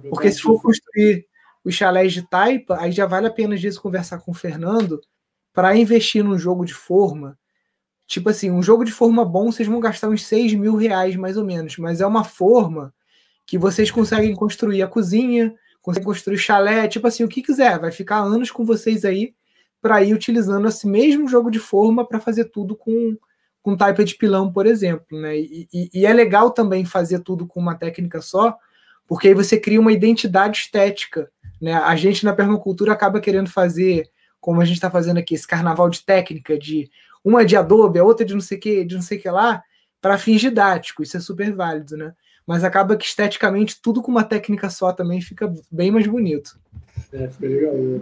Porque 0.09 0.31
se 0.31 0.41
for 0.41 0.61
construir 0.61 1.25
os 1.63 1.73
chalés 1.73 2.11
de 2.11 2.27
taipa, 2.27 2.77
aí 2.79 2.91
já 2.91 3.05
vale 3.05 3.27
a 3.27 3.31
pena 3.31 3.55
disso 3.55 3.81
conversar 3.81 4.19
com 4.19 4.31
o 4.31 4.35
Fernando 4.35 4.99
para 5.53 5.75
investir 5.77 6.23
num 6.23 6.37
jogo 6.37 6.65
de 6.65 6.73
forma. 6.73 7.37
Tipo 8.05 8.29
assim, 8.29 8.51
um 8.51 8.61
jogo 8.61 8.83
de 8.83 8.91
forma 8.91 9.23
bom, 9.23 9.51
vocês 9.51 9.67
vão 9.67 9.79
gastar 9.79 10.09
uns 10.09 10.25
6 10.25 10.55
mil 10.55 10.75
reais 10.75 11.15
mais 11.15 11.37
ou 11.37 11.45
menos, 11.45 11.77
mas 11.77 12.01
é 12.01 12.05
uma 12.05 12.23
forma 12.23 12.93
que 13.45 13.57
vocês 13.57 13.89
conseguem 13.89 14.35
construir 14.35 14.81
a 14.81 14.87
cozinha, 14.87 15.53
conseguem 15.81 16.05
construir 16.05 16.37
chalé, 16.37 16.87
tipo 16.87 17.07
assim, 17.07 17.23
o 17.23 17.29
que 17.29 17.41
quiser, 17.41 17.79
vai 17.79 17.91
ficar 17.91 18.17
anos 18.19 18.51
com 18.51 18.65
vocês 18.65 19.05
aí 19.05 19.33
para 19.81 20.03
ir 20.03 20.13
utilizando 20.13 20.67
esse 20.67 20.87
mesmo 20.87 21.27
jogo 21.27 21.49
de 21.49 21.59
forma 21.59 22.05
para 22.05 22.19
fazer 22.19 22.45
tudo 22.45 22.75
com, 22.75 23.17
com 23.63 23.77
taipa 23.77 24.03
de 24.03 24.15
pilão, 24.15 24.51
por 24.51 24.67
exemplo. 24.67 25.19
Né? 25.19 25.37
E, 25.39 25.67
e, 25.73 25.89
e, 25.93 26.05
é 26.05 26.13
legal 26.13 26.51
também 26.51 26.83
fazer 26.83 27.19
tudo 27.19 27.47
com 27.47 27.59
uma 27.59 27.73
técnica 27.73 28.21
só, 28.21 28.55
porque 29.07 29.29
aí 29.29 29.33
você 29.33 29.57
cria 29.57 29.79
uma 29.79 29.93
identidade 29.93 30.59
estética. 30.59 31.31
Né? 31.59 31.73
A 31.73 31.95
gente 31.95 32.25
na 32.25 32.33
permacultura 32.33 32.91
acaba 32.91 33.21
querendo 33.21 33.49
fazer, 33.49 34.09
como 34.39 34.61
a 34.61 34.65
gente 34.65 34.75
está 34.75 34.91
fazendo 34.91 35.17
aqui, 35.17 35.33
esse 35.33 35.47
carnaval 35.47 35.89
de 35.89 36.03
técnica, 36.03 36.59
de 36.59 36.91
uma 37.23 37.45
de 37.45 37.55
adobe, 37.55 37.97
a 37.97 38.03
outra 38.03 38.25
de 38.25 38.33
não 38.33 38.41
sei 38.41 38.57
que, 38.57 38.83
de 38.83 38.95
não 38.95 39.01
sei 39.01 39.17
que 39.17 39.29
lá, 39.29 39.63
para 40.01 40.17
fins 40.17 40.41
didáticos, 40.41 41.07
isso 41.07 41.17
é 41.17 41.19
super 41.21 41.55
válido, 41.55 41.95
né? 41.95 42.13
Mas 42.45 42.65
acaba 42.65 42.97
que 42.97 43.05
esteticamente 43.05 43.81
tudo 43.81 44.01
com 44.01 44.11
uma 44.11 44.25
técnica 44.25 44.69
só 44.69 44.91
também 44.91 45.21
fica 45.21 45.51
bem 45.71 45.89
mais 45.89 46.05
bonito. 46.05 46.59
É, 47.13 47.29
fica 47.29 47.47
legal, 47.47 47.73
né? 47.73 48.01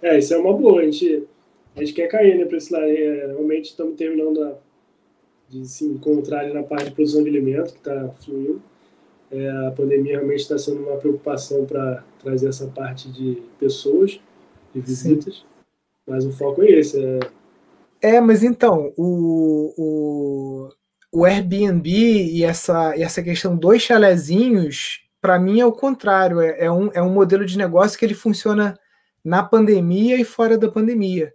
É, 0.00 0.18
isso 0.18 0.32
é 0.32 0.38
uma 0.38 0.56
boa. 0.56 0.80
A 0.80 0.84
gente, 0.84 1.28
a 1.74 1.80
gente 1.80 1.92
quer 1.92 2.08
cair 2.08 2.38
né, 2.38 2.44
para 2.44 2.56
esse 2.56 2.72
lado. 2.72 2.84
É, 2.84 3.26
realmente 3.26 3.66
estamos 3.66 3.96
terminando 3.96 4.42
a, 4.42 4.54
de 5.48 5.66
se 5.66 5.84
encontrar 5.84 6.40
ali 6.40 6.52
na 6.52 6.62
parte 6.62 6.86
de 6.86 6.90
produção 6.92 7.22
de 7.22 7.30
alimentos, 7.30 7.72
que 7.72 7.78
está 7.78 8.08
fluindo. 8.20 8.62
É, 9.30 9.50
a 9.66 9.70
pandemia 9.70 10.16
realmente 10.16 10.40
está 10.40 10.58
sendo 10.58 10.82
uma 10.82 10.96
preocupação 10.96 11.64
para 11.64 12.04
trazer 12.22 12.48
essa 12.48 12.66
parte 12.66 13.10
de 13.10 13.42
pessoas, 13.58 14.20
de 14.74 14.80
visitas. 14.80 15.36
Sim. 15.36 15.44
Mas 16.06 16.26
o 16.26 16.32
foco 16.32 16.62
é 16.62 16.70
esse. 16.70 17.02
É, 18.02 18.16
é 18.16 18.20
mas 18.20 18.42
então, 18.42 18.92
o, 18.96 19.72
o, 19.78 20.68
o 21.20 21.24
Airbnb 21.24 21.88
e 21.90 22.44
essa, 22.44 22.94
e 22.96 23.02
essa 23.02 23.22
questão 23.22 23.56
dos 23.56 23.80
chalezinhos, 23.80 25.00
para 25.20 25.38
mim 25.38 25.60
é 25.60 25.66
o 25.66 25.72
contrário. 25.72 26.40
É, 26.40 26.66
é, 26.66 26.70
um, 26.70 26.90
é 26.92 27.02
um 27.02 27.12
modelo 27.12 27.46
de 27.46 27.56
negócio 27.56 27.98
que 27.98 28.04
ele 28.04 28.14
funciona 28.14 28.78
na 29.24 29.42
pandemia 29.42 30.20
e 30.20 30.24
fora 30.24 30.58
da 30.58 30.70
pandemia. 30.70 31.32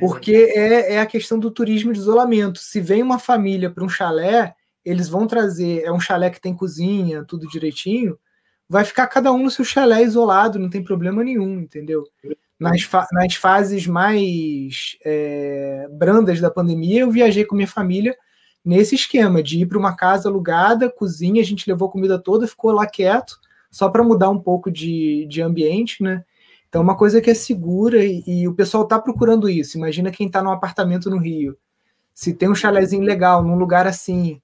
Porque 0.00 0.32
é, 0.54 0.94
é 0.94 1.00
a 1.00 1.06
questão 1.06 1.38
do 1.38 1.50
turismo 1.50 1.92
de 1.92 1.98
isolamento. 1.98 2.58
Se 2.58 2.80
vem 2.80 3.02
uma 3.02 3.18
família 3.18 3.70
para 3.70 3.84
um 3.84 3.88
chalé, 3.88 4.54
eles 4.84 5.08
vão 5.08 5.26
trazer. 5.26 5.82
É 5.82 5.92
um 5.92 6.00
chalé 6.00 6.30
que 6.30 6.40
tem 6.40 6.54
cozinha, 6.54 7.24
tudo 7.24 7.48
direitinho. 7.48 8.18
Vai 8.68 8.84
ficar 8.84 9.06
cada 9.06 9.32
um 9.32 9.42
no 9.42 9.50
seu 9.50 9.64
chalé 9.64 10.02
isolado, 10.02 10.58
não 10.58 10.70
tem 10.70 10.82
problema 10.82 11.22
nenhum, 11.22 11.60
entendeu? 11.60 12.04
Nas, 12.58 12.82
fa 12.82 13.06
nas 13.12 13.34
fases 13.34 13.86
mais 13.86 14.96
é, 15.04 15.86
brandas 15.92 16.40
da 16.40 16.50
pandemia, 16.50 17.00
eu 17.00 17.10
viajei 17.10 17.44
com 17.44 17.54
minha 17.54 17.68
família 17.68 18.16
nesse 18.64 18.96
esquema 18.96 19.40
de 19.40 19.60
ir 19.60 19.66
para 19.66 19.78
uma 19.78 19.94
casa 19.94 20.28
alugada, 20.28 20.90
cozinha, 20.90 21.40
a 21.40 21.44
gente 21.44 21.70
levou 21.70 21.88
comida 21.88 22.18
toda, 22.18 22.48
ficou 22.48 22.72
lá 22.72 22.84
quieto, 22.84 23.38
só 23.70 23.88
para 23.88 24.02
mudar 24.02 24.28
um 24.28 24.40
pouco 24.40 24.72
de, 24.72 25.24
de 25.28 25.40
ambiente, 25.40 26.02
né? 26.02 26.24
Então, 26.68 26.82
uma 26.82 26.96
coisa 26.96 27.20
que 27.20 27.30
é 27.30 27.34
segura 27.34 28.04
e, 28.04 28.22
e 28.26 28.48
o 28.48 28.54
pessoal 28.54 28.82
está 28.82 28.98
procurando 28.98 29.48
isso. 29.48 29.78
Imagina 29.78 30.10
quem 30.10 30.26
está 30.26 30.42
num 30.42 30.50
apartamento 30.50 31.08
no 31.08 31.18
Rio. 31.18 31.56
Se 32.14 32.34
tem 32.34 32.48
um 32.48 32.54
chalezinho 32.54 33.02
legal 33.02 33.42
num 33.42 33.56
lugar 33.56 33.86
assim 33.86 34.40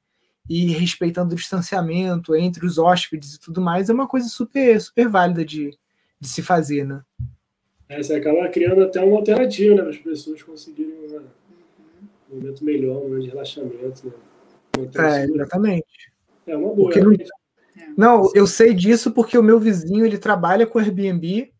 e 0.48 0.66
respeitando 0.72 1.32
o 1.32 1.36
distanciamento 1.36 2.34
entre 2.34 2.66
os 2.66 2.78
hóspedes 2.78 3.34
e 3.34 3.40
tudo 3.40 3.60
mais, 3.60 3.88
é 3.88 3.92
uma 3.92 4.08
coisa 4.08 4.28
super, 4.28 4.80
super 4.80 5.08
válida 5.08 5.44
de, 5.44 5.76
de 6.20 6.28
se 6.28 6.42
fazer, 6.42 6.84
né? 6.84 7.02
É, 7.88 8.02
você 8.02 8.14
acaba 8.14 8.48
criando 8.48 8.82
até 8.82 9.00
uma 9.00 9.18
alternativa 9.18 9.74
né, 9.74 9.82
para 9.82 9.90
as 9.90 9.98
pessoas 9.98 10.42
conseguirem 10.42 10.94
um 12.30 12.34
momento 12.34 12.64
melhor, 12.64 12.98
um 12.98 13.08
momento 13.08 13.24
de 13.24 13.28
relaxamento. 13.28 14.06
Né? 14.06 14.88
É, 14.94 15.24
exatamente. 15.24 16.12
É 16.46 16.56
uma 16.56 16.74
boa. 16.74 16.90
Não... 16.96 18.22
não, 18.22 18.30
eu 18.34 18.46
sei 18.46 18.72
disso 18.72 19.12
porque 19.12 19.36
o 19.36 19.42
meu 19.42 19.60
vizinho 19.60 20.06
ele 20.06 20.16
trabalha 20.16 20.66
com 20.66 20.78
Airbnb 20.78 21.52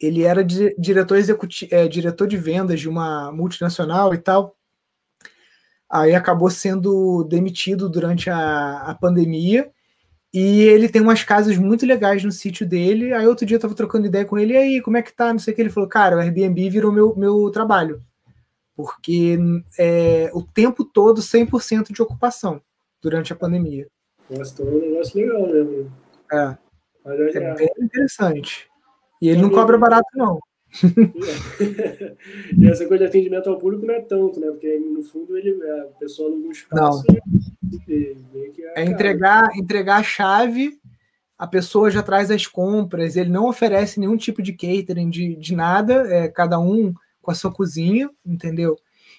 ele 0.00 0.22
era 0.22 0.44
di 0.44 0.74
diretor 0.78 1.16
executivo, 1.16 1.74
é, 1.74 1.88
diretor 1.88 2.26
de 2.26 2.36
vendas 2.36 2.80
de 2.80 2.88
uma 2.88 3.32
multinacional 3.32 4.14
e 4.14 4.18
tal. 4.18 4.56
Aí 5.90 6.14
acabou 6.14 6.50
sendo 6.50 7.24
demitido 7.24 7.88
durante 7.88 8.28
a, 8.30 8.82
a 8.82 8.94
pandemia. 8.94 9.70
E 10.32 10.60
ele 10.60 10.88
tem 10.88 11.00
umas 11.00 11.24
casas 11.24 11.56
muito 11.56 11.86
legais 11.86 12.22
no 12.22 12.30
sítio 12.30 12.66
dele. 12.68 13.14
Aí 13.14 13.26
outro 13.26 13.46
dia 13.46 13.56
eu 13.56 13.60
tava 13.60 13.74
trocando 13.74 14.06
ideia 14.06 14.24
com 14.24 14.38
ele, 14.38 14.52
e 14.52 14.56
aí, 14.56 14.82
como 14.82 14.96
é 14.98 15.02
que 15.02 15.12
tá? 15.12 15.32
Não 15.32 15.38
sei 15.38 15.52
o 15.52 15.56
que. 15.56 15.62
Ele 15.62 15.70
falou, 15.70 15.88
cara, 15.88 16.16
o 16.16 16.20
Airbnb 16.20 16.68
virou 16.68 16.92
meu, 16.92 17.16
meu 17.16 17.50
trabalho. 17.50 18.02
Porque 18.76 19.38
é, 19.78 20.30
o 20.34 20.42
tempo 20.42 20.84
todo 20.84 21.20
100% 21.20 21.92
de 21.92 22.02
ocupação 22.02 22.60
durante 23.02 23.32
a 23.32 23.36
pandemia. 23.36 23.88
Nossa, 24.30 24.52
então 24.52 24.66
é 24.66 24.70
um 24.70 24.80
negócio 24.80 25.20
legal 25.20 25.48
mesmo. 25.48 25.92
É. 26.30 26.58
É 27.06 27.54
bem 27.54 27.68
interessante. 27.80 28.68
E 29.20 29.28
ele 29.28 29.42
não 29.42 29.50
cobra 29.50 29.76
barato, 29.76 30.08
não. 30.14 30.38
e 32.58 32.68
essa 32.68 32.86
coisa 32.86 33.04
de 33.04 33.08
atendimento 33.08 33.48
ao 33.48 33.58
público 33.58 33.86
não 33.86 33.94
é 33.94 34.00
tanto, 34.00 34.38
né? 34.38 34.48
Porque 34.48 34.78
no 34.78 35.02
fundo 35.02 35.36
ele 35.36 35.58
é, 35.62 35.84
o 35.84 35.98
pessoal 35.98 36.30
não 36.30 36.50
espaço. 36.50 37.04
Não. 37.08 37.16
É, 37.88 38.82
é 38.82 38.84
entregar, 38.84 39.48
entregar 39.56 39.96
a 39.96 40.02
chave, 40.02 40.78
a 41.38 41.46
pessoa 41.46 41.90
já 41.90 42.02
traz 42.02 42.30
as 42.30 42.46
compras, 42.46 43.16
ele 43.16 43.30
não 43.30 43.48
oferece 43.48 43.98
nenhum 43.98 44.16
tipo 44.16 44.42
de 44.42 44.52
catering 44.52 45.08
de, 45.08 45.36
de 45.36 45.54
nada, 45.54 46.06
é 46.12 46.28
cada 46.28 46.58
um 46.58 46.92
com 47.22 47.30
a 47.30 47.34
sua 47.34 47.52
cozinha, 47.52 48.10
entendeu? 48.24 48.76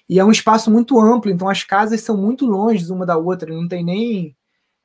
E 0.08 0.18
é 0.18 0.24
um 0.24 0.30
espaço 0.30 0.70
muito 0.70 1.00
amplo, 1.00 1.30
então 1.30 1.48
as 1.48 1.64
casas 1.64 2.00
são 2.00 2.16
muito 2.16 2.46
longe 2.46 2.90
uma 2.92 3.06
da 3.06 3.16
outra, 3.16 3.54
não 3.54 3.68
tem 3.68 3.84
nem 3.84 4.36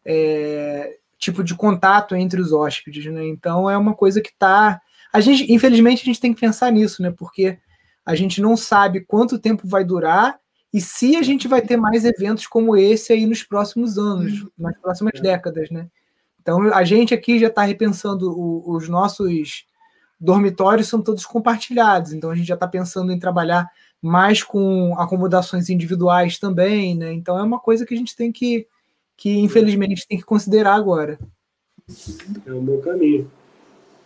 é, 0.05 0.97
tipo 1.17 1.43
de 1.43 1.55
contato 1.55 2.15
entre 2.15 2.39
os 2.39 2.53
hóspedes, 2.53 3.05
né? 3.11 3.25
Então 3.27 3.69
é 3.69 3.77
uma 3.77 3.93
coisa 3.93 4.21
que 4.21 4.29
está 4.29 4.79
a 5.15 5.21
gente, 5.21 5.51
infelizmente, 5.51 6.01
a 6.01 6.05
gente 6.05 6.19
tem 6.19 6.33
que 6.33 6.41
pensar 6.41 6.69
nisso, 6.71 7.01
né? 7.01 7.09
Porque 7.09 7.57
a 8.05 8.13
gente 8.15 8.41
não 8.41 8.57
sabe 8.57 8.99
quanto 8.99 9.39
tempo 9.39 9.65
vai 9.65 9.83
durar 9.85 10.37
e 10.73 10.81
se 10.81 11.15
a 11.15 11.23
gente 11.23 11.47
vai 11.47 11.61
ter 11.61 11.77
mais 11.77 12.03
eventos 12.03 12.45
como 12.45 12.75
esse 12.75 13.13
aí 13.13 13.25
nos 13.25 13.41
próximos 13.41 13.97
anos, 13.97 14.41
uhum. 14.41 14.49
nas 14.57 14.77
próximas 14.77 15.13
é. 15.15 15.21
décadas, 15.21 15.69
né? 15.71 15.87
Então 16.41 16.61
a 16.73 16.83
gente 16.83 17.13
aqui 17.13 17.39
já 17.39 17.47
está 17.47 17.63
repensando 17.63 18.29
o, 18.29 18.75
os 18.75 18.89
nossos 18.89 19.65
dormitórios 20.19 20.89
são 20.89 21.01
todos 21.01 21.25
compartilhados, 21.25 22.11
então 22.11 22.29
a 22.29 22.35
gente 22.35 22.47
já 22.47 22.55
está 22.55 22.67
pensando 22.67 23.11
em 23.11 23.19
trabalhar 23.19 23.69
mais 24.01 24.43
com 24.43 24.99
acomodações 24.99 25.69
individuais 25.69 26.37
também, 26.37 26.93
né? 26.93 27.13
Então 27.13 27.39
é 27.39 27.43
uma 27.43 27.59
coisa 27.59 27.85
que 27.85 27.93
a 27.93 27.97
gente 27.97 28.15
tem 28.15 28.33
que, 28.33 28.67
que 29.15 29.29
infelizmente 29.39 30.05
tem 30.05 30.17
que 30.17 30.25
considerar 30.25 30.75
agora. 30.75 31.17
É 32.45 32.51
um 32.51 32.63
bom 32.63 32.81
caminho. 32.81 33.31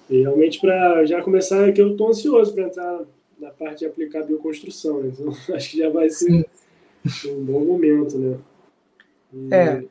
E 0.10 0.22
realmente, 0.22 0.60
para 0.60 1.06
já 1.06 1.22
começar, 1.22 1.72
que 1.72 1.82
eu 1.82 1.92
estou 1.92 2.10
ansioso 2.10 2.54
para 2.54 2.64
entrar 2.64 3.02
na 3.40 3.52
parte 3.52 3.80
de 3.80 3.86
aplicar 3.86 4.24
bioconstrução, 4.24 5.02
né? 5.02 5.12
então 5.14 5.34
acho 5.56 5.72
que 5.72 5.78
já 5.78 5.90
vai 5.90 6.10
ser 6.10 6.46
um 7.28 7.44
bom 7.46 7.64
momento, 7.64 8.18
né? 8.18 8.38
E, 9.34 9.54
é. 9.54 9.84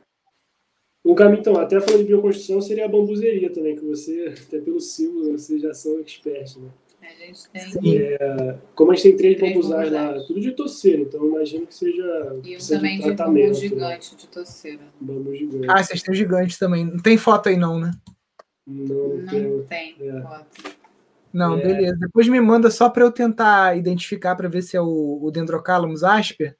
Um 1.03 1.15
caminho, 1.15 1.39
então, 1.39 1.55
até 1.57 1.79
falando 1.79 2.01
de 2.01 2.07
bioconstrução, 2.09 2.61
seria 2.61 2.85
a 2.85 2.89
bambuzeria 2.89 3.49
também, 3.49 3.75
que 3.75 3.85
você, 3.85 4.35
até 4.45 4.59
pelo 4.59 4.81
símbolo, 4.81 5.31
vocês 5.31 5.61
já 5.61 5.73
são 5.73 5.99
expertos, 6.01 6.57
né? 6.57 6.69
A 7.01 7.25
gente 7.25 7.49
tem. 7.49 7.97
É, 7.97 8.57
como 8.75 8.91
a 8.91 8.95
gente 8.95 9.03
tem 9.03 9.17
três, 9.17 9.37
três 9.37 9.53
bambuzais 9.53 9.91
lá, 9.91 10.13
tudo 10.27 10.39
de 10.39 10.51
torceira, 10.51 11.01
então 11.01 11.25
imagino 11.25 11.65
que 11.65 11.73
seja. 11.73 12.37
E 12.43 12.55
um 12.55 12.59
também 12.59 12.99
de, 12.99 13.05
de 13.05 13.13
bambu 13.13 13.33
né? 13.33 13.53
gigante 13.53 14.15
de 14.15 14.27
torceira. 14.27 14.81
Bambu 14.99 15.35
gigante. 15.35 15.67
Ah, 15.69 15.81
vocês 15.81 16.03
têm 16.03 16.13
gigantes 16.13 16.59
também. 16.59 16.85
Não 16.85 16.99
tem 16.99 17.17
foto 17.17 17.49
aí, 17.49 17.57
não, 17.57 17.79
né? 17.79 17.91
Não, 18.69 19.17
não 19.17 19.63
tem, 19.65 19.95
é. 19.99 20.21
foto. 20.21 20.77
Não, 21.33 21.57
é. 21.57 21.61
beleza. 21.61 21.97
Depois 21.99 22.27
me 22.27 22.39
manda 22.39 22.69
só 22.69 22.89
para 22.89 23.03
eu 23.03 23.11
tentar 23.11 23.75
identificar 23.75 24.35
para 24.35 24.47
ver 24.47 24.61
se 24.61 24.77
é 24.77 24.81
o, 24.81 25.19
o 25.21 25.31
Dendrocalamus 25.31 26.03
asper. 26.03 26.55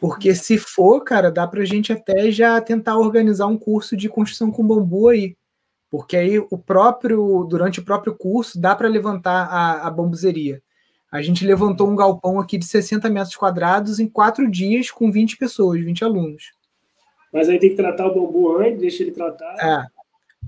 Porque 0.00 0.34
se 0.34 0.58
for, 0.58 1.02
cara, 1.02 1.30
dá 1.30 1.46
para 1.46 1.62
a 1.62 1.64
gente 1.64 1.92
até 1.92 2.30
já 2.30 2.60
tentar 2.60 2.96
organizar 2.98 3.46
um 3.46 3.58
curso 3.58 3.96
de 3.96 4.08
construção 4.08 4.50
com 4.50 4.66
bambu 4.66 5.08
aí. 5.08 5.36
Porque 5.90 6.16
aí 6.16 6.38
o 6.38 6.58
próprio, 6.58 7.44
durante 7.48 7.80
o 7.80 7.84
próprio 7.84 8.14
curso, 8.14 8.60
dá 8.60 8.76
para 8.76 8.88
levantar 8.88 9.48
a, 9.50 9.86
a 9.86 9.90
bambuzeria. 9.90 10.62
A 11.10 11.22
gente 11.22 11.46
levantou 11.46 11.88
um 11.88 11.96
galpão 11.96 12.38
aqui 12.38 12.58
de 12.58 12.66
60 12.66 13.08
metros 13.08 13.34
quadrados 13.34 13.98
em 13.98 14.06
quatro 14.06 14.48
dias 14.48 14.90
com 14.90 15.10
20 15.10 15.38
pessoas, 15.38 15.80
20 15.80 16.04
alunos. 16.04 16.52
Mas 17.32 17.48
aí 17.48 17.58
tem 17.58 17.70
que 17.70 17.76
tratar 17.76 18.06
o 18.06 18.14
bambu 18.14 18.58
antes, 18.58 18.80
deixa 18.80 19.02
ele 19.02 19.12
tratar. 19.12 19.54
É. 19.58 19.97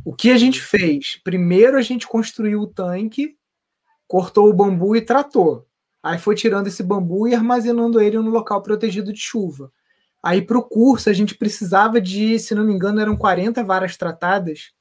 O 0.04 0.14
que 0.14 0.30
a 0.30 0.38
gente 0.38 0.60
fez? 0.60 1.20
Primeiro 1.22 1.76
a 1.76 1.82
gente 1.82 2.06
construiu 2.06 2.60
o 2.60 2.66
tanque, 2.66 3.36
cortou 4.06 4.48
o 4.48 4.52
bambu 4.52 4.96
e 4.96 5.02
tratou. 5.02 5.66
Aí 6.02 6.18
foi 6.18 6.34
tirando 6.34 6.66
esse 6.66 6.82
bambu 6.82 7.28
e 7.28 7.34
armazenando 7.34 8.00
ele 8.00 8.18
no 8.18 8.30
local 8.30 8.62
protegido 8.62 9.12
de 9.12 9.20
chuva. 9.20 9.70
Aí 10.22 10.40
para 10.42 10.58
o 10.58 10.62
curso 10.62 11.10
a 11.10 11.12
gente 11.12 11.34
precisava 11.34 12.00
de, 12.00 12.38
se 12.38 12.54
não 12.54 12.64
me 12.64 12.72
engano, 12.72 13.00
eram 13.00 13.16
40 13.16 13.62
varas 13.62 13.96
tratadas. 13.96 14.72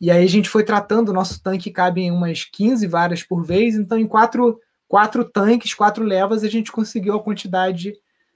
E 0.00 0.10
aí 0.10 0.24
a 0.24 0.28
gente 0.28 0.48
foi 0.48 0.64
tratando, 0.64 1.08
o 1.08 1.12
nosso 1.12 1.42
tanque 1.42 1.70
cabe 1.70 2.02
em 2.02 2.10
umas 2.10 2.44
15 2.44 2.86
varas 2.86 3.22
por 3.22 3.44
vez, 3.44 3.74
então 3.74 3.98
em 3.98 4.06
quatro, 4.06 4.60
quatro 4.86 5.24
tanques, 5.24 5.74
quatro 5.74 6.04
levas, 6.04 6.44
a 6.44 6.48
gente 6.48 6.70
conseguiu 6.70 7.14
a 7.14 7.22
quantidade 7.22 7.94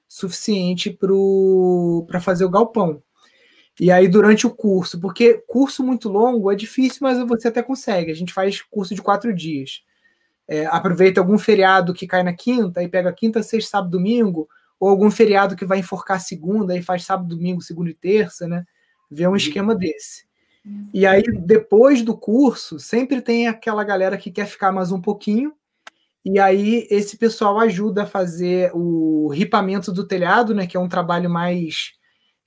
suficiente 0.08 0.96
para 2.06 2.20
fazer 2.20 2.44
o 2.44 2.50
galpão. 2.50 3.02
E 3.82 3.90
aí, 3.90 4.06
durante 4.06 4.46
o 4.46 4.50
curso, 4.54 5.00
porque 5.00 5.42
curso 5.44 5.82
muito 5.82 6.08
longo 6.08 6.52
é 6.52 6.54
difícil, 6.54 7.00
mas 7.02 7.18
você 7.26 7.48
até 7.48 7.60
consegue. 7.64 8.12
A 8.12 8.14
gente 8.14 8.32
faz 8.32 8.62
curso 8.62 8.94
de 8.94 9.02
quatro 9.02 9.34
dias. 9.34 9.82
é, 10.46 10.66
aproveita 10.66 11.20
algum 11.20 11.36
feriado 11.36 11.92
que 11.92 12.06
cai 12.06 12.22
na 12.22 12.32
quinta 12.32 12.80
e 12.80 12.88
pega 12.88 13.12
quinta, 13.12 13.42
sexta, 13.42 13.72
sábado, 13.72 13.90
domingo, 13.90 14.48
ou 14.78 14.88
algum 14.88 15.10
feriado 15.10 15.56
que 15.56 15.64
vai 15.64 15.80
enforcar 15.80 16.20
segunda 16.20 16.76
e 16.76 16.82
faz 16.82 17.04
sábado, 17.04 17.34
domingo, 17.34 17.60
segunda 17.60 17.90
e 17.90 17.94
terça, 17.94 18.46
né? 18.46 18.64
Vê 19.10 19.26
um 19.26 19.34
esquema 19.34 19.74
desse. 19.74 20.26
E 20.94 21.04
aí, 21.04 21.24
depois 21.40 22.02
do 22.02 22.16
curso, 22.16 22.78
sempre 22.78 23.20
tem 23.20 23.48
aquela 23.48 23.82
galera 23.82 24.16
que 24.16 24.30
quer 24.30 24.46
ficar 24.46 24.70
mais 24.70 24.92
um 24.92 25.00
pouquinho, 25.00 25.52
e 26.24 26.38
aí 26.38 26.86
esse 26.88 27.16
pessoal 27.16 27.58
ajuda 27.58 28.04
a 28.04 28.06
fazer 28.06 28.70
o 28.74 29.26
ripamento 29.28 29.90
do 29.90 30.06
telhado, 30.06 30.54
né? 30.54 30.68
Que 30.68 30.76
é 30.76 30.80
um 30.80 30.88
trabalho 30.88 31.28
mais 31.28 32.00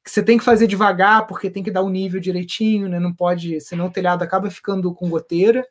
que 0.05 0.11
você 0.11 0.21
tem 0.21 0.37
que 0.37 0.43
fazer 0.43 0.67
devagar, 0.67 1.25
porque 1.25 1.49
tem 1.49 1.63
que 1.63 1.71
dar 1.71 1.81
o 1.81 1.87
um 1.87 1.89
nível 1.89 2.21
direitinho, 2.21 2.87
né? 2.87 2.99
Não 2.99 3.11
pode, 3.11 3.59
senão 3.59 3.87
o 3.87 3.91
telhado 3.91 4.21
acaba 4.23 4.51
ficando 4.51 4.93
com 4.93 5.09
goteira 5.09 5.67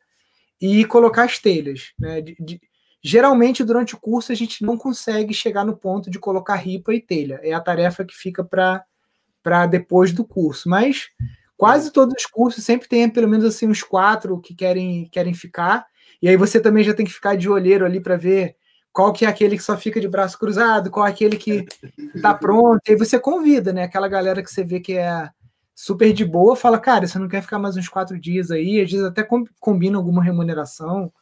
e 0.61 0.85
colocar 0.85 1.23
as 1.23 1.39
telhas, 1.39 1.93
né? 1.97 2.21
De, 2.21 2.35
de, 2.41 2.61
geralmente 3.01 3.63
durante 3.63 3.95
o 3.95 4.01
curso 4.01 4.33
a 4.33 4.35
gente 4.35 4.65
não 4.65 4.77
consegue 4.77 5.33
chegar 5.33 5.65
no 5.65 5.77
ponto 5.77 6.11
de 6.11 6.19
colocar 6.19 6.57
ripa 6.57 6.93
e 6.93 7.01
telha. 7.01 7.39
É 7.45 7.53
a 7.53 7.61
tarefa 7.61 8.05
que 8.05 8.13
fica 8.13 8.43
para 8.43 9.67
depois 9.67 10.13
do 10.13 10.25
curso, 10.25 10.69
mas 10.69 11.11
quase 11.57 11.93
todos 11.93 12.13
os 12.19 12.27
cursos 12.27 12.65
sempre 12.65 12.89
tem 12.89 13.09
pelo 13.09 13.29
menos 13.29 13.45
assim 13.45 13.69
uns 13.69 13.85
quatro 13.85 14.41
que 14.41 14.53
querem 14.53 15.09
querem 15.13 15.33
ficar. 15.33 15.87
E 16.21 16.29
aí 16.29 16.37
você 16.37 16.59
também 16.59 16.83
já 16.83 16.93
tem 16.93 17.07
que 17.07 17.13
ficar 17.13 17.37
de 17.37 17.49
olheiro 17.49 17.87
ali 17.87 18.01
para 18.01 18.17
ver 18.17 18.57
qual 18.95 19.13
que 19.13 19.25
é 19.25 19.29
aquele 19.29 19.57
que 19.57 19.63
só 19.63 19.77
fica 19.77 20.01
de 20.01 20.07
braço 20.07 20.39
cruzado, 20.39 20.89
qual 20.89 21.05
é 21.05 21.11
aquele 21.11 21.37
que 21.37 21.67
está 22.15 22.33
pronto. 22.33 22.81
E 22.87 22.93
aí 22.93 22.97
você 22.97 23.19
convida, 23.19 23.73
né? 23.73 23.83
Aquela 23.83 24.07
galera 24.07 24.41
que 24.41 24.49
você 24.49 24.63
vê 24.63 24.79
que 24.79 24.93
é 24.97 25.29
super 25.75 26.13
de 26.13 26.25
boa, 26.25 26.55
fala, 26.55 26.79
cara, 26.79 27.05
você 27.05 27.19
não 27.19 27.27
quer 27.27 27.43
ficar 27.43 27.59
mais 27.59 27.77
uns 27.77 27.89
quatro 27.89 28.19
dias 28.19 28.53
aí? 28.53 28.81
Às 28.81 28.93
vezes 28.93 29.05
até 29.05 29.27
combina 29.59 29.99
alguma 29.99 30.23
remuneração. 30.23 31.13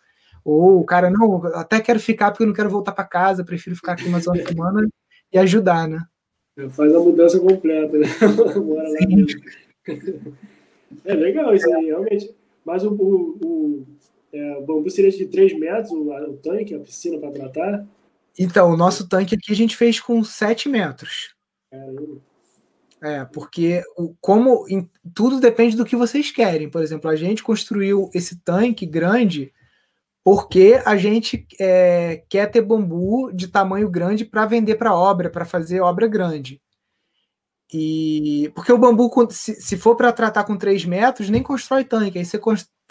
Ou 0.45 0.81
o 0.81 0.85
cara, 0.85 1.11
não, 1.11 1.47
até 1.55 1.81
quero 1.81 1.99
ficar 1.99 2.31
porque 2.31 2.43
eu 2.43 2.49
não 2.49 2.55
quero 2.55 2.68
voltar 2.68 2.93
para 2.93 3.05
casa, 3.05 3.43
prefiro 3.43 3.75
ficar 3.75 3.93
aqui 3.93 4.07
mais 4.11 4.27
uma 4.27 4.37
semana 4.45 4.87
e 5.33 5.39
ajudar, 5.39 5.89
né? 5.89 5.99
Faz 6.73 6.95
a 6.95 7.01
mudança 7.01 7.41
completa, 7.41 7.97
né? 7.97 8.07
Bora 8.61 8.89
lá 8.89 9.07
mesmo. 9.09 9.41
É 11.07 11.14
legal 11.14 11.55
isso 11.55 11.75
aí, 11.75 11.87
realmente. 11.87 12.37
Mas 12.66 12.85
o, 12.85 12.93
o, 12.93 13.39
o 13.43 13.87
é, 14.33 14.57
o 14.57 14.62
bambu 14.62 14.91
seria 14.91 15.11
de 15.11 15.26
3 15.26 15.59
metros, 15.59 15.91
o, 15.91 16.11
o 16.11 16.37
tanque, 16.39 16.74
a 16.74 16.80
piscina 16.80 17.18
para 17.18 17.30
tratar? 17.30 17.87
Então, 18.39 18.70
o 18.70 18.76
nosso 18.76 19.09
tanque 19.09 19.35
aqui 19.35 19.53
a 19.53 19.57
gente 19.57 19.76
fez 19.76 20.01
com 20.01 20.24
7 20.24 20.68
metros. 20.68 21.35
Caramba. 21.70 22.20
É, 23.03 23.24
porque 23.24 23.83
o, 23.97 24.14
como 24.20 24.64
em, 24.68 24.89
tudo 25.12 25.41
depende 25.41 25.76
do 25.76 25.85
que 25.85 25.97
vocês 25.97 26.30
querem. 26.30 26.70
Por 26.70 26.83
exemplo, 26.83 27.11
a 27.11 27.16
gente 27.16 27.43
construiu 27.43 28.09
esse 28.14 28.37
tanque 28.37 28.87
grande 28.87 29.53
porque 30.24 30.80
a 30.85 30.97
gente 30.97 31.45
é, 31.61 32.22
quer 32.28 32.49
ter 32.49 32.61
bambu 32.61 33.33
de 33.33 33.49
tamanho 33.49 33.91
grande 33.91 34.24
para 34.24 34.47
vender 34.47 34.76
para 34.76 34.95
obra, 34.95 35.28
para 35.28 35.45
fazer 35.45 35.80
obra 35.80 36.07
grande. 36.07 36.62
E 37.74 38.53
porque 38.55 38.72
o 38.72 38.78
bambu, 38.78 39.11
se, 39.30 39.55
se 39.57 39.76
for 39.76 39.97
para 39.97 40.12
tratar 40.12 40.45
com 40.45 40.57
3 40.57 40.85
metros, 40.85 41.28
nem 41.28 41.43
constrói 41.43 41.85
tanque. 41.85 42.18
Aí 42.18 42.24
você 42.24 42.39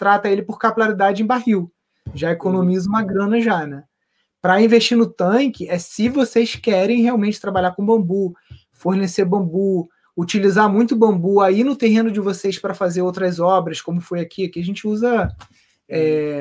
trata 0.02 0.28
ele 0.28 0.42
por 0.42 0.58
capilaridade 0.58 1.22
em 1.22 1.26
barril. 1.26 1.70
Já 2.12 2.32
economiza 2.32 2.88
uma 2.88 3.04
grana 3.04 3.40
já, 3.40 3.64
né? 3.64 3.84
Para 4.40 4.60
investir 4.60 4.98
no 4.98 5.06
tanque 5.06 5.68
é 5.68 5.78
se 5.78 6.08
vocês 6.08 6.56
querem 6.56 7.02
realmente 7.02 7.40
trabalhar 7.40 7.70
com 7.70 7.86
bambu, 7.86 8.34
fornecer 8.72 9.24
bambu, 9.24 9.88
utilizar 10.16 10.68
muito 10.68 10.96
bambu 10.96 11.40
aí 11.40 11.62
no 11.62 11.76
terreno 11.76 12.10
de 12.10 12.18
vocês 12.18 12.58
para 12.58 12.74
fazer 12.74 13.00
outras 13.00 13.38
obras, 13.38 13.80
como 13.80 14.00
foi 14.00 14.18
aqui. 14.18 14.44
Aqui 14.44 14.58
a 14.58 14.64
gente 14.64 14.88
usa 14.88 15.28
é, 15.88 16.40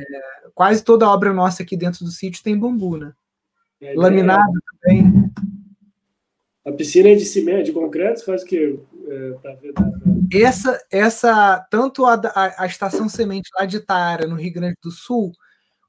quase 0.55 0.83
toda 0.83 1.07
obra 1.07 1.31
nossa 1.31 1.61
aqui 1.61 1.77
dentro 1.77 2.03
do 2.03 2.09
sítio 2.09 2.43
tem 2.43 2.57
bambu, 2.57 2.97
né? 2.97 3.13
É, 3.79 3.93
Laminado 3.93 4.41
é... 4.41 4.87
também. 4.87 5.31
A 6.65 6.71
piscina 6.71 7.09
é 7.09 7.15
de 7.15 7.25
cimento, 7.25 7.65
de 7.65 7.71
concreto, 7.71 8.25
faz 8.25 8.41
o 8.41 8.45
quê? 8.47 8.79
É, 9.07 9.33
essa, 10.33 10.79
essa, 10.91 11.65
tanto 11.69 12.05
a, 12.05 12.13
a, 12.13 12.63
a, 12.63 12.65
estação 12.65 13.09
semente 13.09 13.49
lá 13.57 13.65
de 13.65 13.79
Tara, 13.79 14.27
no 14.27 14.35
Rio 14.35 14.53
Grande 14.53 14.77
do 14.81 14.91
Sul, 14.91 15.31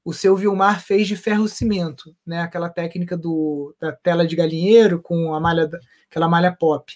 o 0.05 0.12
seu 0.12 0.34
Vilmar 0.36 0.82
fez 0.82 1.07
de 1.07 1.16
ferro-cimento, 1.16 2.14
né? 2.26 2.43
Aquela 2.43 2.68
técnica 2.68 3.16
do, 3.16 3.74
da 3.80 3.93
tela 3.93 4.26
de 4.26 4.34
galinheiro 4.34 5.01
com 5.01 5.34
a 5.34 5.40
malha, 5.40 5.70
aquela 6.11 6.28
malha 6.28 6.51
pop. 6.51 6.93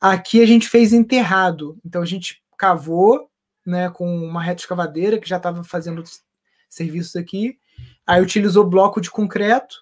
Aqui 0.00 0.42
a 0.42 0.46
gente 0.46 0.68
fez 0.68 0.92
enterrado, 0.92 1.78
então 1.84 2.02
a 2.02 2.06
gente 2.06 2.42
cavou, 2.58 3.30
né, 3.64 3.88
com 3.90 4.06
uma 4.24 4.42
reta 4.42 4.60
escavadeira 4.62 5.18
que 5.18 5.28
já 5.28 5.36
estava 5.36 5.64
fazendo 5.64 6.02
serviços 6.68 7.16
aqui. 7.16 7.58
Aí 8.06 8.20
utilizou 8.20 8.68
bloco 8.68 9.00
de 9.00 9.10
concreto 9.10 9.76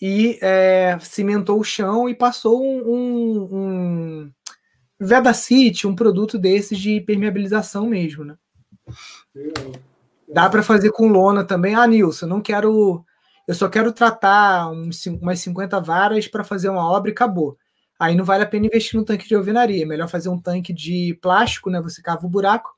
e 0.00 0.38
é, 0.42 0.98
cimentou 1.00 1.60
o 1.60 1.64
chão 1.64 2.08
e 2.08 2.14
passou 2.14 2.62
um, 2.62 2.82
um, 2.88 3.48
um 3.52 4.32
Vedacity, 4.98 5.86
um 5.86 5.94
produto 5.94 6.38
desses 6.38 6.78
de 6.78 7.00
permeabilização 7.00 7.86
mesmo, 7.86 8.24
né? 8.24 8.36
Dá 10.32 10.48
para 10.48 10.62
fazer 10.62 10.90
com 10.90 11.08
lona 11.08 11.44
também. 11.44 11.74
Ah, 11.74 11.86
Nilson, 11.86 12.26
não 12.26 12.40
quero. 12.40 13.04
Eu 13.46 13.54
só 13.54 13.68
quero 13.68 13.92
tratar 13.92 14.70
uns, 14.70 15.06
umas 15.06 15.38
50 15.40 15.80
varas 15.80 16.26
para 16.26 16.42
fazer 16.42 16.68
uma 16.68 16.90
obra 16.90 17.10
e 17.10 17.12
acabou. 17.12 17.56
Aí 17.98 18.14
não 18.14 18.24
vale 18.24 18.42
a 18.42 18.46
pena 18.46 18.66
investir 18.66 18.98
no 18.98 19.04
tanque 19.04 19.28
de 19.28 19.34
alvenaria. 19.34 19.82
É 19.82 19.86
melhor 19.86 20.08
fazer 20.08 20.28
um 20.28 20.38
tanque 20.38 20.72
de 20.72 21.16
plástico, 21.22 21.70
né? 21.70 21.80
Você 21.80 22.02
cava 22.02 22.26
o 22.26 22.30
buraco, 22.30 22.74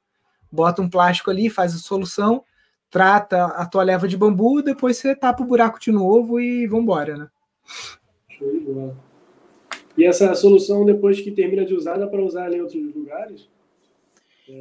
bota 0.50 0.82
um 0.82 0.90
plástico 0.90 1.30
ali, 1.30 1.48
faz 1.48 1.74
a 1.74 1.78
solução, 1.78 2.44
trata 2.90 3.46
a 3.46 3.66
tua 3.66 3.82
leva 3.82 4.06
de 4.06 4.16
bambu, 4.16 4.62
depois 4.62 4.96
você 4.96 5.14
tapa 5.14 5.42
o 5.42 5.46
buraco 5.46 5.80
de 5.80 5.90
novo 5.90 6.38
e 6.38 6.66
vambora, 6.66 7.16
né? 7.16 7.28
Show 8.28 8.50
de 8.50 8.60
bola. 8.60 9.07
E 9.98 10.04
essa 10.04 10.32
solução, 10.36 10.84
depois 10.84 11.20
que 11.20 11.32
termina 11.32 11.64
de 11.64 11.74
usar, 11.74 11.98
dá 11.98 12.06
para 12.06 12.22
usar 12.22 12.52
em 12.52 12.60
outros 12.60 12.94
lugares? 12.94 13.48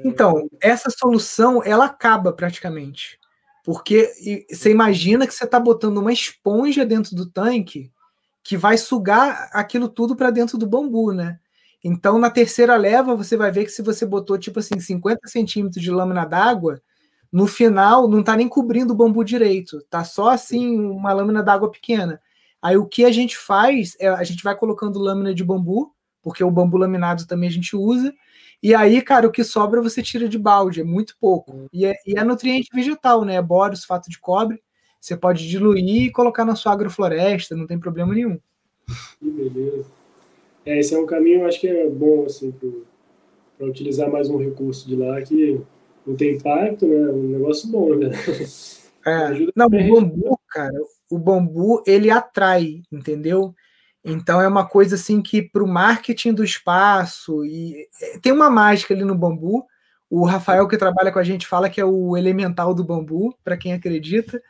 Então, 0.04 0.50
essa 0.60 0.90
solução, 0.90 1.64
ela 1.64 1.86
acaba 1.86 2.34
praticamente. 2.34 3.20
Porque 3.64 4.46
você 4.50 4.72
imagina 4.72 5.28
que 5.28 5.34
você 5.34 5.44
está 5.44 5.60
botando 5.60 6.00
uma 6.00 6.12
esponja 6.12 6.86
dentro 6.86 7.16
do 7.16 7.26
tanque 7.26 7.92
que 8.44 8.58
vai 8.58 8.78
sugar 8.78 9.50
aquilo 9.54 9.88
tudo 9.88 10.16
para 10.16 10.32
dentro 10.32 10.58
do 10.58 10.66
bambu, 10.66 11.12
né? 11.12 11.40
Então, 11.84 12.18
na 12.18 12.30
terceira 12.30 12.76
leva, 12.76 13.16
você 13.16 13.38
vai 13.38 13.52
ver 13.52 13.66
que 13.66 13.72
se 13.72 13.82
você 13.82 14.06
botou, 14.06 14.38
tipo 14.38 14.60
assim, 14.60 14.80
50 14.80 15.28
centímetros 15.28 15.84
de 15.84 15.92
lâmina 15.92 16.26
d'água, 16.26 16.82
no 17.32 17.46
final 17.46 18.08
não 18.08 18.22
está 18.22 18.36
nem 18.36 18.48
cobrindo 18.48 18.94
o 18.94 18.96
bambu 18.96 19.24
direito, 19.24 19.82
tá 19.90 20.04
só 20.04 20.30
assim 20.30 20.80
uma 20.80 21.14
lâmina 21.14 21.44
d'água 21.44 21.70
pequena. 21.70 22.20
Aí 22.62 22.78
o 22.78 22.86
que 22.86 23.05
a 23.05 23.12
gente 23.12 23.38
faz 23.38 23.95
é 23.99 24.08
a 24.08 24.24
gente 24.24 24.43
vai 24.43 24.55
colocando 24.55 24.99
lâmina 24.99 25.34
de 25.34 25.43
bambu, 25.43 25.93
porque 26.22 26.43
o 26.43 26.51
bambu 26.51 26.78
laminado 26.78 27.26
também 27.28 27.49
a 27.49 27.51
gente 27.51 27.76
usa. 27.76 28.14
E 28.62 28.74
aí, 28.74 29.01
cara, 29.01 29.28
o 29.28 29.32
que 29.32 29.43
sobra 29.43 29.82
você 29.82 30.01
tira 30.01 30.28
de 30.28 30.38
balde, 30.38 30.82
é 30.82 30.84
muito 30.84 31.16
pouco. 31.20 31.68
E 31.72 31.86
é, 31.86 31.93
e 32.05 32.18
é 32.18 32.24
nutriente 32.24 32.70
vegetal, 32.74 33.24
né? 33.24 33.36
É 33.36 33.41
boro, 33.41 33.76
sulfato 33.76 34.10
de 34.10 34.20
cobre. 34.20 34.62
Você 34.99 35.16
pode 35.16 35.47
diluir 35.47 36.05
e 36.05 36.12
colocar 36.12 36.43
na 36.43 36.55
sua 36.55 36.74
agrofloresta, 36.74 37.55
não 37.55 37.68
tem 37.68 37.80
problema 37.80 38.14
nenhum. 38.14 38.39
Que 39.20 39.30
beleza. 39.30 39.86
É, 40.66 40.80
esse 40.80 40.93
é 40.93 40.99
um 40.99 41.05
caminho, 41.05 41.45
acho 41.45 41.62
que 41.62 41.68
é 41.68 41.88
bom, 41.88 42.26
assim, 42.26 42.51
para 43.58 43.68
utilizar 43.68 44.12
mais 44.12 44.30
um 44.30 44.38
recurso 44.38 44.88
de 44.88 44.95
lá 44.95 45.22
que 45.22 45.62
não 46.05 46.16
tem 46.16 46.36
impacto, 46.36 46.88
né? 46.88 46.95
É 46.95 47.12
um 47.12 47.24
negócio 47.30 47.70
bom, 47.70 47.95
né? 47.95 48.10
É, 49.05 49.30
não, 49.55 49.68
o 49.68 49.70
bambu, 49.70 50.37
cara, 50.50 50.74
o 51.10 51.18
bambu 51.18 51.84
ele 51.86 52.10
atrai, 52.10 52.82
entendeu? 52.91 53.54
Então 54.04 54.41
é 54.41 54.48
uma 54.48 54.66
coisa 54.66 54.95
assim 54.95 55.22
que 55.22 55.41
para 55.41 55.64
o 55.64 55.68
marketing 55.68 56.34
do 56.34 56.43
espaço 56.43 57.43
e 57.45 57.88
é, 58.02 58.20
tem 58.20 58.32
uma 58.32 58.50
mágica 58.50 58.93
ali 58.93 59.04
no 59.04 59.16
bambu. 59.16 59.66
O 60.10 60.26
Rafael 60.26 60.68
que 60.68 60.78
trabalha 60.78 61.12
com 61.12 61.20
a 61.20 61.24
gente 61.24 61.45
fala 61.45 61.70
que 61.70 61.82
é 61.82 61.86
o 61.86 62.16
elemental 62.16 62.74
do 62.74 62.84
bambu, 62.84 63.36
para 63.43 63.58
quem 63.58 63.74
acredita. 63.74 64.41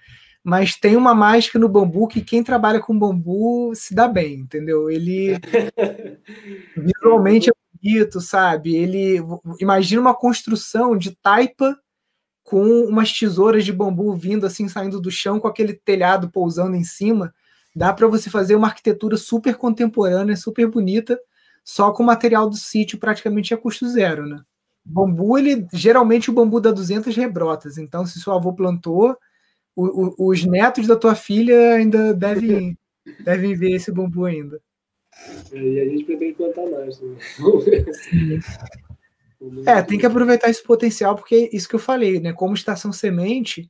Mas 0.44 0.78
tem 0.78 0.96
uma 0.96 1.14
mágica 1.16 1.58
no 1.60 1.68
bambu 1.68 2.08
que 2.08 2.22
quem 2.22 2.44
trabalha 2.44 2.80
com 2.80 2.98
bambu 2.98 3.74
se 3.76 3.96
dá 3.96 4.08
bem, 4.08 4.36
entendeu? 4.42 4.90
Ele 4.90 5.40
visualmente 6.78 7.50
é 7.50 7.54
bonito, 7.74 8.22
sabe? 8.22 8.76
Ele 8.76 9.20
imagina 9.60 10.02
uma 10.02 10.16
construção 10.16 10.96
de 10.98 11.16
taipa 11.16 11.76
com 12.48 12.64
umas 12.86 13.12
tesouras 13.12 13.66
de 13.66 13.74
bambu 13.74 14.16
vindo 14.16 14.46
assim, 14.46 14.70
saindo 14.70 15.02
do 15.02 15.12
chão, 15.12 15.38
com 15.38 15.50
aquele 15.50 15.74
telhado 15.74 16.30
pousando 16.30 16.78
em 16.78 16.84
cima. 16.86 17.36
Dá 17.76 17.92
para 17.92 18.08
você 18.08 18.30
fazer 18.30 18.56
uma 18.56 18.68
arquitetura 18.68 19.18
super 19.18 19.58
contemporânea, 19.58 20.34
super 20.38 20.66
bonita, 20.66 21.20
só 21.62 21.92
com 21.92 22.04
material 22.04 22.50
do 22.50 22.56
sítio 22.56 22.98
praticamente 22.98 23.54
a 23.54 23.58
custo 23.58 23.86
zero, 23.90 24.26
né? 24.26 24.42
Bambu, 24.86 25.38
ele 25.38 25.68
geralmente 25.74 26.30
o 26.30 26.34
bambu 26.34 26.62
dá 26.62 26.72
200 26.72 27.14
rebrotas. 27.18 27.78
Então, 27.78 28.06
se 28.06 28.22
seu 28.22 28.32
avô 28.32 28.54
plantou, 28.54 29.18
o, 29.76 30.24
o, 30.26 30.30
os 30.30 30.46
netos 30.46 30.88
da 30.88 30.96
tua 30.96 31.16
filha 31.16 31.74
ainda 31.74 32.14
devem, 32.14 32.78
devem 33.26 33.56
ver 33.56 33.72
esse 33.72 33.92
bambu 33.92 34.24
ainda. 34.24 34.62
E 35.52 35.82
a 35.82 35.84
gente 35.84 36.06
pretende 36.06 36.36
plantar 36.36 36.66
mais. 36.66 36.98
Né? 37.02 37.18
É, 39.66 39.82
tem 39.82 40.00
que 40.00 40.06
aproveitar 40.06 40.50
esse 40.50 40.64
potencial, 40.64 41.16
porque 41.16 41.50
isso 41.54 41.70
que 41.70 41.76
eu 41.76 41.80
falei, 41.80 42.20
né? 42.20 42.34
Como 42.34 42.56
estação 42.56 42.92
semente, 42.92 43.70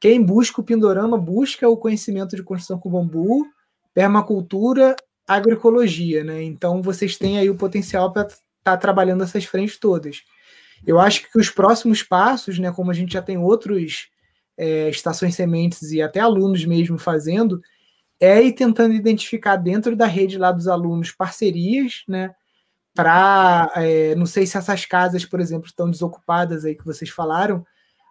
quem 0.00 0.22
busca 0.22 0.60
o 0.60 0.64
Pindorama 0.64 1.18
busca 1.18 1.68
o 1.68 1.76
conhecimento 1.76 2.36
de 2.36 2.42
construção 2.42 2.78
com 2.78 2.90
bambu, 2.90 3.44
permacultura, 3.92 4.94
agroecologia, 5.26 6.22
né? 6.22 6.42
Então 6.42 6.80
vocês 6.80 7.18
têm 7.18 7.38
aí 7.38 7.50
o 7.50 7.56
potencial 7.56 8.12
para 8.12 8.22
estar 8.22 8.38
tá 8.62 8.76
trabalhando 8.76 9.24
essas 9.24 9.44
frentes 9.44 9.76
todas. 9.76 10.22
Eu 10.86 11.00
acho 11.00 11.28
que 11.30 11.38
os 11.38 11.50
próximos 11.50 12.02
passos, 12.02 12.58
né, 12.58 12.70
como 12.70 12.90
a 12.90 12.94
gente 12.94 13.12
já 13.12 13.22
tem 13.22 13.36
outros 13.36 14.08
é, 14.56 14.88
estações 14.88 15.34
sementes 15.34 15.90
e 15.90 16.00
até 16.00 16.20
alunos 16.20 16.64
mesmo 16.64 16.96
fazendo, 16.96 17.60
é 18.20 18.42
ir 18.42 18.52
tentando 18.52 18.94
identificar 18.94 19.56
dentro 19.56 19.96
da 19.96 20.06
rede 20.06 20.38
lá 20.38 20.52
dos 20.52 20.68
alunos 20.68 21.10
parcerias, 21.10 22.02
né? 22.08 22.34
Para, 22.98 23.70
é, 23.76 24.16
não 24.16 24.26
sei 24.26 24.44
se 24.44 24.58
essas 24.58 24.84
casas, 24.84 25.24
por 25.24 25.38
exemplo, 25.38 25.68
estão 25.68 25.88
desocupadas 25.88 26.64
aí 26.64 26.74
que 26.74 26.84
vocês 26.84 27.08
falaram, 27.08 27.64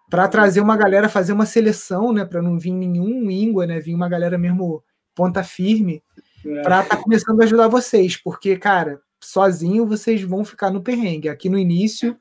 para 0.10 0.30
trazer 0.30 0.62
uma 0.62 0.78
galera, 0.78 1.10
fazer 1.10 1.34
uma 1.34 1.46
seleção, 1.46 2.14
né? 2.14 2.24
Para 2.24 2.42
não 2.42 2.58
vir 2.58 2.72
nenhum 2.72 3.30
íngua, 3.30 3.68
né? 3.68 3.82
Vir 3.82 3.94
uma 3.94 4.08
galera 4.08 4.38
mesmo 4.38 4.82
ponta 5.14 5.44
firme, 5.44 6.02
é. 6.46 6.62
para 6.62 6.84
estar 6.84 6.96
tá 6.96 7.04
começando 7.04 7.42
a 7.42 7.44
ajudar 7.44 7.68
vocês, 7.68 8.16
porque, 8.16 8.56
cara, 8.56 9.02
sozinho 9.22 9.86
vocês 9.86 10.22
vão 10.22 10.46
ficar 10.46 10.72
no 10.72 10.82
perrengue. 10.82 11.28
Aqui 11.28 11.50
no 11.50 11.60
início, 11.60 12.18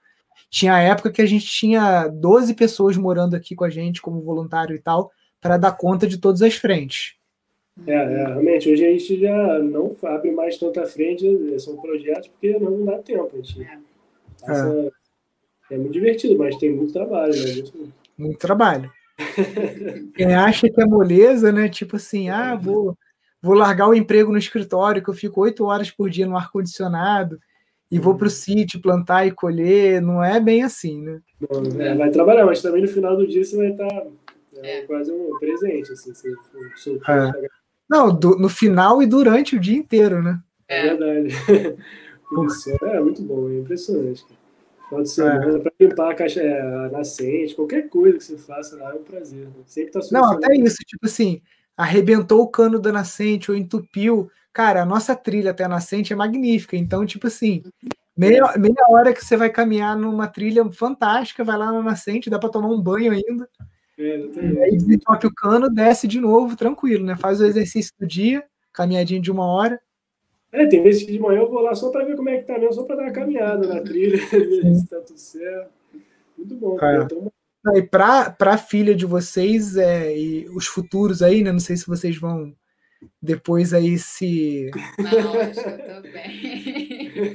tinha 0.50 0.76
época 0.76 1.12
que 1.12 1.22
a 1.22 1.26
gente 1.26 1.46
tinha 1.46 2.08
12 2.08 2.52
pessoas 2.54 2.96
morando 2.96 3.36
aqui 3.36 3.54
com 3.54 3.64
a 3.64 3.70
gente 3.70 4.02
como 4.02 4.24
voluntário 4.24 4.74
e 4.74 4.80
tal, 4.80 5.12
para 5.40 5.56
dar 5.56 5.70
conta 5.70 6.04
de 6.04 6.18
todas 6.18 6.42
as 6.42 6.56
frentes. 6.56 7.14
É, 7.84 7.92
é, 7.92 8.26
realmente, 8.28 8.70
hoje 8.70 8.86
a 8.86 8.90
gente 8.90 9.20
já 9.20 9.58
não 9.58 9.94
abre 10.04 10.30
mais 10.30 10.56
tanta 10.56 10.86
frente, 10.86 11.60
são 11.60 11.76
projetos, 11.76 12.28
porque 12.28 12.58
não 12.58 12.84
dá 12.84 12.98
tempo. 12.98 13.30
A 13.32 13.36
gente 13.36 13.62
é. 13.62 13.78
passa, 14.40 14.92
é. 15.70 15.74
é 15.74 15.78
muito 15.78 15.92
divertido, 15.92 16.38
mas 16.38 16.56
tem 16.56 16.72
muito 16.72 16.92
trabalho, 16.92 17.34
né? 17.34 17.52
Muito, 17.52 17.92
muito 18.16 18.38
trabalho. 18.38 18.90
Quem 20.14 20.34
acha 20.34 20.70
que 20.70 20.80
é 20.80 20.86
moleza, 20.86 21.52
né? 21.52 21.68
Tipo 21.68 21.96
assim, 21.96 22.30
ah, 22.30 22.54
vou, 22.54 22.96
vou 23.42 23.54
largar 23.54 23.88
o 23.88 23.94
emprego 23.94 24.32
no 24.32 24.38
escritório, 24.38 25.02
que 25.02 25.10
eu 25.10 25.14
fico 25.14 25.42
oito 25.42 25.64
horas 25.64 25.90
por 25.90 26.08
dia 26.08 26.26
no 26.26 26.36
ar-condicionado, 26.36 27.38
e 27.90 27.98
vou 27.98 28.16
para 28.16 28.26
o 28.26 28.30
sítio 28.30 28.80
plantar 28.80 29.26
e 29.26 29.32
colher. 29.32 30.00
Não 30.00 30.24
é 30.24 30.40
bem 30.40 30.62
assim, 30.62 31.02
né? 31.02 31.20
É, 31.78 31.94
vai 31.94 32.10
trabalhar, 32.10 32.46
mas 32.46 32.62
também 32.62 32.82
no 32.82 32.88
final 32.88 33.16
do 33.16 33.26
dia 33.26 33.44
você 33.44 33.56
vai 33.56 33.70
estar 33.70 33.86
tá, 33.88 34.06
é, 34.62 34.80
quase 34.82 35.12
um 35.12 35.38
presente. 35.38 35.92
Assim, 35.92 36.14
você, 36.14 36.34
você, 36.74 37.00
é. 37.08 37.48
Não, 37.88 38.14
do, 38.14 38.36
no 38.36 38.48
final 38.48 39.02
e 39.02 39.06
durante 39.06 39.56
o 39.56 39.60
dia 39.60 39.76
inteiro, 39.76 40.22
né? 40.22 40.40
É 40.68 40.94
verdade. 40.94 41.28
é 42.82 43.00
muito 43.00 43.22
bom, 43.22 43.48
é 43.48 43.58
impressionante. 43.58 44.24
Final 44.88 45.02
de 45.02 45.10
semana, 45.10 45.56
é. 45.56 45.58
para 45.58 45.72
limpar 45.80 46.10
a 46.12 46.14
caixa 46.14 46.40
é, 46.40 46.60
a 46.60 46.88
nascente, 46.90 47.54
qualquer 47.54 47.88
coisa 47.88 48.18
que 48.18 48.24
você 48.24 48.38
faça 48.38 48.76
lá 48.76 48.90
é 48.90 48.94
um 48.94 49.02
prazer. 49.02 49.46
Né? 49.46 49.52
Sempre 49.66 49.92
tá 49.92 50.00
Não, 50.12 50.32
até 50.32 50.54
isso, 50.54 50.76
tipo 50.86 51.06
assim, 51.06 51.40
arrebentou 51.76 52.40
o 52.42 52.48
cano 52.48 52.78
da 52.78 52.92
nascente 52.92 53.50
ou 53.50 53.56
entupiu. 53.56 54.30
Cara, 54.52 54.82
a 54.82 54.86
nossa 54.86 55.14
trilha 55.14 55.50
até 55.50 55.64
a 55.64 55.68
nascente 55.68 56.12
é 56.12 56.16
magnífica. 56.16 56.76
Então, 56.76 57.04
tipo 57.04 57.26
assim, 57.26 57.62
meia, 58.16 58.56
meia 58.56 58.86
hora 58.88 59.12
que 59.12 59.24
você 59.24 59.36
vai 59.36 59.50
caminhar 59.50 59.96
numa 59.96 60.28
trilha 60.28 60.64
fantástica, 60.70 61.44
vai 61.44 61.58
lá 61.58 61.72
na 61.72 61.82
nascente, 61.82 62.30
dá 62.30 62.38
para 62.38 62.48
tomar 62.48 62.68
um 62.68 62.80
banho 62.80 63.12
ainda. 63.12 63.48
É, 63.98 64.64
aí 64.64 64.72
desentope 64.72 65.26
o 65.26 65.34
cano, 65.34 65.70
desce 65.70 66.06
de 66.06 66.20
novo, 66.20 66.56
tranquilo, 66.56 67.04
né? 67.04 67.16
Faz 67.16 67.40
o 67.40 67.46
exercício 67.46 67.92
do 67.98 68.06
dia, 68.06 68.44
caminhadinha 68.72 69.20
de 69.20 69.30
uma 69.30 69.46
hora. 69.46 69.80
É, 70.52 70.66
tem 70.66 70.82
vezes 70.82 71.02
que 71.02 71.12
de 71.12 71.18
manhã 71.18 71.40
eu 71.40 71.50
vou 71.50 71.60
lá 71.60 71.74
só 71.74 71.90
para 71.90 72.04
ver 72.04 72.16
como 72.16 72.28
é 72.28 72.38
que 72.38 72.44
tá 72.44 72.58
mesmo, 72.58 72.74
só 72.74 72.82
para 72.84 72.96
dar 72.96 73.02
uma 73.04 73.12
caminhada 73.12 73.66
na 73.66 73.80
trilha, 73.80 74.18
ver 74.30 74.74
se 74.74 74.88
tá 74.88 75.00
tudo 75.00 75.18
certo. 75.18 75.70
Muito 76.36 76.54
bom. 76.56 76.78
É. 76.80 77.02
Então... 77.02 77.32
E 77.74 77.82
para 77.82 78.36
a 78.38 78.58
filha 78.58 78.94
de 78.94 79.04
vocês 79.04 79.76
é, 79.76 80.16
e 80.16 80.48
os 80.50 80.66
futuros 80.66 81.20
aí, 81.20 81.42
né? 81.42 81.50
Não 81.50 81.58
sei 81.58 81.76
se 81.76 81.86
vocês 81.86 82.16
vão 82.16 82.54
depois 83.20 83.74
aí 83.74 83.98
se. 83.98 84.70
Não, 84.98 85.34
eu 85.34 86.02
tô 86.02 86.08
bem. 86.12 86.75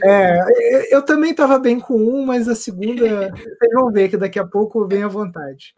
É, 0.03 0.95
eu 0.95 1.01
também 1.01 1.31
estava 1.31 1.57
bem 1.57 1.79
com 1.79 1.95
um, 1.95 2.25
mas 2.25 2.47
a 2.47 2.55
segunda, 2.55 3.29
vocês 3.31 3.73
vão 3.73 3.91
ver 3.91 4.09
que 4.09 4.17
daqui 4.17 4.39
a 4.39 4.45
pouco 4.45 4.87
vem 4.87 5.03
à 5.03 5.07
vontade. 5.07 5.73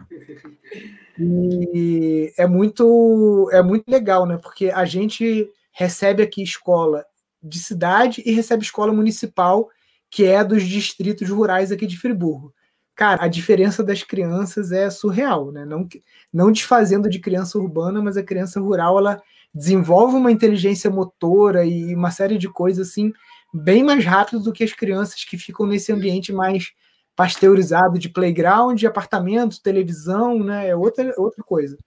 E 1.20 2.34
é 2.38 2.48
muito, 2.48 3.50
é 3.52 3.62
muito 3.62 3.90
legal, 3.90 4.26
né? 4.26 4.38
Porque 4.38 4.70
a 4.70 4.86
gente 4.86 5.50
recebe 5.72 6.24
aqui 6.24 6.44
escola 6.44 7.06
de 7.42 7.60
cidade 7.60 8.24
e 8.26 8.32
recebe 8.32 8.64
escola 8.64 8.94
municipal, 8.94 9.70
que 10.10 10.26
é 10.26 10.44
dos 10.44 10.64
distritos 10.64 11.30
rurais 11.30 11.72
aqui 11.72 11.86
de 11.86 11.98
Friburgo. 11.98 12.54
Cara, 12.96 13.24
a 13.24 13.28
diferença 13.28 13.84
das 13.84 14.04
crianças 14.04 14.72
é 14.72 14.90
surreal, 14.90 15.52
né? 15.52 15.66
Não, 15.66 15.88
não 16.32 16.52
desfazendo 16.52 17.10
de 17.10 17.20
criança 17.20 17.58
urbana, 17.58 18.02
mas 18.02 18.18
a 18.18 18.24
criança 18.24 18.60
rural 18.60 19.00
ela 19.00 19.22
desenvolve 19.54 20.16
uma 20.16 20.32
inteligência 20.32 20.90
motora 20.90 21.66
e 21.66 21.94
uma 21.96 22.12
série 22.12 22.38
de 22.38 22.50
coisas 22.50 22.90
assim 22.90 23.12
bem 23.54 23.84
mais 23.84 24.04
rápido 24.04 24.42
do 24.42 24.54
que 24.54 24.64
as 24.64 24.74
crianças 24.74 25.24
que 25.24 25.38
ficam 25.38 25.66
nesse 25.66 25.92
ambiente 25.92 26.34
mais 26.34 26.72
pasteurizado 27.16 28.00
de 28.00 28.10
playground, 28.10 28.78
de 28.78 28.88
apartamento, 28.88 29.62
televisão, 29.62 30.44
né? 30.44 30.70
É 30.70 30.76
outra, 30.76 31.14
outra 31.18 31.44
coisa. 31.44 31.78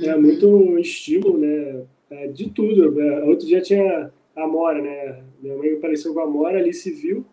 É 0.00 0.16
muito 0.16 0.78
estímulo, 0.78 1.38
né? 1.38 1.84
É, 2.10 2.26
de 2.26 2.50
tudo. 2.50 3.00
É, 3.00 3.24
outro 3.24 3.46
dia 3.46 3.60
tinha 3.60 4.10
a 4.34 4.46
Mora, 4.46 4.82
né? 4.82 5.22
Minha 5.40 5.56
mãe 5.56 5.74
apareceu 5.74 6.12
com 6.12 6.20
a 6.20 6.26
Mora, 6.26 6.58
ali 6.58 6.72
se 6.72 6.90
viu. 6.90 7.24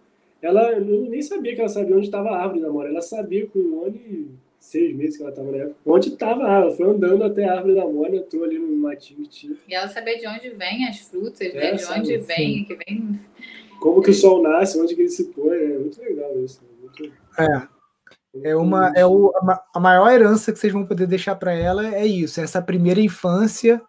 Ela 0.42 0.72
eu 0.74 1.10
nem 1.10 1.22
sabia 1.22 1.54
que 1.54 1.60
ela 1.60 1.70
sabia 1.70 1.96
onde 1.96 2.06
estava 2.06 2.30
a 2.30 2.44
árvore 2.44 2.62
da 2.62 2.70
Mora. 2.70 2.90
Ela 2.90 3.02
sabia 3.02 3.48
com 3.48 3.60
um 3.60 3.84
ano 3.84 3.96
e 3.96 4.30
seis 4.60 4.96
meses 4.96 5.18
que 5.18 5.24
ela 5.24 5.32
estava 5.32 5.52
na 5.52 5.58
época. 5.58 5.76
Onde 5.86 6.10
estava 6.10 6.44
a 6.44 6.52
árvore? 6.58 6.78
Foi 6.78 6.90
andando 6.90 7.24
até 7.24 7.46
a 7.46 7.56
árvore 7.56 7.76
da 7.76 7.88
Mora, 7.88 8.16
entrou 8.16 8.44
ali 8.44 8.60
no 8.60 8.76
matinho. 8.78 9.28
E 9.68 9.74
ela 9.74 9.88
sabia 9.88 10.18
de 10.18 10.28
onde 10.28 10.50
vem 10.52 10.88
as 10.88 11.00
frutas, 11.00 11.40
né? 11.40 11.48
é, 11.48 11.72
né? 11.72 11.72
De 11.74 11.82
sabe, 11.82 12.00
onde 12.00 12.18
vem, 12.20 12.66
que 12.66 12.76
vem. 12.76 13.20
Como 13.80 14.02
que 14.02 14.12
o 14.12 14.14
sol 14.14 14.42
nasce, 14.42 14.80
onde 14.80 14.96
que 14.96 15.02
ele 15.02 15.10
se 15.10 15.26
põe. 15.26 15.58
É 15.58 15.78
muito 15.80 16.02
legal 16.02 16.32
isso. 16.44 16.62
Muito... 16.80 17.14
É. 17.38 17.68
É 18.44 18.56
uma 18.56 18.94
é 18.96 19.04
o, 19.04 19.34
a 19.74 19.80
maior 19.80 20.08
herança 20.12 20.54
que 20.54 20.60
vocês 20.60 20.72
vão 20.72 20.86
poder 20.86 21.08
deixar 21.08 21.34
para 21.36 21.52
ela 21.52 21.96
é 21.96 22.06
isso, 22.06 22.40
essa 22.40 22.62
primeira 22.62 23.02
infância 23.02 23.82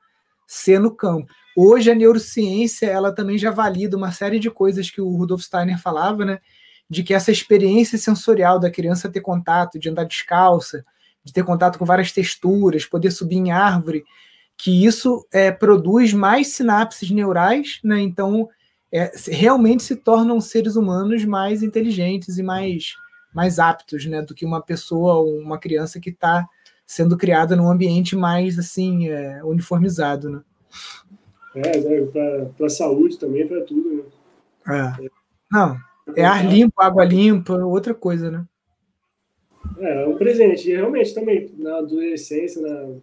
ser 0.46 0.80
no 0.80 0.90
campo. 0.90 1.30
Hoje 1.54 1.90
a 1.90 1.94
neurociência 1.94 2.86
ela 2.86 3.14
também 3.14 3.36
já 3.36 3.50
valida 3.50 3.98
uma 3.98 4.10
série 4.12 4.38
de 4.38 4.50
coisas 4.50 4.90
que 4.90 4.98
o 4.98 5.14
Rudolf 5.14 5.42
Steiner 5.42 5.78
falava, 5.78 6.24
né? 6.24 6.38
de 6.90 7.04
que 7.04 7.14
essa 7.14 7.30
experiência 7.30 7.96
sensorial 7.96 8.58
da 8.58 8.68
criança 8.68 9.08
ter 9.08 9.20
contato, 9.20 9.78
de 9.78 9.88
andar 9.88 10.04
descalça, 10.04 10.84
de 11.22 11.32
ter 11.32 11.44
contato 11.44 11.78
com 11.78 11.84
várias 11.84 12.10
texturas, 12.10 12.84
poder 12.84 13.12
subir 13.12 13.36
em 13.36 13.52
árvore, 13.52 14.02
que 14.58 14.84
isso 14.84 15.24
é, 15.32 15.52
produz 15.52 16.12
mais 16.12 16.48
sinapses 16.48 17.08
neurais, 17.10 17.78
né? 17.84 18.00
Então, 18.00 18.48
é, 18.92 19.12
realmente 19.28 19.82
se 19.82 19.96
tornam 19.96 20.40
seres 20.40 20.76
humanos 20.76 21.24
mais 21.24 21.62
inteligentes 21.62 22.38
e 22.38 22.42
mais, 22.42 22.94
mais 23.32 23.58
aptos, 23.58 24.04
né? 24.06 24.22
Do 24.22 24.34
que 24.34 24.44
uma 24.44 24.60
pessoa 24.60 25.14
ou 25.14 25.38
uma 25.38 25.58
criança 25.58 26.00
que 26.00 26.10
está 26.10 26.46
sendo 26.86 27.16
criada 27.16 27.54
num 27.54 27.70
ambiente 27.70 28.16
mais 28.16 28.58
assim 28.58 29.08
é, 29.08 29.42
uniformizado, 29.44 30.30
né? 30.30 30.42
É, 31.54 31.78
é 31.78 32.44
para 32.56 32.66
a 32.66 32.70
saúde 32.70 33.18
também, 33.18 33.46
para 33.46 33.62
tudo, 33.62 33.94
né? 33.94 34.02
É. 34.68 35.10
Não, 35.50 35.76
é 36.16 36.24
ar 36.24 36.44
limpo, 36.46 36.80
água 36.80 37.04
limpa, 37.04 37.54
outra 37.64 37.94
coisa, 37.94 38.30
né? 38.30 38.44
É, 39.78 40.02
é 40.02 40.06
um 40.06 40.16
presente. 40.16 40.68
E 40.68 40.74
realmente 40.74 41.14
também, 41.14 41.50
na 41.58 41.78
adolescência, 41.78 42.60
na 42.60 42.94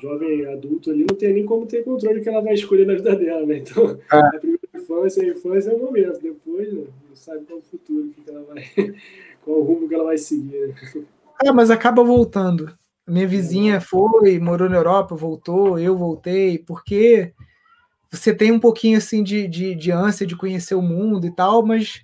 jovem 0.00 0.46
adulto 0.46 0.90
ali, 0.90 1.06
não 1.08 1.16
tem 1.16 1.32
nem 1.32 1.46
como 1.46 1.66
ter 1.66 1.84
controle 1.84 2.20
que 2.20 2.28
ela 2.28 2.40
vai 2.40 2.54
escolher 2.54 2.86
na 2.86 2.94
vida 2.94 3.14
dela, 3.14 3.46
né? 3.46 3.58
Então, 3.58 3.98
é. 4.12 4.16
a 4.16 4.38
primeira 4.38 4.63
infância, 4.74 5.22
a 5.22 5.26
infância 5.26 5.70
é 5.70 5.74
o 5.74 5.78
momento. 5.78 6.20
Depois, 6.20 6.72
né, 6.72 6.84
não 7.08 7.16
sabe 7.16 7.44
qual 7.44 7.58
é 7.58 7.62
o 7.62 7.64
futuro, 7.64 8.08
que 8.10 8.30
ela 8.30 8.42
vai, 8.44 8.64
qual 9.44 9.58
o 9.58 9.62
rumo 9.62 9.88
que 9.88 9.94
ela 9.94 10.04
vai 10.04 10.18
seguir. 10.18 10.68
Né? 10.68 11.04
Ah, 11.44 11.52
mas 11.52 11.70
acaba 11.70 12.02
voltando. 12.02 12.76
Minha 13.06 13.26
vizinha 13.26 13.80
foi, 13.80 14.38
morou 14.38 14.68
na 14.68 14.76
Europa, 14.76 15.14
voltou, 15.14 15.78
eu 15.78 15.96
voltei, 15.96 16.58
porque 16.58 17.34
você 18.10 18.34
tem 18.34 18.50
um 18.50 18.60
pouquinho 18.60 18.96
assim 18.96 19.22
de, 19.22 19.46
de, 19.46 19.74
de 19.74 19.90
ânsia 19.90 20.26
de 20.26 20.36
conhecer 20.36 20.74
o 20.74 20.80
mundo 20.80 21.26
e 21.26 21.30
tal, 21.30 21.66
mas 21.66 22.02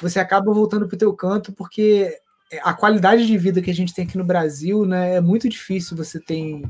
você 0.00 0.18
acaba 0.18 0.52
voltando 0.52 0.88
para 0.88 0.96
o 0.96 0.98
teu 0.98 1.12
canto, 1.12 1.52
porque 1.52 2.18
a 2.62 2.74
qualidade 2.74 3.26
de 3.26 3.38
vida 3.38 3.62
que 3.62 3.70
a 3.70 3.74
gente 3.74 3.94
tem 3.94 4.04
aqui 4.04 4.18
no 4.18 4.24
Brasil 4.24 4.84
né, 4.84 5.14
é 5.14 5.20
muito 5.20 5.48
difícil 5.48 5.96
você 5.96 6.18
ter 6.18 6.34
em, 6.34 6.62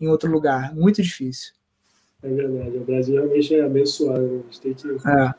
em 0.00 0.08
outro 0.08 0.30
lugar, 0.30 0.74
muito 0.74 1.02
difícil. 1.02 1.52
É 2.22 2.28
verdade, 2.28 2.76
o 2.76 2.80
Brasil 2.80 3.14
realmente 3.14 3.54
é 3.54 3.62
abençoado, 3.62 4.22
né? 4.22 4.40
a 4.40 4.52
gente 4.52 4.60
tem 4.60 4.74
que 4.74 5.08
é. 5.08 5.34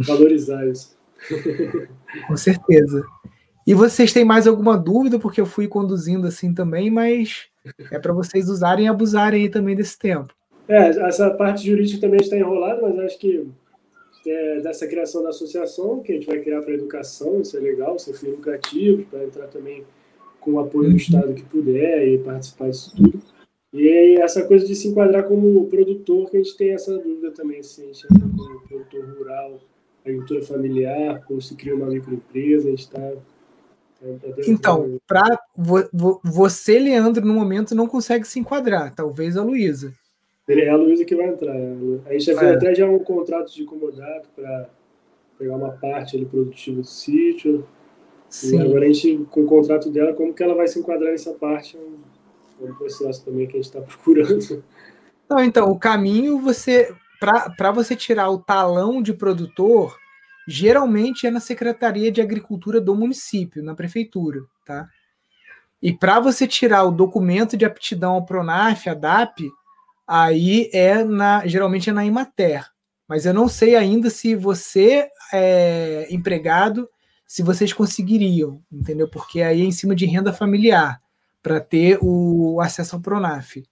valorizar 0.00 0.66
isso. 0.66 0.96
Com 2.28 2.36
certeza. 2.36 3.04
E 3.66 3.74
vocês 3.74 4.12
têm 4.12 4.24
mais 4.24 4.46
alguma 4.46 4.76
dúvida, 4.76 5.18
porque 5.18 5.40
eu 5.40 5.46
fui 5.46 5.68
conduzindo 5.68 6.26
assim 6.26 6.52
também, 6.52 6.90
mas 6.90 7.46
é 7.90 7.98
para 7.98 8.12
vocês 8.12 8.48
usarem 8.48 8.86
e 8.86 8.88
abusarem 8.88 9.42
aí 9.42 9.48
também 9.48 9.76
desse 9.76 9.98
tempo. 9.98 10.34
É, 10.68 10.88
essa 10.88 11.30
parte 11.30 11.66
jurídica 11.66 12.00
também 12.00 12.20
está 12.20 12.36
enrolada, 12.36 12.82
mas 12.82 12.98
acho 12.98 13.18
que 13.18 13.48
é, 14.26 14.60
dessa 14.60 14.86
criação 14.86 15.22
da 15.22 15.30
associação, 15.30 16.00
que 16.00 16.12
a 16.12 16.14
gente 16.14 16.26
vai 16.26 16.40
criar 16.40 16.62
para 16.62 16.74
educação, 16.74 17.40
isso 17.40 17.56
é 17.56 17.60
legal, 17.60 17.98
ser 17.98 18.14
fim 18.14 18.28
lucrativo, 18.28 19.04
para 19.04 19.24
entrar 19.24 19.46
também 19.46 19.84
com 20.40 20.52
o 20.52 20.60
apoio 20.60 20.88
do 20.88 20.90
uhum. 20.90 20.96
Estado 20.96 21.34
que 21.34 21.42
puder 21.42 22.06
e 22.08 22.18
participar 22.18 22.70
disso 22.70 22.94
tudo. 22.96 23.20
E 23.72 24.16
essa 24.20 24.44
coisa 24.46 24.66
de 24.66 24.74
se 24.74 24.88
enquadrar 24.88 25.24
como 25.24 25.66
produtor, 25.66 26.30
que 26.30 26.36
a 26.36 26.42
gente 26.42 26.56
tem 26.56 26.72
essa 26.72 26.98
dúvida 26.98 27.30
também, 27.30 27.62
se 27.62 27.82
a 27.82 27.86
gente 27.86 28.04
entra 28.04 28.28
como 28.28 28.60
produtor 28.68 29.14
rural, 29.16 29.60
agricultura 30.04 30.42
familiar, 30.42 31.24
ou 31.30 31.40
se 31.40 31.54
cria 31.54 31.74
uma 31.74 31.86
microempresa, 31.86 32.68
a 32.68 32.70
gente 32.70 32.80
está... 32.80 33.12
É, 34.04 34.16
então, 34.48 35.00
para 35.06 35.38
você, 36.22 36.78
Leandro, 36.78 37.24
no 37.24 37.32
momento 37.32 37.74
não 37.74 37.86
consegue 37.86 38.26
se 38.26 38.38
enquadrar, 38.38 38.94
talvez 38.94 39.36
a 39.36 39.44
Luísa. 39.44 39.94
É 40.48 40.68
a 40.68 40.76
Luísa 40.76 41.04
que 41.04 41.14
vai 41.14 41.28
entrar. 41.28 41.54
A 41.54 42.12
gente 42.12 42.24
já 42.24 42.36
fez 42.36 42.50
é. 42.50 42.54
até 42.56 42.74
já 42.74 42.86
um 42.86 42.98
contrato 42.98 43.54
de 43.54 43.64
comodato 43.64 44.28
para 44.34 44.68
pegar 45.38 45.56
uma 45.56 45.70
parte 45.70 46.16
ali 46.16 46.26
produtiva 46.26 46.80
do 46.80 46.86
sítio. 46.86 47.66
Sim. 48.28 48.58
E 48.58 48.60
agora 48.60 48.84
a 48.84 48.88
gente, 48.88 49.24
com 49.30 49.42
o 49.42 49.46
contrato 49.46 49.88
dela, 49.88 50.12
como 50.12 50.34
que 50.34 50.42
ela 50.42 50.54
vai 50.54 50.66
se 50.66 50.78
enquadrar 50.78 51.12
nessa 51.12 51.32
parte? 51.32 51.78
É 52.62 52.70
um 52.70 52.74
processo 52.74 53.24
também 53.24 53.46
que 53.46 53.52
a 53.52 53.56
gente 53.56 53.64
está 53.64 53.80
procurando. 53.82 54.64
Não, 55.28 55.42
então, 55.42 55.68
o 55.68 55.78
caminho 55.78 56.40
você 56.40 56.94
para 57.56 57.70
você 57.70 57.94
tirar 57.94 58.30
o 58.30 58.38
talão 58.38 59.00
de 59.00 59.14
produtor, 59.14 59.96
geralmente 60.48 61.24
é 61.24 61.30
na 61.30 61.38
Secretaria 61.38 62.10
de 62.10 62.20
Agricultura 62.20 62.80
do 62.80 62.96
município, 62.96 63.62
na 63.62 63.76
prefeitura, 63.76 64.40
tá? 64.66 64.88
E 65.80 65.92
para 65.92 66.18
você 66.18 66.48
tirar 66.48 66.82
o 66.82 66.90
documento 66.90 67.56
de 67.56 67.64
aptidão 67.64 68.14
ao 68.14 68.24
Pronaf, 68.24 68.88
a 68.88 68.94
DAP, 68.94 69.48
aí 70.06 70.68
é 70.72 71.04
na 71.04 71.46
geralmente 71.46 71.90
é 71.90 71.92
na 71.92 72.04
Imater. 72.04 72.66
Mas 73.08 73.24
eu 73.24 73.34
não 73.34 73.46
sei 73.46 73.76
ainda 73.76 74.10
se 74.10 74.34
você 74.34 75.08
é 75.32 76.08
empregado, 76.10 76.88
se 77.26 77.42
vocês 77.42 77.72
conseguiriam, 77.72 78.62
entendeu? 78.70 79.08
Porque 79.08 79.42
aí 79.42 79.60
é 79.60 79.64
em 79.64 79.72
cima 79.72 79.94
de 79.94 80.06
renda 80.06 80.32
familiar 80.32 81.01
para 81.42 81.60
ter 81.60 81.98
o 82.00 82.60
acesso 82.60 82.96
ao 82.96 83.02
Pronaf. 83.02 83.62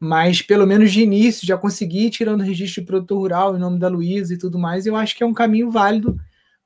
Mas 0.00 0.42
pelo 0.42 0.66
menos 0.66 0.92
de 0.92 1.02
início 1.02 1.46
já 1.46 1.56
consegui 1.56 2.10
tirando 2.10 2.40
o 2.40 2.44
registro 2.44 2.82
de 2.82 2.86
produtor 2.86 3.18
rural 3.18 3.56
em 3.56 3.60
nome 3.60 3.78
da 3.78 3.88
Luísa 3.88 4.34
e 4.34 4.38
tudo 4.38 4.58
mais, 4.58 4.86
eu 4.86 4.94
acho 4.94 5.16
que 5.16 5.22
é 5.22 5.26
um 5.26 5.34
caminho 5.34 5.70
válido 5.70 6.18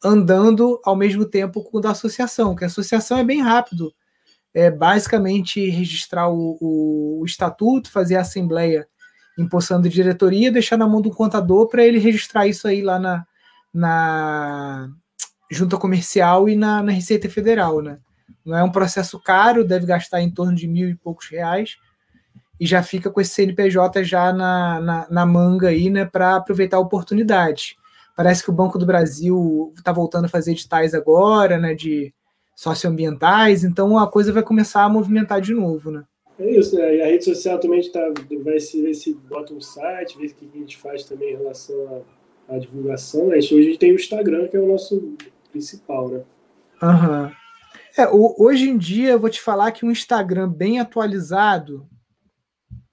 andando 0.05 0.81
ao 0.85 0.97
mesmo 0.97 1.25
tempo 1.25 1.63
com 1.63 1.79
o 1.79 1.81
da 1.81 1.93
associação, 1.93 2.55
que 2.55 2.65
a 2.65 2.67
associação 2.67 3.19
é 3.19 3.25
bem 3.25 3.41
rápido. 3.41 3.95
É 4.53 4.71
basicamente 4.71 5.71
registrar 5.71 6.29
o, 6.29 6.59
o, 6.61 7.25
estatuto, 7.25 7.91
fazer 7.91 8.17
a 8.17 8.21
assembleia 8.21 8.87
empossando 9.39 9.89
diretoria, 9.89 10.53
deixar 10.53 10.77
na 10.77 10.87
mão 10.87 11.01
do 11.01 11.11
contador 11.11 11.69
para 11.69 11.87
ele 11.87 11.99
registrar 11.99 12.47
isso 12.47 12.69
aí 12.69 12.83
lá 12.83 12.99
na, 12.99 13.27
na 13.73 14.91
junta 15.51 15.79
comercial 15.79 16.51
e 16.51 16.57
na, 16.57 16.83
na 16.83 16.93
Receita 16.93 17.31
Federal, 17.31 17.81
né? 17.81 17.99
Não 18.45 18.57
é 18.57 18.63
um 18.63 18.71
processo 18.71 19.19
caro, 19.21 19.65
deve 19.65 19.87
gastar 19.87 20.21
em 20.21 20.31
torno 20.31 20.55
de 20.55 20.67
mil 20.67 20.89
e 20.89 20.95
poucos 20.95 21.29
reais 21.29 21.77
e 22.63 22.67
já 22.67 22.83
fica 22.83 23.11
com 23.11 23.21
esse 23.21 23.35
CNPJ 23.35 24.05
já 24.05 24.33
na, 24.33 24.81
na, 24.81 25.07
na 25.11 25.27
manga 25.27 25.69
aí, 25.69 25.91
né, 25.91 26.05
para 26.05 26.37
aproveitar 26.37 26.77
a 26.77 26.81
oportunidade. 26.81 27.77
Parece 28.17 28.45
que 28.45 28.51
o 28.51 28.55
Banco 28.55 28.79
do 28.79 28.87
Brasil 28.87 29.73
está 29.77 29.91
voltando 29.91 30.27
a 30.27 30.29
fazer 30.29 30.53
editais 30.53 30.95
agora, 30.95 31.59
né, 31.59 31.75
de 31.75 32.15
socioambientais, 32.55 33.65
então 33.65 33.99
a 33.99 34.07
coisa 34.07 34.33
vai 34.33 34.45
começar 34.45 34.85
a 34.85 34.89
movimentar 34.89 35.41
de 35.41 35.53
novo, 35.53 35.91
né? 35.91 36.05
É 36.39 36.51
isso, 36.51 36.77
né? 36.77 36.97
E 36.97 37.03
a 37.03 37.07
rede 37.07 37.25
social 37.25 37.59
também 37.59 37.83
tá, 37.91 38.01
vai 38.45 38.61
se 38.61 38.81
ver 38.81 38.95
se 38.95 39.15
bota 39.15 39.53
um 39.53 39.61
site, 39.61 40.17
ver 40.19 40.29
o 40.29 40.35
que 40.35 40.51
a 40.55 40.59
gente 40.59 40.77
faz 40.77 41.05
também 41.05 41.35
em 41.35 41.37
relação 41.37 42.05
à, 42.49 42.55
à 42.55 42.59
divulgação. 42.59 43.29
Né? 43.29 43.39
Hoje 43.39 43.59
a 43.59 43.63
gente 43.63 43.79
tem 43.79 43.93
o 43.93 43.97
Instagram, 43.97 44.49
que 44.49 44.57
é 44.57 44.61
o 44.61 44.69
nosso 44.69 45.15
principal, 45.51 46.09
né? 46.09 46.23
Aham. 46.81 47.25
Uhum. 47.25 47.42
É, 47.97 48.09
hoje 48.09 48.71
em 48.71 48.79
dia, 48.79 49.11
eu 49.11 49.21
vou 49.21 49.29
te 49.29 49.41
falar 49.41 49.71
que 49.73 49.85
um 49.85 49.91
Instagram 49.91 50.49
bem 50.49 50.81
atualizado, 50.81 51.87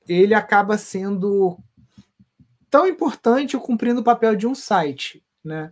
ele 0.08 0.34
acaba 0.34 0.78
sendo 0.78 1.58
tão 2.70 2.86
importante 2.88 3.58
cumprindo 3.58 4.02
o 4.02 4.04
papel 4.04 4.36
de 4.36 4.46
um 4.46 4.54
site, 4.54 5.24
né? 5.44 5.72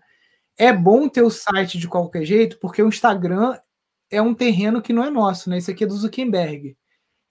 É 0.57 0.71
bom 0.73 1.07
ter 1.07 1.21
o 1.21 1.29
site 1.29 1.77
de 1.77 1.87
qualquer 1.87 2.25
jeito, 2.25 2.57
porque 2.59 2.81
o 2.81 2.87
Instagram 2.87 3.57
é 4.09 4.21
um 4.21 4.33
terreno 4.33 4.81
que 4.81 4.93
não 4.93 5.03
é 5.03 5.09
nosso, 5.09 5.49
né? 5.49 5.57
Isso 5.57 5.69
aqui 5.69 5.83
é 5.83 5.87
do 5.87 5.95
Zuckerberg. 5.95 6.75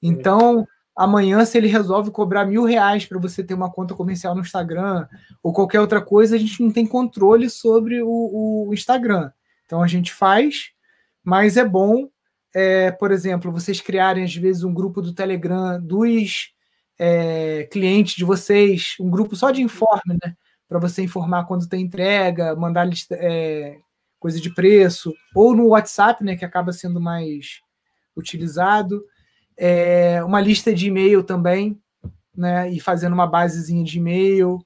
Então, 0.03 0.67
amanhã, 0.95 1.45
se 1.45 1.57
ele 1.57 1.67
resolve 1.67 2.11
cobrar 2.11 2.45
mil 2.45 2.65
reais 2.65 3.07
para 3.07 3.19
você 3.19 3.43
ter 3.43 3.55
uma 3.55 3.73
conta 3.73 3.95
comercial 3.95 4.35
no 4.35 4.43
Instagram 4.43 5.09
ou 5.43 5.53
qualquer 5.53 5.81
outra 5.81 6.01
coisa, 6.01 6.37
a 6.37 6.39
gente 6.39 6.63
não 6.63 6.71
tem 6.71 6.87
controle 6.87 7.49
sobre 7.49 8.03
o, 8.03 8.69
o 8.69 8.75
Instagram. 8.75 9.33
Então, 9.65 9.83
a 9.83 9.87
gente 9.89 10.13
faz, 10.13 10.76
mas 11.27 11.57
é 11.57 11.65
bom, 11.65 12.09
é, 12.55 12.93
por 12.93 13.11
exemplo, 13.11 13.51
vocês 13.51 13.81
criarem, 13.81 14.23
às 14.23 14.37
vezes, 14.37 14.63
um 14.63 14.73
grupo 14.73 15.03
do 15.03 15.13
Telegram 15.13 15.83
dos 15.83 16.53
é, 16.97 17.65
clientes 17.65 18.15
de 18.15 18.25
vocês, 18.25 18.95
um 19.01 19.11
grupo 19.11 19.35
só 19.35 19.51
de 19.51 19.61
informe, 19.61 20.17
né? 20.23 20.37
Para 20.69 20.79
você 20.79 21.03
informar 21.03 21.45
quando 21.45 21.69
tem 21.69 21.83
entrega, 21.83 22.55
mandar 22.55 22.85
lista, 22.85 23.17
é, 23.19 23.77
coisa 24.21 24.41
de 24.41 24.55
preço, 24.55 25.13
ou 25.35 25.53
no 25.53 25.71
WhatsApp, 25.71 26.23
né? 26.23 26.37
Que 26.37 26.45
acaba 26.45 26.73
sendo 26.73 27.01
mais 27.01 27.61
utilizado 28.17 29.05
é, 29.57 30.23
uma 30.23 30.41
lista 30.41 30.73
de 30.73 30.87
e-mail 30.87 31.25
também, 31.25 31.77
né? 32.37 32.71
E 32.71 32.79
fazendo 32.79 33.15
uma 33.15 33.27
basezinha 33.27 33.83
de 33.83 33.99
e-mail. 33.99 34.61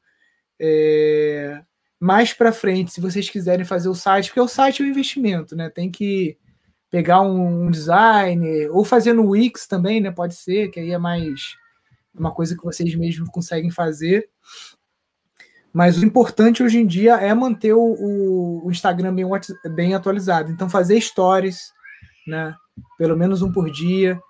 É, 0.61 1.63
mais 1.99 2.35
para 2.35 2.53
frente, 2.53 2.93
se 2.93 3.01
vocês 3.01 3.31
quiserem 3.31 3.65
fazer 3.65 3.89
o 3.89 3.95
site, 3.95 4.27
porque 4.29 4.41
o 4.41 4.49
site 4.49 4.83
é 4.83 4.85
um 4.85 4.89
investimento, 4.89 5.57
né? 5.57 5.71
Tem 5.71 5.91
que 5.91 6.39
pegar 6.91 7.20
um, 7.20 7.66
um 7.66 7.70
design 7.70 8.68
ou 8.68 8.84
fazer 8.84 9.12
no 9.12 9.28
Wix 9.28 9.66
também, 9.66 10.01
né? 10.01 10.11
Pode 10.11 10.34
ser, 10.34 10.68
que 10.68 10.80
aí 10.80 10.91
é 10.91 10.99
mais 10.99 11.57
uma 12.14 12.32
coisa 12.32 12.57
que 12.57 12.64
vocês 12.64 12.95
mesmos 12.95 13.28
conseguem 13.28 13.70
fazer. 13.70 14.28
Mas 15.72 15.99
o 15.99 16.05
importante 16.05 16.62
hoje 16.62 16.78
em 16.78 16.86
dia 16.86 17.14
é 17.14 17.32
manter 17.32 17.72
o, 17.74 18.62
o 18.64 18.70
Instagram 18.70 19.14
bem, 19.14 19.24
bem 19.72 19.95
atualizado. 19.95 20.51
Então, 20.51 20.68
fazer 20.68 21.01
stories, 21.01 21.72
né? 22.26 22.55
Pelo 22.99 23.16
menos 23.16 23.41
um 23.41 23.53
por 23.53 23.70
dia 23.70 24.20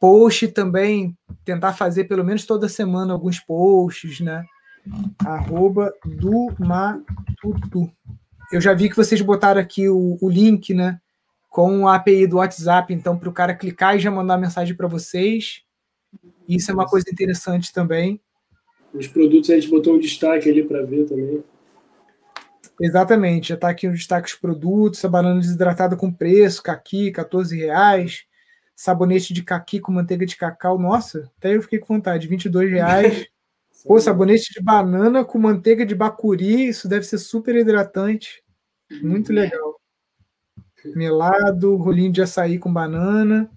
Post 0.00 0.48
também, 0.48 1.14
tentar 1.44 1.74
fazer 1.74 2.04
pelo 2.04 2.24
menos 2.24 2.46
toda 2.46 2.70
semana 2.70 3.12
alguns 3.12 3.38
posts, 3.38 4.20
né? 4.20 4.42
Arroba 5.26 5.92
do 6.06 6.50
Matutu. 6.58 7.92
Eu 8.50 8.62
já 8.62 8.72
vi 8.72 8.88
que 8.88 8.96
vocês 8.96 9.20
botaram 9.20 9.60
aqui 9.60 9.90
o, 9.90 10.16
o 10.18 10.30
link, 10.30 10.72
né? 10.72 10.98
Com 11.50 11.86
a 11.86 11.96
API 11.96 12.26
do 12.26 12.38
WhatsApp, 12.38 12.94
então, 12.94 13.18
para 13.18 13.28
o 13.28 13.32
cara 13.32 13.54
clicar 13.54 13.94
e 13.94 13.98
já 13.98 14.10
mandar 14.10 14.38
mensagem 14.38 14.74
para 14.74 14.88
vocês. 14.88 15.62
Isso 16.48 16.70
é 16.70 16.74
uma 16.74 16.86
coisa 16.86 17.06
interessante 17.10 17.70
também. 17.72 18.18
Os 18.94 19.06
produtos 19.06 19.50
a 19.50 19.56
gente 19.56 19.68
botou 19.68 19.96
um 19.96 19.98
destaque 19.98 20.48
ali 20.48 20.64
para 20.64 20.82
ver 20.82 21.04
também. 21.04 21.44
Exatamente, 22.80 23.50
já 23.50 23.56
está 23.56 23.68
aqui 23.68 23.86
o 23.86 23.92
destaque 23.92 24.30
dos 24.30 24.40
produtos, 24.40 25.04
a 25.04 25.08
banana 25.08 25.38
desidratada 25.38 25.96
com 25.96 26.10
preço, 26.10 26.62
caqui, 26.62 27.10
14 27.10 27.54
reais 27.54 28.24
sabonete 28.80 29.34
de 29.34 29.42
caqui 29.42 29.78
com 29.78 29.92
manteiga 29.92 30.24
de 30.24 30.36
cacau. 30.36 30.78
Nossa, 30.78 31.30
até 31.36 31.54
eu 31.54 31.60
fiquei 31.60 31.78
com 31.78 31.94
vontade. 31.94 32.26
22 32.26 32.70
reais. 32.72 33.26
Pô, 33.84 34.00
sabonete 34.00 34.54
de 34.54 34.62
banana 34.62 35.22
com 35.22 35.38
manteiga 35.38 35.84
de 35.84 35.94
bacuri. 35.94 36.68
Isso 36.68 36.88
deve 36.88 37.04
ser 37.04 37.18
super 37.18 37.54
hidratante. 37.54 38.42
Muito 39.02 39.34
legal. 39.34 39.69
Melado, 40.84 41.76
rolinho 41.76 42.12
de 42.12 42.22
açaí 42.22 42.58
com 42.58 42.72
banana. 42.72 43.50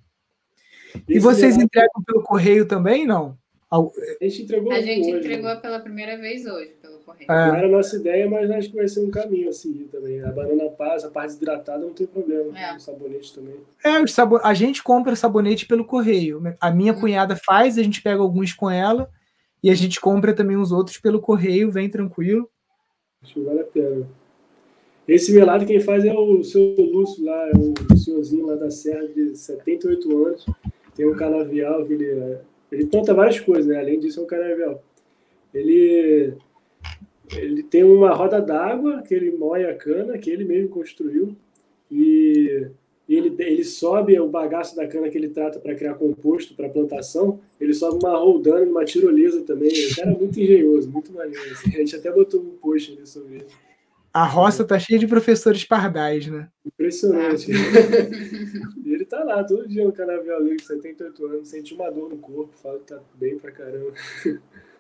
E 1.08 1.20
vocês 1.20 1.58
entregam 1.58 2.04
pelo 2.06 2.24
correio 2.24 2.66
também, 2.66 3.06
não? 3.06 3.38
A 3.72 3.80
gente 4.22 4.44
entregou, 4.44 4.72
a 4.72 4.82
gente 4.82 5.08
hoje, 5.08 5.18
entregou 5.18 5.50
né? 5.50 5.56
pela 5.56 5.80
primeira 5.80 6.16
vez 6.16 6.46
hoje 6.46 6.76
pelo 6.80 7.00
correio. 7.00 7.32
É. 7.32 7.48
Não 7.48 7.56
era 7.56 7.66
a 7.66 7.72
nossa 7.72 7.96
ideia, 7.96 8.30
mas 8.30 8.52
acho 8.52 8.70
que 8.70 8.76
vai 8.76 8.88
ser 8.88 9.00
um 9.00 9.10
caminho 9.10 9.50
a 9.50 9.52
seguir 9.52 9.86
também. 9.86 10.22
A 10.24 10.32
banana 10.32 10.70
passa, 10.70 11.08
a 11.08 11.10
parte 11.10 11.34
hidratada 11.34 11.80
não 11.80 11.92
tem 11.92 12.06
problema. 12.06 12.56
É. 12.58 12.76
O 12.76 12.80
sabonete 12.80 13.34
também. 13.34 13.56
É, 13.84 14.00
o 14.00 14.08
sabo... 14.08 14.40
a 14.44 14.54
gente 14.54 14.84
compra 14.84 15.16
sabonete 15.16 15.66
pelo 15.66 15.86
correio. 15.86 16.40
A 16.62 16.70
minha 16.70 16.94
hum. 16.94 17.00
cunhada 17.00 17.36
faz, 17.36 17.80
a 17.80 17.84
gente 17.84 18.00
pega 18.00 18.22
alguns 18.22 18.54
com 18.54 18.70
ela 18.70 19.10
e 19.64 19.72
a 19.72 19.76
gente 19.76 20.00
compra 20.00 20.34
também 20.34 20.58
os 20.58 20.72
outros 20.72 21.00
pelo 21.00 21.20
correio, 21.20 21.72
vem 21.72 21.90
tranquilo. 21.90 22.48
Acho 23.24 23.34
que 23.34 23.42
vale 23.42 23.62
a 23.62 23.64
pena. 23.64 24.08
Esse 25.08 25.34
melado 25.34 25.66
quem 25.66 25.80
faz 25.80 26.06
é 26.06 26.14
o 26.14 26.44
seu 26.44 26.76
Lúcio 26.78 27.26
lá, 27.26 27.50
é 27.50 27.52
o 27.58 27.98
senhorzinho 27.98 28.46
lá 28.46 28.56
da 28.56 28.72
Serra 28.72 29.08
de 29.08 29.36
78 29.36 30.26
anos. 30.26 30.46
Tem 30.96 31.06
um 31.06 31.16
canavial 31.16 31.86
que 31.86 31.94
ele 31.94 32.38
ele 32.74 32.88
planta 32.88 33.14
várias 33.14 33.40
coisas, 33.40 33.68
né? 33.68 33.78
Além 33.78 34.00
disso, 34.00 34.20
é 34.20 34.24
um 34.24 34.26
canavial. 34.26 34.84
Ele, 35.54 36.34
ele 37.36 37.62
tem 37.62 37.84
uma 37.84 38.12
roda 38.12 38.42
d'água 38.42 39.04
que 39.04 39.14
ele 39.14 39.30
moe 39.30 39.64
a 39.64 39.76
cana, 39.76 40.18
que 40.18 40.30
ele 40.32 40.44
mesmo 40.44 40.70
construiu. 40.70 41.36
E 41.92 42.68
ele, 43.08 43.36
ele 43.38 43.64
sobe 43.64 44.20
o 44.20 44.28
bagaço 44.28 44.76
da 44.76 44.88
cana 44.88 45.08
que 45.10 45.18
ele 45.18 45.30
trata 45.30 45.60
para 45.60 45.76
criar 45.76 45.94
composto 45.94 46.56
para 46.56 46.68
plantação. 46.68 47.40
Ele 47.62 47.76
sobe 47.76 48.04
uma 48.04 48.18
roldana, 48.18 48.66
uma 48.66 48.84
tirolesa 48.84 49.44
também. 49.44 49.70
O 49.70 49.96
cara 49.96 50.12
é 50.12 50.18
muito 50.18 50.40
engenhoso, 50.40 50.90
muito 50.90 51.14
maneiro. 51.14 51.52
Assim. 51.52 51.70
A 51.76 51.78
gente 51.78 51.96
até 51.96 52.12
botou 52.12 52.42
um 52.42 52.58
post 52.60 52.92
ali 52.92 53.06
sobre 53.06 53.36
ele. 53.36 53.46
A 54.14 54.26
roça 54.26 54.64
tá 54.64 54.78
cheia 54.78 55.00
de 55.00 55.08
professores 55.08 55.64
pardais, 55.64 56.28
né? 56.28 56.48
Impressionante. 56.64 57.52
e 57.52 57.56
ele 58.94 59.06
tá 59.06 59.24
lá 59.24 59.44
todo 59.44 59.68
dia 59.68 59.84
no 59.84 59.92
canavial 59.92 60.44
dele, 60.44 60.62
78 60.62 61.26
anos, 61.26 61.48
sente 61.48 61.74
uma 61.74 61.90
dor 61.90 62.10
no 62.10 62.18
corpo, 62.18 62.56
fala 62.56 62.78
que 62.78 62.86
tá 62.86 63.00
bem 63.16 63.40
pra 63.40 63.52
caramba. 63.52 63.92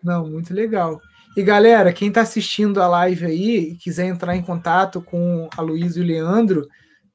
Não, 0.03 0.29
muito 0.29 0.53
legal. 0.53 1.01
E 1.35 1.41
galera, 1.41 1.91
quem 1.91 2.09
está 2.09 2.21
assistindo 2.21 2.79
a 2.79 2.87
live 2.87 3.25
aí 3.25 3.57
e 3.57 3.75
quiser 3.75 4.05
entrar 4.05 4.35
em 4.35 4.43
contato 4.43 5.01
com 5.01 5.49
a 5.57 5.61
Luísa 5.61 5.99
e 5.99 6.03
o 6.03 6.05
Leandro, 6.05 6.67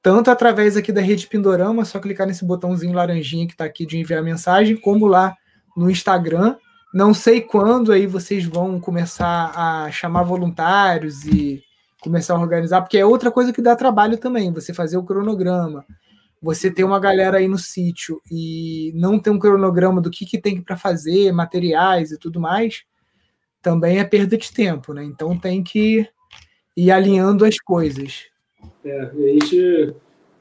tanto 0.02 0.28
através 0.28 0.76
aqui 0.76 0.90
da 0.90 1.00
rede 1.00 1.28
Pindorama, 1.28 1.84
só 1.84 2.00
clicar 2.00 2.26
nesse 2.26 2.44
botãozinho 2.44 2.94
laranjinha 2.94 3.46
que 3.46 3.52
está 3.52 3.64
aqui 3.64 3.86
de 3.86 3.96
enviar 3.96 4.22
mensagem, 4.22 4.76
como 4.76 5.06
lá 5.06 5.36
no 5.76 5.88
Instagram. 5.88 6.56
Não 6.92 7.14
sei 7.14 7.40
quando 7.40 7.92
aí 7.92 8.06
vocês 8.06 8.44
vão 8.44 8.80
começar 8.80 9.52
a 9.54 9.90
chamar 9.92 10.24
voluntários 10.24 11.24
e 11.24 11.62
começar 12.00 12.34
a 12.34 12.40
organizar, 12.40 12.80
porque 12.82 12.98
é 12.98 13.04
outra 13.04 13.30
coisa 13.30 13.52
que 13.52 13.62
dá 13.62 13.74
trabalho 13.74 14.18
também, 14.18 14.52
você 14.52 14.72
fazer 14.72 14.96
o 14.96 15.04
cronograma, 15.04 15.84
você 16.40 16.70
ter 16.70 16.84
uma 16.84 17.00
galera 17.00 17.38
aí 17.38 17.48
no 17.48 17.58
sítio 17.58 18.20
e 18.30 18.92
não 18.94 19.18
ter 19.18 19.30
um 19.30 19.38
cronograma 19.38 20.00
do 20.00 20.10
que, 20.10 20.24
que 20.24 20.40
tem 20.40 20.60
para 20.62 20.76
fazer, 20.76 21.32
materiais 21.32 22.12
e 22.12 22.18
tudo 22.18 22.40
mais, 22.40 22.84
também 23.60 23.98
é 23.98 24.04
perda 24.04 24.36
de 24.36 24.52
tempo, 24.52 24.92
né? 24.92 25.04
Então 25.04 25.38
tem 25.38 25.62
que 25.62 26.08
ir 26.76 26.90
alinhando 26.90 27.44
as 27.44 27.58
coisas. 27.58 28.26
É, 28.84 29.00
a 29.00 29.12
gente 29.12 29.94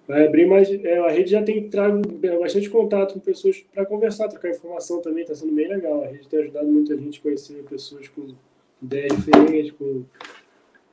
vai 0.07 0.25
abrir 0.25 0.45
mais. 0.45 0.69
É, 0.69 0.99
a 0.99 1.09
rede 1.09 1.31
já 1.31 1.43
tem 1.43 1.69
trago 1.69 2.01
bastante 2.39 2.69
contato 2.69 3.15
com 3.15 3.19
pessoas 3.19 3.57
para 3.73 3.85
conversar, 3.85 4.27
trocar 4.27 4.51
informação 4.51 5.01
também, 5.01 5.23
está 5.23 5.35
sendo 5.35 5.53
bem 5.53 5.67
legal. 5.67 6.03
A 6.03 6.07
rede 6.07 6.27
tem 6.27 6.39
ajudado 6.39 6.67
muita 6.67 6.95
gente 6.95 7.19
a 7.19 7.23
conhecer 7.23 7.63
pessoas 7.63 8.07
com 8.07 8.35
ideias 8.81 9.15
diferentes, 9.15 9.71
com. 9.71 10.05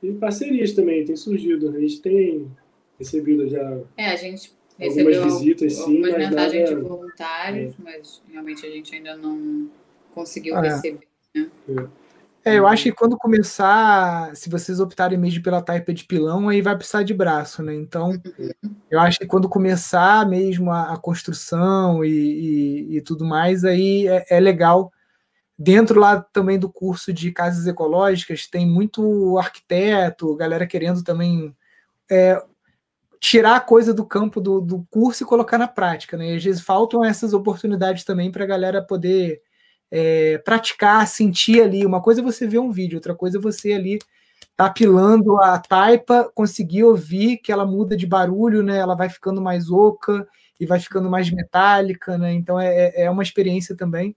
E 0.09 0.13
parcerias 0.13 0.73
também, 0.73 1.05
tem 1.05 1.15
surgido. 1.15 1.69
A 1.69 1.79
gente 1.79 2.01
tem 2.01 2.51
recebido 2.99 3.47
já. 3.49 3.79
É, 3.97 4.07
a 4.07 4.15
gente 4.15 4.53
recebeu 4.77 5.23
visitas, 5.23 5.73
sim, 5.73 5.81
algumas 5.81 6.17
mensagens 6.17 6.69
nada... 6.69 6.75
de 6.75 6.87
voluntários, 6.87 7.69
é. 7.71 7.75
mas 7.83 8.21
realmente 8.31 8.65
a 8.65 8.69
gente 8.69 8.95
ainda 8.95 9.15
não 9.15 9.69
conseguiu 10.13 10.55
ah, 10.55 10.61
receber. 10.61 11.07
Né? 11.33 11.49
É. 11.69 12.05
É, 12.47 12.59
eu 12.59 12.67
acho 12.67 12.83
que 12.83 12.91
quando 12.91 13.17
começar, 13.17 14.35
se 14.35 14.51
vocês 14.51 14.79
optarem 14.79 15.17
mesmo 15.17 15.41
pela 15.41 15.63
taipa 15.63 15.91
de 15.91 16.05
pilão, 16.05 16.47
aí 16.47 16.61
vai 16.61 16.77
precisar 16.77 17.01
de 17.01 17.11
braço, 17.11 17.63
né? 17.63 17.73
Então, 17.73 18.11
eu 18.91 18.99
acho 18.99 19.17
que 19.17 19.25
quando 19.25 19.49
começar 19.49 20.29
mesmo 20.29 20.69
a, 20.69 20.93
a 20.93 20.97
construção 20.97 22.05
e, 22.05 22.09
e, 22.11 22.97
e, 22.97 23.01
tudo 23.01 23.25
mais, 23.25 23.65
aí 23.65 24.07
é, 24.07 24.25
é, 24.29 24.39
legal. 24.39 24.91
Dentro 25.57 25.99
lá 25.99 26.21
também 26.21 26.59
do 26.59 26.69
curso 26.69 27.13
de 27.13 27.31
casas 27.31 27.65
ecológicas, 27.65 28.47
tem 28.47 28.67
muito 28.67 29.37
arquiteto, 29.37 30.35
galera 30.35 30.67
querendo 30.67 31.01
também 31.01 31.55
é, 32.11 32.43
tirar 33.19 33.55
a 33.55 33.61
coisa 33.61 33.93
do 33.93 34.05
campo 34.05 34.41
do, 34.41 34.59
do 34.59 34.85
curso 34.91 35.23
e 35.23 35.25
colocar 35.25 35.57
na 35.57 35.67
prática, 35.67 36.17
né? 36.17 36.33
E 36.33 36.35
às 36.35 36.43
vezes 36.43 36.61
faltam 36.61 37.03
essas 37.03 37.33
oportunidades 37.33 38.03
também 38.03 38.31
para 38.31 38.43
a 38.43 38.47
galera 38.47 38.81
poder 38.81 39.41
é, 39.89 40.37
praticar, 40.39 41.07
sentir 41.07 41.61
ali. 41.61 41.85
Uma 41.85 42.01
coisa 42.01 42.21
é 42.21 42.23
você 42.23 42.45
ver 42.45 42.59
um 42.59 42.71
vídeo, 42.71 42.97
outra 42.97 43.15
coisa 43.15 43.37
é 43.37 43.41
você 43.41 43.73
ali 43.73 43.99
tá 44.57 44.69
pilando 44.69 45.41
a 45.41 45.57
taipa, 45.59 46.29
conseguir 46.35 46.83
ouvir 46.83 47.37
que 47.37 47.51
ela 47.51 47.65
muda 47.65 47.95
de 47.95 48.05
barulho, 48.05 48.61
né? 48.61 48.77
Ela 48.77 48.95
vai 48.95 49.09
ficando 49.09 49.41
mais 49.41 49.69
oca 49.71 50.27
e 50.59 50.65
vai 50.65 50.79
ficando 50.79 51.09
mais 51.09 51.31
metálica, 51.31 52.17
né? 52.17 52.33
Então 52.33 52.59
é, 52.59 52.67
é, 52.89 53.03
é 53.03 53.09
uma 53.09 53.23
experiência 53.23 53.75
também 53.75 54.15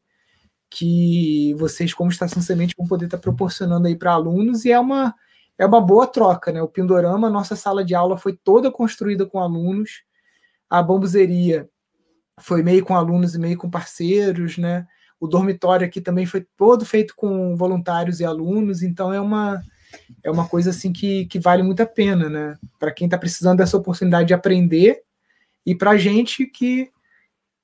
que 0.70 1.54
vocês, 1.54 1.94
como 1.94 2.10
Estação 2.10 2.42
Semente, 2.42 2.74
vão 2.76 2.86
poder 2.86 3.06
estar 3.06 3.18
proporcionando 3.18 3.86
aí 3.86 3.96
para 3.96 4.12
alunos 4.12 4.64
e 4.64 4.72
é 4.72 4.78
uma 4.78 5.14
é 5.58 5.66
uma 5.66 5.80
boa 5.80 6.06
troca, 6.06 6.52
né? 6.52 6.62
O 6.62 6.68
Pindorama, 6.68 7.28
nossa 7.28 7.56
sala 7.56 7.84
de 7.84 7.92
aula 7.92 8.16
foi 8.16 8.32
toda 8.32 8.70
construída 8.70 9.26
com 9.26 9.40
alunos, 9.40 10.02
a 10.70 10.80
bambuzeria 10.80 11.68
foi 12.40 12.62
meio 12.62 12.84
com 12.84 12.94
alunos 12.94 13.34
e 13.34 13.40
meio 13.40 13.58
com 13.58 13.68
parceiros, 13.68 14.56
né? 14.56 14.86
O 15.18 15.26
dormitório 15.26 15.84
aqui 15.84 16.00
também 16.00 16.26
foi 16.26 16.46
todo 16.56 16.86
feito 16.86 17.14
com 17.16 17.56
voluntários 17.56 18.20
e 18.20 18.24
alunos, 18.24 18.82
então 18.82 19.12
é 19.12 19.20
uma 19.20 19.60
é 20.22 20.30
uma 20.30 20.46
coisa 20.46 20.70
assim 20.70 20.92
que, 20.92 21.24
que 21.26 21.40
vale 21.40 21.62
muito 21.62 21.82
a 21.82 21.86
pena, 21.86 22.28
né? 22.28 22.58
Para 22.78 22.92
quem 22.92 23.06
está 23.06 23.18
precisando 23.18 23.58
dessa 23.58 23.76
oportunidade 23.76 24.28
de 24.28 24.34
aprender 24.34 25.02
e 25.66 25.74
para 25.74 25.92
a 25.92 25.96
gente 25.96 26.46
que 26.46 26.90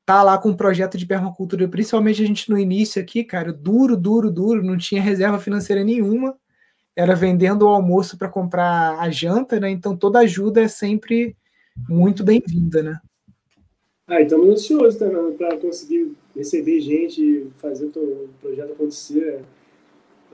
tá 0.04 0.22
lá 0.22 0.36
com 0.38 0.50
um 0.50 0.56
projeto 0.56 0.98
de 0.98 1.06
permacultura, 1.06 1.66
principalmente 1.68 2.22
a 2.22 2.26
gente 2.26 2.50
no 2.50 2.58
início 2.58 3.00
aqui, 3.00 3.24
cara, 3.24 3.52
duro, 3.52 3.96
duro, 3.96 4.30
duro, 4.30 4.62
não 4.62 4.76
tinha 4.76 5.00
reserva 5.00 5.38
financeira 5.38 5.82
nenhuma, 5.82 6.36
era 6.94 7.14
vendendo 7.14 7.62
o 7.62 7.68
almoço 7.68 8.18
para 8.18 8.28
comprar 8.28 8.98
a 8.98 9.10
janta, 9.10 9.58
né? 9.58 9.70
Então 9.70 9.96
toda 9.96 10.20
ajuda 10.20 10.62
é 10.62 10.68
sempre 10.68 11.36
muito 11.88 12.22
bem-vinda, 12.22 12.82
né? 12.82 13.00
Ah, 14.06 14.20
estamos 14.20 14.46
ansiosos 14.48 14.96
também 14.96 15.32
para 15.32 15.56
conseguir 15.56 16.12
receber 16.36 16.80
gente, 16.80 17.48
fazer 17.56 17.86
o 17.86 18.28
projeto 18.40 18.72
acontecer. 18.72 19.42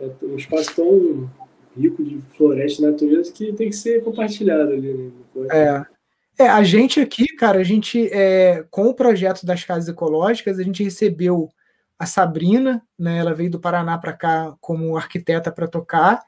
É, 0.01 0.05
é 0.07 0.27
um 0.27 0.37
espaço 0.37 0.75
tão 0.75 1.31
rico 1.77 2.03
de 2.03 2.21
floresta 2.37 2.83
e 2.83 2.87
natureza 2.91 3.33
que 3.33 3.53
tem 3.53 3.71
que 3.71 3.77
ser 3.77 4.03
compartilhado 4.03 4.73
ali. 4.73 4.93
Né? 4.93 5.13
É. 5.53 6.00
É, 6.39 6.49
a 6.49 6.63
gente 6.63 7.01
aqui, 7.01 7.27
cara, 7.37 7.59
a 7.59 7.65
gente, 7.65 8.09
é, 8.13 8.65
com 8.71 8.87
o 8.87 8.95
projeto 8.95 9.45
das 9.45 9.65
casas 9.65 9.89
ecológicas, 9.89 10.59
a 10.59 10.63
gente 10.63 10.83
recebeu 10.83 11.51
a 11.99 12.07
Sabrina, 12.07 12.83
né? 12.99 13.19
Ela 13.19 13.35
veio 13.35 13.51
do 13.51 13.61
Paraná 13.61 13.99
para 13.99 14.13
cá 14.13 14.55
como 14.61 14.97
arquiteta 14.97 15.53
para 15.53 15.69
tocar. 15.69 16.23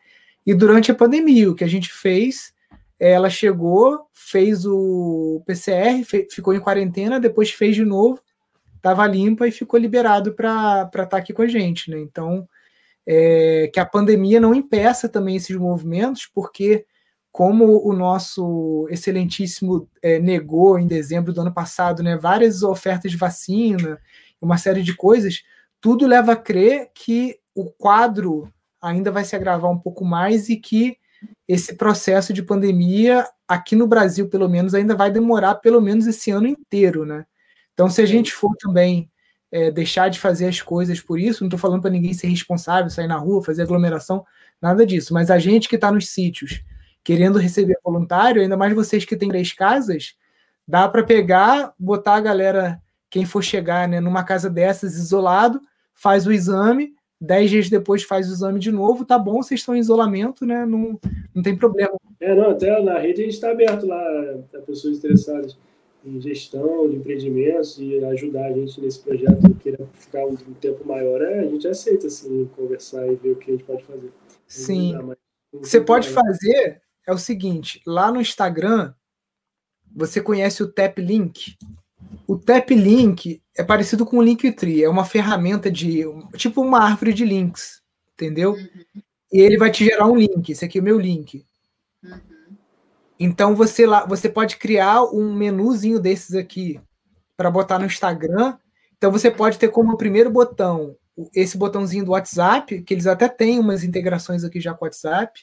E 0.44 0.52
durante 0.52 0.90
a 0.90 0.94
pandemia, 0.94 1.50
o 1.50 1.54
que 1.54 1.64
a 1.64 1.68
gente 1.68 1.90
fez, 1.90 2.52
ela 2.98 3.30
chegou, 3.30 4.06
fez 4.12 4.66
o 4.66 5.42
PCR, 5.46 6.04
ficou 6.30 6.52
em 6.54 6.60
quarentena, 6.60 7.18
depois 7.18 7.50
fez 7.50 7.74
de 7.74 7.84
novo 7.84 8.20
estava 8.82 9.06
limpa 9.06 9.46
e 9.46 9.52
ficou 9.52 9.78
liberado 9.78 10.34
para 10.34 10.82
estar 10.92 11.06
tá 11.06 11.16
aqui 11.16 11.32
com 11.32 11.42
a 11.42 11.46
gente, 11.46 11.88
né? 11.88 12.00
Então, 12.00 12.48
é, 13.06 13.70
que 13.72 13.78
a 13.78 13.86
pandemia 13.86 14.40
não 14.40 14.52
impeça 14.52 15.08
também 15.08 15.36
esses 15.36 15.56
movimentos, 15.56 16.26
porque 16.26 16.84
como 17.32 17.82
o 17.88 17.94
nosso 17.94 18.86
excelentíssimo 18.90 19.88
é, 20.02 20.18
negou 20.18 20.78
em 20.78 20.86
dezembro 20.86 21.32
do 21.32 21.40
ano 21.40 21.52
passado, 21.52 22.02
né, 22.02 22.14
várias 22.14 22.62
ofertas 22.62 23.10
de 23.10 23.16
vacina, 23.16 23.98
uma 24.40 24.58
série 24.58 24.82
de 24.82 24.94
coisas, 24.94 25.42
tudo 25.80 26.06
leva 26.06 26.32
a 26.32 26.36
crer 26.36 26.90
que 26.94 27.38
o 27.54 27.64
quadro 27.64 28.52
ainda 28.80 29.10
vai 29.10 29.24
se 29.24 29.34
agravar 29.34 29.70
um 29.70 29.78
pouco 29.78 30.04
mais 30.04 30.50
e 30.50 30.56
que 30.56 30.98
esse 31.48 31.74
processo 31.74 32.32
de 32.32 32.42
pandemia 32.42 33.26
aqui 33.48 33.74
no 33.74 33.86
Brasil, 33.86 34.28
pelo 34.28 34.48
menos, 34.48 34.74
ainda 34.74 34.94
vai 34.94 35.10
demorar 35.10 35.54
pelo 35.56 35.80
menos 35.80 36.06
esse 36.06 36.30
ano 36.30 36.46
inteiro, 36.46 37.06
né? 37.06 37.24
Então, 37.72 37.88
se 37.88 38.02
a 38.02 38.06
gente 38.06 38.32
for 38.32 38.54
também 38.58 39.10
é, 39.50 39.70
deixar 39.70 40.08
de 40.08 40.18
fazer 40.18 40.48
as 40.48 40.60
coisas 40.60 41.00
por 41.00 41.18
isso, 41.18 41.42
não 41.42 41.48
estou 41.48 41.58
falando 41.58 41.80
para 41.80 41.90
ninguém 41.90 42.12
ser 42.12 42.26
responsável, 42.26 42.90
sair 42.90 43.06
na 43.06 43.16
rua, 43.16 43.42
fazer 43.44 43.62
aglomeração, 43.62 44.24
nada 44.60 44.84
disso, 44.84 45.14
mas 45.14 45.30
a 45.30 45.38
gente 45.38 45.68
que 45.68 45.76
está 45.76 45.90
nos 45.92 46.08
sítios 46.08 46.62
querendo 47.04 47.38
receber 47.38 47.76
voluntário, 47.84 48.42
ainda 48.42 48.56
mais 48.56 48.74
vocês 48.74 49.04
que 49.04 49.16
têm 49.16 49.28
três 49.28 49.52
casas, 49.52 50.14
dá 50.66 50.88
para 50.88 51.02
pegar, 51.02 51.74
botar 51.78 52.14
a 52.14 52.20
galera, 52.20 52.80
quem 53.10 53.24
for 53.24 53.42
chegar 53.42 53.88
né, 53.88 54.00
numa 54.00 54.24
casa 54.24 54.48
dessas, 54.48 54.94
isolado, 54.94 55.60
faz 55.94 56.26
o 56.26 56.32
exame, 56.32 56.94
dez 57.20 57.50
dias 57.50 57.68
depois 57.68 58.02
faz 58.02 58.28
o 58.28 58.32
exame 58.32 58.58
de 58.58 58.72
novo, 58.72 59.04
tá 59.04 59.18
bom, 59.18 59.42
vocês 59.42 59.60
estão 59.60 59.76
em 59.76 59.80
isolamento, 59.80 60.44
né? 60.44 60.64
Não, 60.64 60.98
não 61.34 61.42
tem 61.42 61.56
problema. 61.56 61.92
É, 62.20 62.34
não, 62.34 62.50
até 62.50 62.80
na 62.82 62.98
rede 62.98 63.22
a 63.22 63.24
gente 63.24 63.34
está 63.34 63.50
aberto 63.50 63.86
lá 63.86 64.02
para 64.50 64.60
pessoas 64.62 64.98
interessadas 64.98 65.56
em 66.04 66.20
gestão 66.20 66.88
de 66.88 66.96
empreendimentos 66.96 67.78
e 67.78 68.04
ajudar 68.04 68.46
a 68.46 68.52
gente 68.52 68.80
nesse 68.80 69.00
projeto 69.00 69.54
queira 69.60 69.86
ficar 69.92 70.26
um, 70.26 70.34
tempo 70.60 70.86
maior, 70.86 71.22
é, 71.22 71.40
a 71.40 71.44
gente 71.44 71.66
aceita 71.68 72.08
assim, 72.08 72.48
conversar 72.56 73.06
e 73.06 73.14
ver 73.14 73.30
o 73.30 73.36
que 73.36 73.50
a 73.50 73.54
gente 73.54 73.64
pode 73.64 73.84
fazer. 73.84 74.10
Sim. 74.46 74.98
você 75.52 75.80
pode 75.80 76.08
fazer 76.08 76.80
é 77.06 77.12
o 77.12 77.18
seguinte: 77.18 77.80
lá 77.86 78.10
no 78.10 78.20
Instagram, 78.20 78.94
você 79.94 80.20
conhece 80.20 80.62
o 80.62 80.72
Tap 80.72 80.98
Link. 80.98 81.56
O 82.26 82.38
Tap 82.38 82.70
Link 82.70 83.42
é 83.56 83.62
parecido 83.62 84.06
com 84.06 84.18
o 84.18 84.22
Linktree, 84.22 84.82
é 84.82 84.88
uma 84.88 85.04
ferramenta 85.04 85.70
de 85.70 86.04
tipo 86.36 86.62
uma 86.62 86.80
árvore 86.80 87.12
de 87.12 87.24
links, 87.24 87.82
entendeu? 88.14 88.52
Uhum. 88.52 89.02
E 89.32 89.40
ele 89.40 89.58
vai 89.58 89.70
te 89.70 89.84
gerar 89.84 90.06
um 90.06 90.16
link. 90.16 90.50
Esse 90.50 90.64
aqui 90.64 90.78
é 90.78 90.80
o 90.80 90.84
meu 90.84 90.98
link. 90.98 91.44
Uhum. 92.02 92.20
Então 93.18 93.54
você 93.54 93.86
lá, 93.86 94.04
você 94.04 94.28
pode 94.28 94.56
criar 94.56 95.04
um 95.04 95.34
menuzinho 95.34 96.00
desses 96.00 96.34
aqui 96.34 96.80
para 97.36 97.50
botar 97.50 97.78
no 97.78 97.86
Instagram. 97.86 98.56
Então 98.96 99.10
você 99.10 99.30
pode 99.30 99.58
ter 99.58 99.68
como 99.68 99.96
primeiro 99.96 100.30
botão 100.30 100.96
esse 101.34 101.58
botãozinho 101.58 102.04
do 102.04 102.12
WhatsApp, 102.12 102.82
que 102.82 102.94
eles 102.94 103.06
até 103.06 103.28
têm 103.28 103.58
umas 103.58 103.84
integrações 103.84 104.44
aqui 104.44 104.60
já 104.60 104.74
com 104.74 104.84
o 104.84 104.86
WhatsApp. 104.86 105.40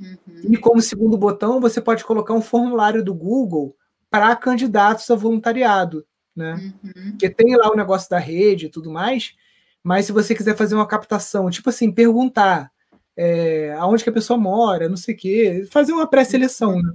Uhum. 0.00 0.52
E 0.52 0.56
como 0.56 0.80
segundo 0.80 1.18
botão, 1.18 1.60
você 1.60 1.80
pode 1.80 2.04
colocar 2.04 2.32
um 2.32 2.40
formulário 2.40 3.04
do 3.04 3.14
Google 3.14 3.76
para 4.08 4.34
candidatos 4.34 5.10
a 5.10 5.14
voluntariado, 5.14 6.06
né? 6.34 6.72
Uhum. 6.82 7.10
Porque 7.10 7.28
tem 7.28 7.54
lá 7.56 7.70
o 7.70 7.76
negócio 7.76 8.08
da 8.08 8.18
rede 8.18 8.66
e 8.66 8.70
tudo 8.70 8.90
mais, 8.90 9.34
mas 9.82 10.06
se 10.06 10.12
você 10.12 10.34
quiser 10.34 10.56
fazer 10.56 10.74
uma 10.74 10.86
captação, 10.86 11.50
tipo 11.50 11.68
assim, 11.68 11.92
perguntar 11.92 12.72
é, 13.16 13.74
aonde 13.78 14.02
que 14.02 14.10
a 14.10 14.14
pessoa 14.14 14.38
mora, 14.38 14.88
não 14.88 14.96
sei 14.96 15.14
o 15.14 15.18
quê, 15.18 15.68
fazer 15.70 15.92
uma 15.92 16.08
pré-seleção, 16.08 16.80
né? 16.80 16.92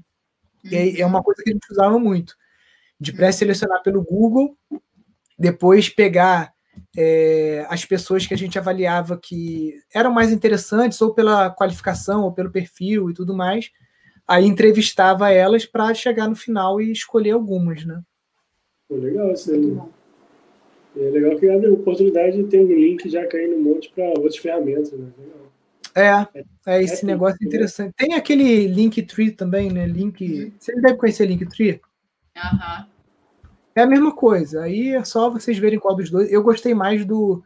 E 0.63 0.99
é 0.99 1.05
uma 1.05 1.21
coisa 1.21 1.43
que 1.43 1.51
a 1.51 1.53
gente 1.53 1.71
usava 1.71 1.99
muito, 1.99 2.35
de 2.99 3.13
pré-selecionar 3.13 3.83
pelo 3.83 4.03
Google, 4.03 4.57
depois 5.37 5.89
pegar 5.89 6.54
é, 6.97 7.65
as 7.69 7.85
pessoas 7.85 8.25
que 8.25 8.33
a 8.33 8.37
gente 8.37 8.57
avaliava 8.57 9.17
que 9.17 9.75
eram 9.93 10.11
mais 10.11 10.31
interessantes, 10.31 11.01
ou 11.01 11.13
pela 11.13 11.49
qualificação, 11.49 12.23
ou 12.23 12.31
pelo 12.31 12.51
perfil 12.51 13.09
e 13.09 13.13
tudo 13.13 13.35
mais, 13.35 13.71
aí 14.27 14.45
entrevistava 14.45 15.31
elas 15.31 15.65
para 15.65 15.93
chegar 15.93 16.27
no 16.27 16.35
final 16.35 16.81
e 16.81 16.91
escolher 16.91 17.31
algumas, 17.31 17.85
né? 17.85 18.01
Pô, 18.87 18.95
legal 18.95 19.31
isso 19.31 19.51
aí. 19.51 19.77
É 20.97 21.09
legal 21.09 21.37
que 21.37 21.49
abre 21.49 21.67
a 21.67 21.73
oportunidade 21.73 22.37
de 22.37 22.43
ter 22.45 22.59
um 22.59 22.67
link 22.67 23.09
já 23.09 23.25
caindo 23.27 23.55
um 23.55 23.61
monte 23.61 23.91
para 23.93 24.05
outras 24.09 24.37
ferramentas, 24.37 24.91
né? 24.93 25.07
Legal. 25.17 25.45
É, 25.95 26.27
é 26.67 26.83
esse 26.83 27.03
é 27.03 27.07
negócio 27.07 27.37
né? 27.41 27.47
interessante. 27.47 27.93
Tem 27.95 28.15
aquele 28.15 28.67
Linktree 28.67 29.31
também, 29.31 29.71
né? 29.71 29.85
Link. 29.87 30.21
Uhum. 30.23 30.51
Você 30.59 30.75
deve 30.81 30.97
conhecer 30.97 31.25
Linktree? 31.25 31.79
Aham. 32.37 32.79
Uhum. 32.79 32.94
É 33.75 33.81
a 33.81 33.87
mesma 33.87 34.15
coisa. 34.15 34.61
Aí 34.63 34.89
é 34.89 35.03
só 35.03 35.29
vocês 35.29 35.57
verem 35.57 35.79
qual 35.79 35.95
dos 35.95 36.09
dois. 36.09 36.31
Eu 36.31 36.41
gostei 36.41 36.73
mais 36.73 37.05
do, 37.05 37.43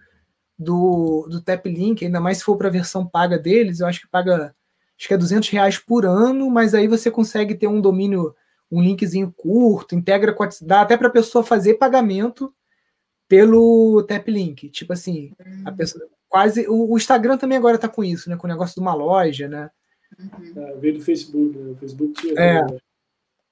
do, 0.57 1.27
do 1.30 1.41
Tap 1.41 1.65
Link, 1.65 2.05
ainda 2.05 2.19
mais 2.21 2.38
se 2.38 2.43
for 2.43 2.55
para 2.55 2.67
a 2.67 2.71
versão 2.71 3.07
paga 3.07 3.38
deles. 3.38 3.80
Eu 3.80 3.88
acho 3.88 4.01
que 4.01 4.07
paga 4.07 4.55
acho 4.97 5.07
que 5.07 5.13
é 5.13 5.17
200 5.17 5.49
reais 5.49 5.77
por 5.77 6.05
ano, 6.05 6.49
mas 6.49 6.73
aí 6.73 6.88
você 6.88 7.09
consegue 7.09 7.55
ter 7.55 7.67
um 7.67 7.82
domínio, 7.82 8.36
um 8.69 8.82
linkzinho 8.82 9.34
curto, 9.36 9.95
integra 9.95 10.34
com 10.34 10.43
a, 10.43 10.49
dá 10.61 10.82
até 10.82 10.95
para 10.97 11.07
a 11.07 11.11
pessoa 11.11 11.43
fazer 11.43 11.75
pagamento 11.75 12.53
pelo 13.27 14.03
Tap 14.03 14.27
Link. 14.27 14.69
Tipo 14.69 14.93
assim, 14.93 15.32
a 15.65 15.71
pessoa 15.71 16.05
quase. 16.27 16.67
O, 16.67 16.93
o 16.93 16.97
Instagram 16.97 17.38
também 17.38 17.57
agora 17.57 17.75
está 17.75 17.88
com 17.88 18.03
isso, 18.03 18.30
né? 18.30 18.38
Com 18.38 18.45
o 18.45 18.49
negócio 18.49 18.75
de 18.75 18.82
uma 18.82 18.93
loja, 18.93 19.47
né? 19.47 19.71
Uhum. 20.19 20.63
É, 20.63 20.75
veio 20.75 20.93
do 20.95 21.01
Facebook, 21.01 21.57
né? 21.57 21.71
O 21.71 21.75
Facebook 21.75 22.13
tinha. 22.13 22.34
É. 22.39 22.88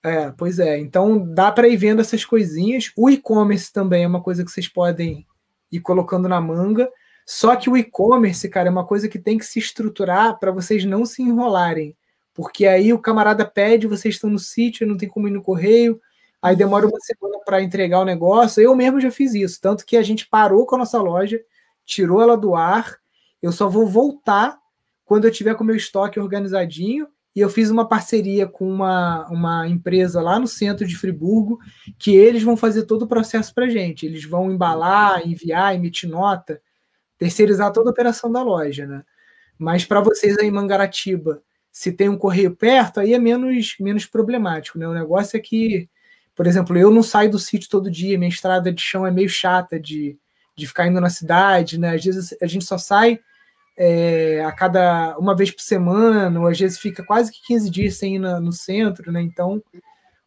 É, 0.04 0.32
pois 0.32 0.60
é. 0.60 0.78
Então 0.78 1.34
dá 1.34 1.52
para 1.52 1.68
ir 1.68 1.78
vendo 1.78 2.02
essas 2.02 2.24
coisinhas. 2.24 2.92
O 2.96 3.10
e-commerce 3.10 3.72
também 3.72 4.04
é 4.04 4.08
uma 4.08 4.22
coisa 4.22 4.44
que 4.44 4.52
vocês 4.52 4.68
podem 4.68 5.26
ir 5.72 5.80
colocando 5.82 6.30
na 6.30 6.40
manga. 6.40 6.90
Só 7.26 7.56
que 7.56 7.70
o 7.70 7.76
e-commerce, 7.76 8.48
cara, 8.50 8.70
é 8.70 8.72
uma 8.72 8.86
coisa 8.86 9.10
que 9.10 9.20
tem 9.20 9.38
que 9.38 9.46
se 9.46 9.60
estruturar 9.60 10.40
para 10.40 10.52
vocês 10.52 10.86
não 10.86 11.06
se 11.06 11.22
enrolarem. 11.22 11.96
Porque 12.34 12.66
aí 12.66 12.94
o 12.94 13.00
camarada 13.00 13.46
pede, 13.46 13.88
vocês 13.88 14.16
estão 14.16 14.30
no 14.30 14.40
sítio, 14.40 14.88
não 14.88 14.96
tem 14.96 15.10
como 15.10 15.28
ir 15.28 15.32
no 15.32 15.42
correio, 15.42 16.00
aí 16.42 16.56
demora 16.56 16.88
uma 16.88 17.00
semana 17.00 17.40
para 17.44 17.62
entregar 17.62 18.00
o 18.00 18.06
negócio. 18.06 18.62
Eu 18.62 18.76
mesmo 18.76 19.02
já 19.02 19.12
fiz 19.12 19.34
isso. 19.34 19.60
Tanto 19.60 19.86
que 19.86 19.98
a 19.98 20.04
gente 20.04 20.28
parou 20.30 20.66
com 20.66 20.76
a 20.76 20.80
nossa 20.80 21.02
loja, 21.02 21.42
tirou 21.86 22.22
ela 22.22 22.38
do 22.38 22.56
ar. 22.56 22.98
Eu 23.42 23.52
só 23.52 23.68
vou 23.68 23.88
voltar 23.88 24.58
quando 25.04 25.26
eu 25.26 25.32
tiver 25.32 25.56
com 25.56 25.64
o 25.64 25.68
meu 25.68 25.76
estoque 25.76 26.20
organizadinho 26.20 27.08
e 27.38 27.40
eu 27.40 27.52
fiz 27.52 27.70
uma 27.70 27.88
parceria 27.88 28.48
com 28.48 28.68
uma, 28.68 29.28
uma 29.30 29.68
empresa 29.68 30.20
lá 30.20 30.40
no 30.40 30.48
centro 30.48 30.88
de 30.88 30.98
Friburgo, 30.98 31.60
que 32.00 32.16
eles 32.16 32.42
vão 32.42 32.58
fazer 32.58 32.88
todo 32.88 33.04
o 33.04 33.08
processo 33.08 33.54
para 33.54 33.70
gente. 33.70 34.08
Eles 34.08 34.26
vão 34.26 34.52
embalar, 34.52 35.22
enviar, 35.24 35.76
emitir 35.76 36.10
nota, 36.10 36.60
terceirizar 37.16 37.72
toda 37.72 37.92
a 37.92 37.94
operação 37.94 38.32
da 38.32 38.42
loja, 38.42 38.88
né? 38.88 39.04
Mas 39.56 39.86
para 39.86 40.02
vocês 40.02 40.36
aí 40.40 40.48
em 40.48 40.52
Mangaratiba, 40.52 41.44
se 41.72 41.92
tem 41.92 42.10
um 42.10 42.18
correio 42.18 42.56
perto, 42.56 43.00
aí 43.00 43.14
é 43.14 43.20
menos, 43.20 43.76
menos 43.80 44.08
problemático, 44.08 44.80
né? 44.80 44.88
O 44.88 44.94
negócio 44.96 45.38
é 45.38 45.40
que, 45.40 45.88
por 46.36 46.48
exemplo, 46.48 46.76
eu 46.76 46.90
não 46.90 47.04
saio 47.04 47.30
do 47.30 47.38
sítio 47.38 47.70
todo 47.70 47.92
dia, 47.92 48.18
minha 48.18 48.30
estrada 48.30 48.74
de 48.74 48.82
chão 48.82 49.06
é 49.06 49.12
meio 49.12 49.30
chata 49.30 49.80
de, 49.80 50.18
de 50.56 50.66
ficar 50.66 50.88
indo 50.88 51.00
na 51.00 51.12
cidade, 51.12 51.80
né? 51.80 51.94
Às 51.94 52.04
vezes 52.04 52.36
a 52.42 52.48
gente 52.48 52.66
só 52.66 52.80
sai 52.80 53.20
é, 53.78 54.44
a 54.44 54.52
cada 54.52 55.16
uma 55.20 55.36
vez 55.36 55.52
por 55.52 55.62
semana, 55.62 56.40
ou 56.40 56.48
às 56.48 56.60
vezes 56.60 56.80
fica 56.80 57.04
quase 57.04 57.32
que 57.32 57.46
15 57.46 57.70
dias 57.70 57.96
sem 57.96 58.16
ir 58.16 58.20
na, 58.20 58.40
no 58.40 58.52
centro, 58.52 59.12
né? 59.12 59.22
Então, 59.22 59.62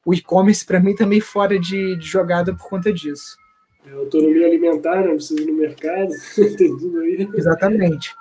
o 0.07 0.15
e-commerce 0.15 0.65
para 0.65 0.79
mim 0.79 0.95
também 0.95 1.19
tá 1.19 1.27
fora 1.27 1.59
de, 1.59 1.97
de, 1.97 2.07
jogada 2.07 2.55
por 2.55 2.69
conta 2.69 2.93
disso. 2.93 3.37
É, 3.85 3.93
autonomia 3.93 4.47
alimentar, 4.47 5.05
não 5.05 5.17
precisa 5.17 5.41
ir 5.43 5.47
no 5.47 5.55
mercado, 5.55 6.13
tem 6.57 6.77
tudo 6.77 7.01
aí. 7.01 7.29
Exatamente. 7.35 8.15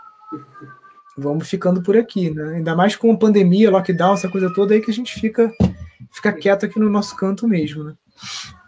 Vamos 1.15 1.49
ficando 1.49 1.84
por 1.84 1.97
aqui, 1.97 2.32
né? 2.32 2.55
Ainda 2.55 2.75
mais 2.75 2.95
com 2.95 3.15
pandemia, 3.15 3.69
lockdown, 3.69 4.13
essa 4.13 4.30
coisa 4.30 4.51
toda 4.53 4.73
aí 4.73 4.82
que 4.82 4.89
a 4.89 4.93
gente 4.93 5.19
fica, 5.19 5.53
fica 6.11 6.32
quieto 6.32 6.65
aqui 6.65 6.80
no 6.80 6.89
nosso 6.89 7.15
canto 7.15 7.47
mesmo, 7.47 7.84
né? 7.84 7.93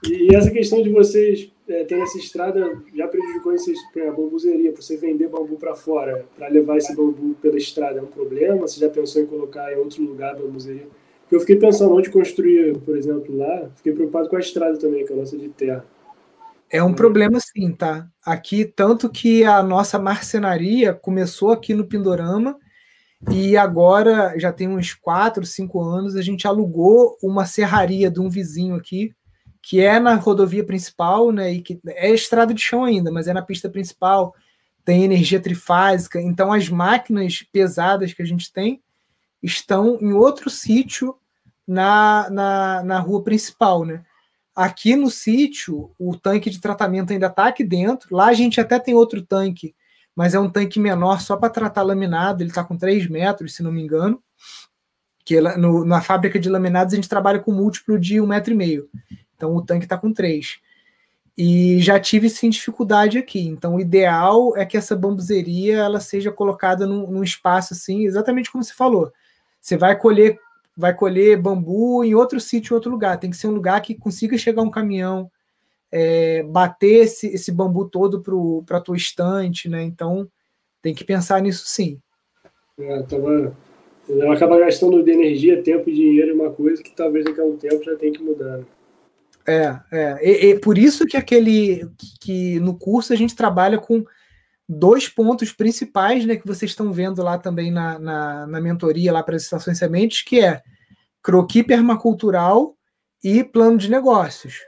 E 0.04 0.36
essa 0.36 0.50
questão 0.50 0.82
de 0.82 0.90
vocês 0.90 1.52
é, 1.68 1.84
ter 1.84 2.00
essa 2.00 2.18
estrada 2.18 2.82
já 2.94 3.08
prejudicou 3.08 3.52
vocês, 3.52 3.78
a 4.08 4.12
bambuzeria, 4.12 4.72
para 4.72 4.82
você 4.82 4.98
vender 4.98 5.28
bambu 5.28 5.58
para 5.58 5.76
fora, 5.76 6.26
para 6.36 6.48
levar 6.48 6.78
esse 6.78 6.96
bambu 6.96 7.36
pela 7.36 7.58
estrada, 7.58 8.00
é 8.00 8.02
um 8.02 8.08
problema? 8.08 8.68
Você 8.68 8.80
já 8.80 8.90
pensou 8.90 9.22
em 9.22 9.28
colocar 9.28 9.72
em 9.72 9.78
outro 9.78 10.04
lugar 10.04 10.32
a 10.32 10.40
bambuzeria? 10.40 10.88
Porque 11.22 11.36
eu 11.36 11.40
fiquei 11.40 11.56
pensando 11.56 11.94
onde 11.94 12.10
construir, 12.10 12.78
por 12.80 12.98
exemplo, 12.98 13.38
lá, 13.38 13.70
fiquei 13.76 13.94
preocupado 13.94 14.28
com 14.28 14.36
a 14.36 14.40
estrada 14.40 14.78
também, 14.78 15.06
que 15.06 15.14
é 15.14 15.16
a 15.16 15.20
nossa 15.20 15.38
de 15.38 15.50
terra. 15.50 15.86
É 16.70 16.82
um 16.82 16.94
problema 16.94 17.40
sim, 17.40 17.72
tá? 17.72 18.08
Aqui, 18.26 18.66
tanto 18.66 19.10
que 19.10 19.44
a 19.44 19.62
nossa 19.62 20.00
marcenaria 20.00 20.94
começou 20.94 21.52
aqui 21.52 21.76
no 21.76 21.86
Pindorama 21.86 22.58
e 23.30 23.56
agora, 23.56 24.34
já 24.40 24.52
tem 24.52 24.68
uns 24.68 24.96
4, 24.96 25.46
5 25.46 25.80
anos, 25.80 26.16
a 26.16 26.22
gente 26.24 26.48
alugou 26.48 27.18
uma 27.22 27.46
serraria 27.46 28.10
de 28.10 28.20
um 28.20 28.30
vizinho 28.30 28.74
aqui 28.76 29.14
que 29.62 29.80
é 29.80 30.00
na 30.00 30.16
rodovia 30.16 30.64
principal, 30.64 31.32
né? 31.32 31.54
E 31.54 31.62
que 31.62 31.80
é 31.86 32.12
estrada 32.12 32.54
de 32.54 32.62
chão 32.62 32.84
ainda, 32.84 33.12
mas 33.12 33.28
é 33.28 33.34
na 33.34 33.42
pista 33.42 33.70
principal, 33.70 34.34
tem 34.84 35.04
energia 35.04 35.40
trifásica. 35.40 36.20
Então 36.20 36.52
as 36.52 36.68
máquinas 36.68 37.44
pesadas 37.52 38.14
que 38.14 38.22
a 38.22 38.26
gente 38.26 38.52
tem 38.52 38.82
estão 39.42 39.98
em 40.02 40.14
outro 40.14 40.50
sítio 40.50 41.16
na, 41.68 42.30
na, 42.30 42.84
na 42.84 43.00
rua 43.00 43.24
principal, 43.24 43.86
né? 43.86 44.04
Aqui 44.56 44.96
no 44.96 45.10
sítio, 45.10 45.92
o 45.98 46.18
tanque 46.18 46.50
de 46.50 46.60
tratamento 46.60 47.14
ainda 47.14 47.28
está 47.28 47.48
aqui 47.48 47.64
dentro. 47.64 48.14
Lá 48.16 48.28
a 48.28 48.34
gente 48.34 48.60
até 48.60 48.78
tem 48.78 48.94
outro 48.94 49.22
tanque, 49.22 49.74
mas 50.14 50.34
é 50.34 50.40
um 50.40 50.50
tanque 50.50 50.80
menor 50.80 51.22
só 51.22 51.38
para 51.38 51.50
tratar 51.50 51.84
laminado. 51.84 52.44
Ele 52.44 52.50
está 52.50 52.64
com 52.64 52.76
3 52.76 53.08
metros, 53.08 53.56
se 53.56 53.64
não 53.64 53.72
me 53.72 53.82
engano. 53.82 54.22
Que 55.24 55.40
no, 55.40 55.86
na 55.86 56.02
fábrica 56.02 56.38
de 56.38 56.50
laminados 56.50 56.94
a 56.94 56.98
gente 56.98 57.08
trabalha 57.08 57.40
com 57.40 57.54
múltiplo 57.54 57.98
de 57.98 58.20
um 58.20 58.28
metro 58.28 58.52
e 58.52 58.56
meio. 58.58 58.90
Então 59.42 59.56
o 59.56 59.66
tanque 59.66 59.86
está 59.86 59.98
com 59.98 60.14
3. 60.14 60.60
E 61.36 61.80
já 61.80 62.00
tive 62.00 62.30
sim 62.30 62.48
dificuldade 62.48 63.18
aqui. 63.18 63.48
Então 63.48 63.76
o 63.76 63.80
ideal 63.80 64.56
é 64.56 64.64
que 64.64 64.78
essa 64.78 64.96
bambuzeria 64.96 65.78
ela 65.78 66.00
seja 66.00 66.32
colocada 66.32 66.86
num, 66.86 67.10
num 67.10 67.24
espaço 67.24 67.74
assim, 67.74 68.06
exatamente 68.06 68.52
como 68.52 68.64
você 68.64 68.74
falou. 68.74 69.12
Você 69.60 69.76
vai 69.76 69.98
colher 69.98 70.40
vai 70.78 70.94
colher 70.94 71.42
bambu 71.42 72.04
em 72.04 72.14
outro 72.14 72.40
sítio, 72.40 72.74
em 72.74 72.76
outro 72.76 72.92
lugar. 72.92 73.20
Tem 73.20 73.32
que 73.32 73.38
ser 73.38 73.48
um 73.48 73.54
lugar 73.54 73.82
que 73.82 73.96
consiga 73.96 74.38
chegar 74.38 74.62
um 74.62 74.70
caminhão, 74.70 75.30
é, 75.92 76.44
bater 76.44 77.06
esse, 77.06 77.28
esse 77.28 77.52
bambu 77.52 77.90
todo 77.90 78.24
para 78.64 78.78
a 78.78 78.82
tua 78.82 78.96
estante, 78.96 79.68
né? 79.68 79.82
Então 79.82 80.30
tem 80.82 80.94
que 80.94 81.04
pensar 81.04 81.42
nisso 81.42 81.64
sim. 81.66 82.00
É, 82.80 83.02
tava, 83.04 83.56
ela 84.08 84.34
acaba 84.34 84.60
gastando 84.60 85.04
de 85.04 85.12
energia, 85.12 85.64
tempo 85.64 85.90
e 85.90 85.94
dinheiro 85.94 86.36
uma 86.36 86.52
coisa 86.52 86.82
que 86.84 86.96
talvez 86.96 87.26
daqui 87.26 87.42
a 87.42 87.44
um 87.44 87.58
tempo 87.58 87.84
já 87.84 87.96
tem 87.96 88.14
que 88.14 88.22
mudar. 88.22 88.60
Né? 88.60 88.66
É, 89.48 89.80
é. 89.92 90.20
E, 90.22 90.46
e, 90.52 90.60
por 90.60 90.78
isso 90.78 91.06
que 91.06 91.18
aquele 91.18 91.90
que 92.20 92.60
no 92.60 92.78
curso 92.78 93.12
a 93.12 93.16
gente 93.16 93.36
trabalha 93.36 93.78
com 93.78 94.04
dois 94.68 95.10
pontos 95.10 95.52
principais, 95.52 96.26
né, 96.26 96.36
que 96.36 96.48
vocês 96.48 96.72
estão 96.72 96.94
vendo 96.94 97.22
lá 97.22 97.38
também 97.38 97.72
na, 97.72 98.00
na, 98.00 98.48
na 98.48 98.62
mentoria 98.62 99.12
lá 99.12 99.22
para 99.22 99.36
as 99.36 99.44
estações 99.44 99.78
sementes, 99.78 100.22
que 100.22 100.40
é 100.40 100.62
croqui 101.22 101.64
permacultural 101.64 102.76
e 103.24 103.44
plano 103.44 103.78
de 103.78 103.90
negócios. 103.90 104.60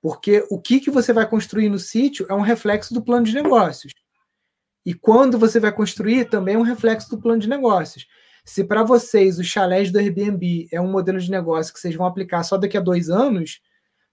Porque 0.00 0.44
o 0.50 0.60
que, 0.60 0.80
que 0.80 0.90
você 0.90 1.12
vai 1.12 1.28
construir 1.28 1.68
no 1.68 1.78
sítio 1.78 2.26
é 2.28 2.34
um 2.34 2.40
reflexo 2.40 2.92
do 2.92 3.02
plano 3.02 3.24
de 3.24 3.34
negócios. 3.34 3.92
E 4.84 4.94
quando 4.94 5.38
você 5.38 5.58
vai 5.58 5.72
construir, 5.72 6.26
também 6.26 6.54
é 6.54 6.58
um 6.58 6.62
reflexo 6.62 7.10
do 7.10 7.18
plano 7.18 7.40
de 7.40 7.48
negócios. 7.48 8.06
Se 8.44 8.62
para 8.62 8.84
vocês 8.84 9.38
o 9.40 9.44
chalés 9.44 9.90
do 9.90 9.98
Airbnb 9.98 10.68
é 10.70 10.80
um 10.80 10.90
modelo 10.90 11.18
de 11.18 11.30
negócio 11.30 11.74
que 11.74 11.80
vocês 11.80 11.96
vão 11.96 12.06
aplicar 12.06 12.44
só 12.44 12.56
daqui 12.56 12.76
a 12.76 12.80
dois 12.80 13.10
anos, 13.10 13.60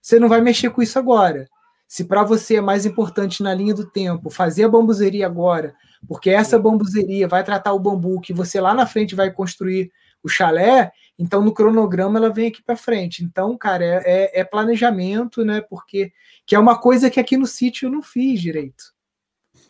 você 0.04 0.20
não 0.20 0.28
vai 0.28 0.42
mexer 0.42 0.70
com 0.70 0.82
isso 0.82 1.00
agora. 1.00 1.48
Se 1.88 2.04
para 2.04 2.24
você 2.24 2.58
é 2.58 2.62
mais 2.62 2.86
importante 2.86 3.42
na 3.42 3.54
linha 3.54 3.74
do 3.74 3.90
tempo 3.90 4.30
fazer 4.30 4.66
a 4.66 4.70
bambuzeria 4.70 5.26
agora, 5.26 5.74
porque 6.08 6.30
essa 6.30 6.60
bambuzeria 6.60 7.26
vai 7.26 7.42
tratar 7.42 7.72
o 7.72 7.80
bambu 7.80 8.20
que 8.20 8.34
você 8.34 8.60
lá 8.60 8.74
na 8.74 8.86
frente 8.86 9.16
vai 9.16 9.32
construir 9.32 9.92
o 10.22 10.28
chalé, 10.28 10.92
então 11.18 11.42
no 11.42 11.54
cronograma 11.54 12.20
ela 12.20 12.30
vem 12.30 12.48
aqui 12.48 12.62
para 12.62 12.76
frente. 12.76 13.24
Então, 13.24 13.58
cara, 13.58 13.86
é, 13.86 14.02
é, 14.06 14.42
é, 14.42 14.44
planejamento, 14.44 15.46
né? 15.46 15.62
Porque 15.62 16.12
que 16.46 16.56
é 16.56 16.60
uma 16.60 16.78
coisa 16.78 17.10
que 17.10 17.20
aqui 17.20 17.38
no 17.38 17.48
sítio 17.48 17.88
eu 17.88 17.92
não 17.92 18.02
fiz 18.02 18.42
direito. 18.42 18.94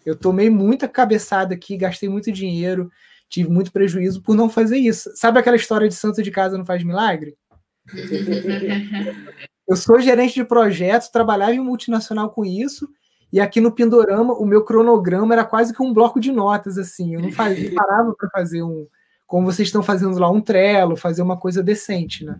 Eu 0.03 0.15
tomei 0.15 0.49
muita 0.49 0.87
cabeçada 0.87 1.53
aqui, 1.53 1.77
gastei 1.77 2.09
muito 2.09 2.31
dinheiro, 2.31 2.89
tive 3.29 3.49
muito 3.49 3.71
prejuízo 3.71 4.23
por 4.23 4.35
não 4.35 4.49
fazer 4.49 4.77
isso. 4.77 5.11
Sabe 5.15 5.39
aquela 5.39 5.57
história 5.57 5.87
de 5.87 5.93
santo 5.93 6.23
de 6.23 6.31
casa 6.31 6.57
não 6.57 6.65
faz 6.65 6.83
milagre? 6.83 7.37
Eu 9.73 9.77
sou 9.77 9.99
gerente 9.99 10.35
de 10.35 10.45
projetos, 10.45 11.09
trabalhava 11.09 11.55
em 11.55 11.59
multinacional 11.59 12.29
com 12.29 12.45
isso, 12.45 12.87
E 13.31 13.39
aqui 13.39 13.59
no 13.59 13.71
Pindorama, 13.71 14.35
o 14.35 14.45
meu 14.45 14.63
cronograma 14.63 15.33
era 15.33 15.43
quase 15.43 15.73
que 15.73 15.81
um 15.81 15.91
bloco 15.91 16.19
de 16.19 16.31
notas, 16.31 16.77
assim. 16.77 17.15
Eu 17.15 17.21
não 17.21 17.31
fazia, 17.31 17.73
parava 17.73 18.13
para 18.13 18.29
fazer 18.29 18.61
um, 18.61 18.85
como 19.25 19.51
vocês 19.51 19.67
estão 19.67 19.81
fazendo 19.81 20.19
lá, 20.19 20.29
um 20.29 20.39
trelo, 20.39 20.95
fazer 20.95 21.23
uma 21.23 21.35
coisa 21.35 21.63
decente, 21.63 22.23
né? 22.23 22.37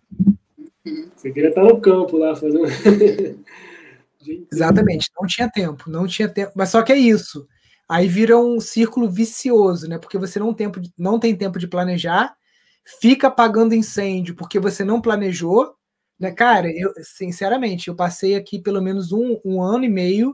Você 1.16 1.32
queria 1.32 1.50
estar 1.50 1.64
no 1.64 1.82
campo 1.82 2.16
lá 2.18 2.36
fazendo. 2.36 2.66
Exatamente, 4.54 5.10
não 5.20 5.26
tinha 5.26 5.50
tempo, 5.50 5.90
não 5.90 6.06
tinha 6.06 6.30
tempo. 6.30 6.52
Mas 6.56 6.70
só 6.70 6.84
que 6.84 6.94
é 6.94 6.98
isso. 6.98 7.48
Aí 7.90 8.08
vira 8.08 8.38
um 8.38 8.60
círculo 8.60 9.10
vicioso, 9.10 9.90
né? 9.90 9.98
Porque 9.98 10.20
você 10.20 10.38
não, 10.38 10.54
tempo, 10.54 10.80
não 10.96 11.20
tem 11.20 11.36
tempo 11.36 11.58
de 11.58 11.68
planejar, 11.68 12.36
fica 13.02 13.28
apagando 13.30 13.74
incêndio 13.74 14.36
porque 14.36 14.60
você 14.60 14.84
não 14.84 15.02
planejou. 15.02 15.74
Né? 16.24 16.32
Cara, 16.32 16.72
eu, 16.72 16.94
sinceramente, 17.02 17.90
eu 17.90 17.96
passei 17.96 18.36
aqui 18.36 18.58
pelo 18.58 18.82
menos 18.82 19.12
um, 19.12 19.38
um 19.44 19.62
ano 19.62 19.84
e 19.84 19.90
meio 19.90 20.34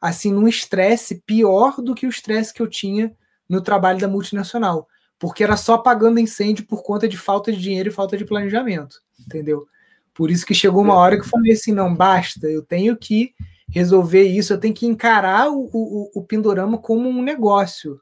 assim 0.00 0.32
num 0.32 0.48
estresse 0.48 1.22
pior 1.24 1.80
do 1.80 1.94
que 1.94 2.04
o 2.04 2.10
estresse 2.10 2.52
que 2.52 2.60
eu 2.60 2.66
tinha 2.66 3.14
no 3.48 3.60
trabalho 3.60 4.00
da 4.00 4.08
multinacional, 4.08 4.88
porque 5.20 5.44
era 5.44 5.56
só 5.56 5.74
apagando 5.74 6.18
incêndio 6.18 6.66
por 6.66 6.82
conta 6.82 7.06
de 7.06 7.16
falta 7.16 7.52
de 7.52 7.60
dinheiro 7.60 7.90
e 7.90 7.92
falta 7.92 8.16
de 8.16 8.24
planejamento, 8.24 8.96
entendeu? 9.20 9.66
Por 10.12 10.32
isso 10.32 10.44
que 10.44 10.54
chegou 10.54 10.82
uma 10.82 10.94
hora 10.94 11.16
que 11.16 11.22
eu 11.22 11.28
falei 11.28 11.52
assim, 11.52 11.72
não 11.72 11.94
basta, 11.94 12.48
eu 12.48 12.62
tenho 12.62 12.96
que 12.96 13.32
resolver 13.68 14.24
isso, 14.24 14.52
eu 14.52 14.58
tenho 14.58 14.74
que 14.74 14.86
encarar 14.86 15.48
o, 15.48 15.70
o, 15.72 16.10
o 16.14 16.24
Pindorama 16.24 16.76
como 16.76 17.08
um 17.08 17.22
negócio, 17.22 18.00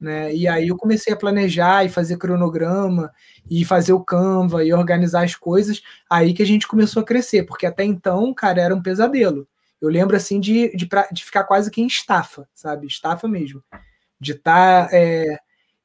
né? 0.00 0.34
E 0.34 0.46
aí 0.46 0.68
eu 0.68 0.76
comecei 0.76 1.12
a 1.12 1.16
planejar 1.16 1.84
e 1.84 1.88
fazer 1.88 2.18
cronograma 2.18 3.10
e 3.50 3.64
fazer 3.64 3.92
o 3.92 4.04
Canva 4.04 4.64
e 4.64 4.72
organizar 4.72 5.24
as 5.24 5.34
coisas, 5.34 5.82
aí 6.08 6.34
que 6.34 6.42
a 6.42 6.46
gente 6.46 6.68
começou 6.68 7.02
a 7.02 7.04
crescer, 7.04 7.44
porque 7.44 7.66
até 7.66 7.84
então, 7.84 8.32
cara, 8.34 8.60
era 8.60 8.74
um 8.74 8.82
pesadelo. 8.82 9.48
Eu 9.80 9.88
lembro 9.88 10.16
assim 10.16 10.40
de, 10.40 10.74
de, 10.76 10.88
de 11.12 11.24
ficar 11.24 11.44
quase 11.44 11.70
que 11.70 11.80
em 11.80 11.86
estafa, 11.86 12.48
sabe? 12.54 12.86
Estafa 12.86 13.28
mesmo. 13.28 13.62
De 14.20 14.32
estar 14.32 14.88
tá, 14.88 14.96
é, 14.96 15.38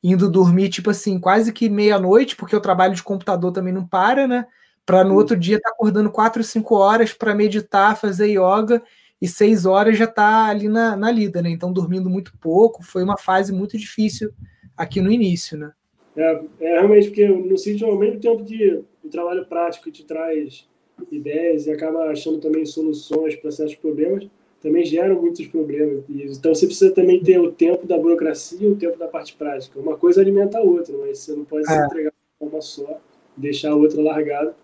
indo 0.04 0.30
dormir, 0.30 0.70
tipo 0.70 0.90
assim, 0.90 1.20
quase 1.20 1.52
que 1.54 1.70
meia-noite, 1.70 2.36
porque 2.36 2.56
o 2.56 2.62
trabalho 2.62 2.96
de 2.96 3.04
computador 3.04 3.52
também 3.52 3.74
não 3.74 3.86
para, 3.86 4.28
né? 4.28 4.46
Para 4.86 5.04
no 5.04 5.16
outro 5.16 5.38
dia 5.38 5.58
estar 5.58 5.70
tá 5.70 5.76
acordando 5.76 6.12
quatro, 6.12 6.44
cinco 6.44 6.76
horas 6.76 7.14
para 7.14 7.36
meditar, 7.36 7.98
fazer 7.98 8.28
yoga 8.28 8.82
e 9.22 9.28
seis 9.28 9.66
horas 9.66 9.98
já 9.98 10.08
tá 10.08 10.46
ali 10.46 10.68
na, 10.68 10.98
na 10.98 11.12
lida, 11.12 11.42
né? 11.42 11.50
Então 11.50 11.72
dormindo 11.72 12.10
muito 12.10 12.34
pouco, 12.40 12.84
foi 12.84 13.04
uma 13.04 13.18
fase 13.18 13.54
muito 13.54 13.78
difícil 13.78 14.32
aqui 14.76 15.00
no 15.00 15.12
início, 15.12 15.58
né? 15.58 15.72
É, 16.18 16.42
é 16.60 16.72
realmente 16.74 17.08
porque 17.08 17.28
no 17.28 17.58
sítio, 17.58 17.88
ao 17.88 17.98
mesmo 17.98 18.20
tempo 18.20 18.44
que 18.44 18.84
o 19.04 19.10
trabalho 19.10 19.46
prático 19.46 19.92
te 19.92 20.04
traz 20.04 20.68
ideias 21.12 21.68
e 21.68 21.72
acaba 21.72 22.06
achando 22.06 22.40
também 22.40 22.66
soluções 22.66 23.36
para 23.36 23.52
certos 23.52 23.76
problemas, 23.76 24.28
também 24.62 24.86
geram 24.86 25.20
muitos 25.20 25.48
problemas. 25.48 26.04
Então 26.10 26.54
você 26.54 26.66
precisa 26.66 26.92
também 26.92 27.22
ter 27.24 27.40
o 27.40 27.52
tempo 27.52 27.88
da 27.88 27.98
burocracia 27.98 28.68
e 28.68 28.72
o 28.72 28.76
tempo 28.76 28.98
da 28.98 29.08
parte 29.08 29.34
prática. 29.34 29.80
Uma 29.80 29.98
coisa 29.98 30.22
alimenta 30.22 30.60
a 30.60 30.62
outra, 30.62 30.96
mas 30.98 31.20
você 31.20 31.34
não 31.34 31.46
pode 31.46 31.70
é. 31.72 31.74
se 31.74 31.86
entregar 31.86 32.14
uma 32.40 32.62
só, 32.62 33.00
deixar 33.36 33.72
a 33.72 33.76
outra 33.76 34.02
largada. 34.02 34.56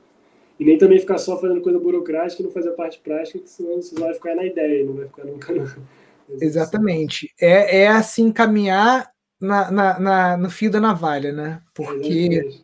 E 0.59 0.65
nem 0.65 0.77
também 0.77 0.99
ficar 0.99 1.17
só 1.17 1.39
fazendo 1.39 1.61
coisa 1.61 1.79
burocrática 1.79 2.41
e 2.41 2.45
não 2.45 2.51
fazer 2.51 2.69
a 2.69 2.73
parte 2.73 2.99
prática, 2.99 3.39
que 3.39 3.49
senão 3.49 3.75
você 3.75 3.93
vai 3.99 4.13
ficar 4.13 4.35
na 4.35 4.45
ideia, 4.45 4.85
não 4.85 4.93
vai 4.93 5.05
ficar 5.05 5.23
nunca 5.25 5.53
no... 5.53 5.87
Exatamente. 6.41 7.33
É, 7.39 7.81
é 7.83 7.87
assim 7.87 8.31
caminhar 8.31 9.11
na, 9.39 9.71
na, 9.71 9.99
na, 9.99 10.37
no 10.37 10.49
fio 10.49 10.69
da 10.69 10.79
navalha, 10.79 11.31
né? 11.31 11.61
Porque 11.73 12.61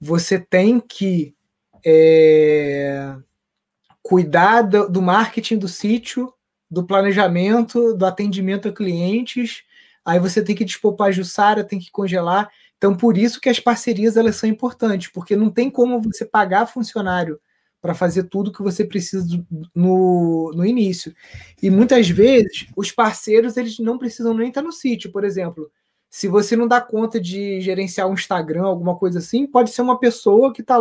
você 0.00 0.38
tem 0.38 0.78
que 0.78 1.34
é, 1.84 3.16
cuidar 4.02 4.62
do, 4.62 4.88
do 4.88 5.02
marketing 5.02 5.58
do 5.58 5.66
sítio, 5.66 6.32
do 6.70 6.84
planejamento, 6.84 7.94
do 7.94 8.06
atendimento 8.06 8.68
a 8.68 8.72
clientes. 8.72 9.62
Aí 10.04 10.18
você 10.18 10.42
tem 10.42 10.54
que 10.54 10.64
dispor 10.64 10.94
para 10.94 11.06
a 11.06 11.12
Jussara, 11.12 11.64
tem 11.64 11.78
que 11.78 11.90
congelar. 11.90 12.50
Então, 12.84 12.94
por 12.94 13.16
isso 13.16 13.40
que 13.40 13.48
as 13.48 13.58
parcerias 13.58 14.14
elas 14.14 14.36
são 14.36 14.46
importantes, 14.46 15.08
porque 15.08 15.34
não 15.34 15.48
tem 15.48 15.70
como 15.70 16.02
você 16.02 16.22
pagar 16.22 16.66
funcionário 16.66 17.40
para 17.80 17.94
fazer 17.94 18.24
tudo 18.24 18.52
que 18.52 18.62
você 18.62 18.84
precisa 18.84 19.26
no, 19.74 20.52
no 20.54 20.66
início. 20.66 21.14
E 21.62 21.70
muitas 21.70 22.10
vezes 22.10 22.66
os 22.76 22.92
parceiros 22.92 23.56
eles 23.56 23.78
não 23.78 23.96
precisam 23.96 24.34
nem 24.34 24.48
estar 24.48 24.60
no 24.60 24.70
sítio, 24.70 25.10
por 25.10 25.24
exemplo. 25.24 25.72
Se 26.10 26.28
você 26.28 26.54
não 26.56 26.68
dá 26.68 26.78
conta 26.78 27.18
de 27.18 27.58
gerenciar 27.62 28.06
um 28.06 28.12
Instagram, 28.12 28.64
alguma 28.64 28.94
coisa 28.96 29.18
assim, 29.18 29.46
pode 29.46 29.70
ser 29.70 29.80
uma 29.80 29.98
pessoa 29.98 30.52
que 30.52 30.60
está. 30.60 30.76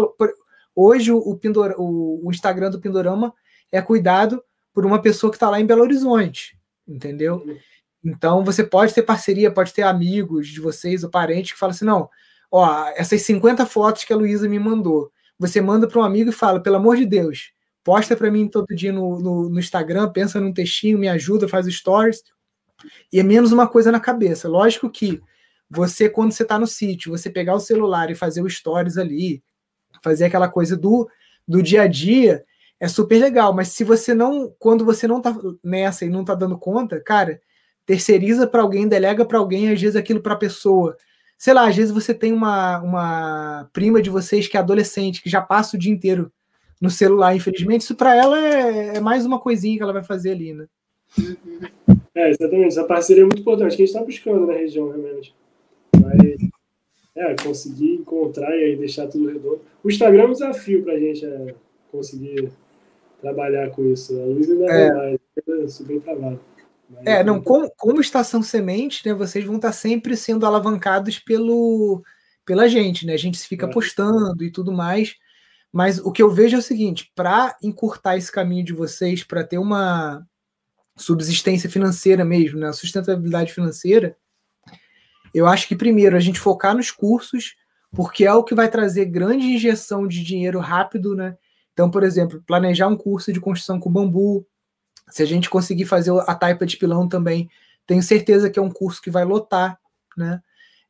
Hoje 0.76 1.10
o, 1.14 1.38
Pindor, 1.38 1.74
o, 1.78 2.20
o 2.28 2.32
Instagram 2.32 2.70
do 2.70 2.82
Pindorama 2.82 3.34
é 3.72 3.82
cuidado 3.82 4.44
por 4.74 4.86
uma 4.86 5.02
pessoa 5.02 5.32
que 5.32 5.38
está 5.38 5.50
lá 5.50 5.62
em 5.62 5.66
Belo 5.66 5.84
Horizonte, 5.84 6.60
entendeu? 6.86 7.46
Então 8.04 8.44
você 8.44 8.64
pode 8.64 8.94
ter 8.94 9.04
parceria, 9.04 9.52
pode 9.52 9.74
ter 9.74 9.84
amigos 9.84 10.48
de 10.48 10.60
vocês 10.60 11.04
ou 11.04 11.10
parentes 11.10 11.54
que 11.54 11.60
falam 11.60 11.72
assim: 11.72 11.86
não, 11.86 12.10
ó, 12.52 12.88
essas 12.96 13.22
50 13.22 13.66
fotos 13.66 14.04
que 14.04 14.12
a 14.12 14.16
Luísa 14.16 14.48
me 14.50 14.60
mandou, 14.60 15.12
você 15.40 15.62
manda 15.62 15.88
para 15.88 16.00
um 16.00 16.04
amigo 16.04 16.30
e 16.30 16.34
fala, 16.34 16.62
pelo 16.62 16.76
amor 16.76 16.98
de 16.98 17.06
Deus, 17.06 17.52
posta 17.84 18.16
para 18.16 18.32
mim 18.32 18.48
todo 18.48 18.76
dia 18.76 18.92
no, 18.92 19.20
no, 19.20 19.50
no, 19.50 19.60
Instagram, 19.60 20.12
pensa 20.12 20.40
num 20.40 20.54
textinho, 20.54 20.98
me 20.98 21.08
ajuda, 21.08 21.48
faz 21.48 21.66
stories. 21.68 22.24
E 23.12 23.20
é 23.20 23.24
menos 23.24 23.52
uma 23.52 23.68
coisa 23.68 23.92
na 23.92 24.00
cabeça. 24.00 24.48
Lógico 24.48 24.90
que 24.90 25.22
você, 25.70 26.10
quando 26.10 26.32
você 26.32 26.44
está 26.44 26.60
no 26.60 26.68
sítio, 26.68 27.12
você 27.12 27.30
pegar 27.30 27.56
o 27.56 27.60
celular 27.60 28.12
e 28.12 28.16
fazer 28.16 28.42
o 28.42 28.50
stories 28.50 28.98
ali, 28.98 29.44
fazer 30.04 30.26
aquela 30.26 30.48
coisa 30.48 30.78
do, 30.78 31.10
do 31.48 31.62
dia 31.62 31.84
a 31.84 31.88
dia 31.88 32.44
é 32.80 32.88
super 32.88 33.20
legal. 33.20 33.54
Mas 33.54 33.70
se 33.70 33.84
você 33.84 34.14
não, 34.14 34.54
quando 34.60 34.86
você 34.86 35.08
não 35.08 35.22
tá 35.22 35.36
nessa 35.64 36.06
e 36.06 36.10
não 36.10 36.24
tá 36.24 36.36
dando 36.36 36.58
conta, 36.58 37.00
cara, 37.00 37.40
terceiriza 37.86 38.48
para 38.48 38.62
alguém, 38.62 38.88
delega 38.88 39.26
para 39.26 39.38
alguém, 39.38 39.72
às 39.72 39.82
vezes 39.82 39.96
aquilo 39.96 40.22
para 40.22 40.34
a 40.34 40.38
pessoa. 40.38 40.96
Sei 41.38 41.54
lá, 41.54 41.68
às 41.68 41.76
vezes 41.76 41.92
você 41.92 42.14
tem 42.14 42.32
uma, 42.32 42.80
uma 42.80 43.70
prima 43.74 44.02
de 44.02 44.10
vocês 44.10 44.48
que 44.48 44.56
é 44.56 44.60
adolescente, 44.60 45.22
que 45.22 45.30
já 45.30 45.42
passa 45.42 45.76
o 45.76 45.80
dia 45.80 45.92
inteiro 45.92 46.32
no 46.80 46.90
celular, 46.90 47.36
infelizmente, 47.36 47.82
isso 47.82 47.96
para 47.96 48.16
ela 48.16 48.38
é, 48.38 48.98
é, 48.98 49.00
mais 49.00 49.26
uma 49.26 49.40
coisinha 49.40 49.78
que 49.78 49.84
ela 49.84 49.94
vai 49.94 50.04
fazer 50.04 50.32
ali, 50.32 50.54
né? 50.54 50.68
É, 52.14 52.30
exatamente. 52.30 52.68
Essa 52.68 52.84
parceria 52.84 53.24
é 53.24 53.26
muito 53.26 53.40
importante, 53.40 53.76
que 53.76 53.84
a 53.84 53.86
gente 53.86 53.96
está 53.96 54.04
buscando 54.04 54.46
na 54.46 54.54
região, 54.54 54.90
realmente. 54.90 55.34
Mas 55.96 56.50
é, 57.16 57.36
conseguir 57.42 57.94
encontrar 57.94 58.50
e 58.58 58.64
aí 58.66 58.76
deixar 58.76 59.08
tudo 59.08 59.28
redondo. 59.28 59.62
O 59.84 59.90
Instagram 59.90 60.24
é 60.24 60.28
um 60.28 60.32
desafio 60.34 60.84
para 60.84 60.94
a 60.94 61.00
gente 61.00 61.26
é, 61.26 61.56
conseguir 61.92 62.52
trabalhar 63.22 63.70
com 63.70 63.86
isso. 63.86 64.20
A 64.20 64.26
Luísa 64.26 64.54
ainda 64.54 64.66
é, 64.66 64.94
mais, 64.94 65.82
é 65.82 65.84
bem 65.86 66.00
travado. 66.00 66.40
É, 67.06 67.24
não, 67.24 67.42
como, 67.42 67.72
como 67.78 68.02
estação 68.02 68.42
semente, 68.44 69.06
né, 69.08 69.14
vocês 69.14 69.44
vão 69.46 69.56
estar 69.56 69.72
sempre 69.72 70.16
sendo 70.16 70.46
alavancados 70.46 71.20
pelo, 71.20 72.04
pela 72.46 72.68
gente, 72.68 73.06
né? 73.06 73.14
A 73.14 73.18
gente 73.18 73.40
fica 73.40 73.66
é. 73.66 73.72
postando 73.72 74.44
e 74.44 74.52
tudo 74.52 74.72
mais. 74.72 75.16
Mas 75.72 75.98
o 75.98 76.12
que 76.12 76.22
eu 76.22 76.30
vejo 76.30 76.56
é 76.56 76.60
o 76.60 76.64
seguinte: 76.64 77.12
para 77.16 77.58
encurtar 77.62 78.18
esse 78.18 78.32
caminho 78.32 78.64
de 78.64 78.74
vocês, 78.74 79.24
para 79.24 79.44
ter 79.44 79.58
uma 79.58 80.26
subsistência 80.96 81.70
financeira 81.70 82.24
mesmo, 82.24 82.60
né, 82.60 82.72
sustentabilidade 82.72 83.52
financeira, 83.52 84.16
eu 85.34 85.48
acho 85.48 85.68
que 85.68 85.76
primeiro 85.76 86.16
a 86.16 86.20
gente 86.20 86.40
focar 86.40 86.76
nos 86.76 86.92
cursos, 86.92 87.56
porque 87.92 88.26
é 88.26 88.34
o 88.34 88.44
que 88.44 88.54
vai 88.54 88.70
trazer 88.70 89.06
grande 89.06 89.48
injeção 89.48 90.08
de 90.08 90.24
dinheiro 90.24 90.60
rápido, 90.60 91.16
né? 91.16 91.36
Então, 91.74 91.90
por 91.90 92.04
exemplo, 92.04 92.44
planejar 92.46 92.88
um 92.88 92.96
curso 92.96 93.34
de 93.34 93.42
construção 93.42 93.80
com 93.80 93.92
bambu. 93.92 94.46
Se 95.10 95.22
a 95.22 95.26
gente 95.26 95.50
conseguir 95.50 95.86
fazer 95.86 96.12
a 96.28 96.36
taipa 96.36 96.66
de 96.66 96.78
pilão 96.78 97.08
também, 97.08 97.50
tenho 97.86 98.02
certeza 98.02 98.50
que 98.50 98.58
é 98.58 98.62
um 98.62 98.72
curso 98.72 99.02
que 99.02 99.12
vai 99.12 99.26
lotar, 99.26 99.80
né? 100.18 100.42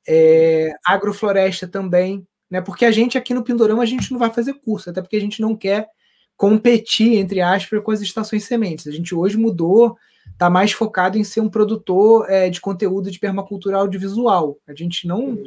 É, 0.07 0.74
agrofloresta 0.86 1.68
também, 1.68 2.28
né? 2.49 2.61
Porque 2.61 2.86
a 2.86 2.91
gente 2.91 3.18
aqui 3.18 3.34
no 3.34 3.43
Pindorama 3.43 3.84
a 3.84 3.86
gente 3.86 4.11
não 4.11 4.20
vai 4.20 4.32
fazer 4.32 4.53
curso, 4.55 4.89
até 4.89 5.01
porque 5.01 5.16
a 5.16 5.22
gente 5.22 5.41
não 5.41 5.55
quer 5.55 5.88
competir 6.36 7.18
entre 7.18 7.41
aspas 7.41 7.82
com 7.82 7.91
as 7.91 8.01
estações 8.01 8.43
sementes. 8.43 8.88
A 8.88 8.91
gente 8.91 9.16
hoje 9.16 9.38
mudou 9.38 9.97
está 10.32 10.49
mais 10.49 10.72
focado 10.72 11.18
em 11.18 11.24
ser 11.24 11.41
um 11.41 11.49
produtor 11.49 12.30
é, 12.30 12.49
de 12.49 12.59
conteúdo 12.59 13.11
de 13.11 13.20
permacultura 13.20 13.78
audiovisual. 13.78 14.57
A 14.68 14.74
gente 14.74 15.07
não, 15.07 15.38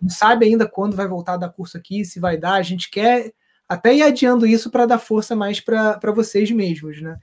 não 0.00 0.08
sabe 0.08 0.46
ainda 0.46 0.66
quando 0.68 0.96
vai 0.96 1.06
voltar 1.06 1.34
a 1.34 1.38
dar 1.38 1.48
curso 1.50 1.76
aqui, 1.76 2.04
se 2.04 2.20
vai 2.20 2.36
dar. 2.36 2.54
A 2.54 2.62
gente 2.62 2.90
quer 2.90 3.32
até 3.68 3.94
ir 3.94 4.02
adiando 4.02 4.46
isso 4.46 4.70
para 4.70 4.86
dar 4.86 4.98
força 4.98 5.34
mais 5.34 5.60
para 5.60 6.12
vocês 6.14 6.50
mesmos, 6.50 7.00
né? 7.00 7.16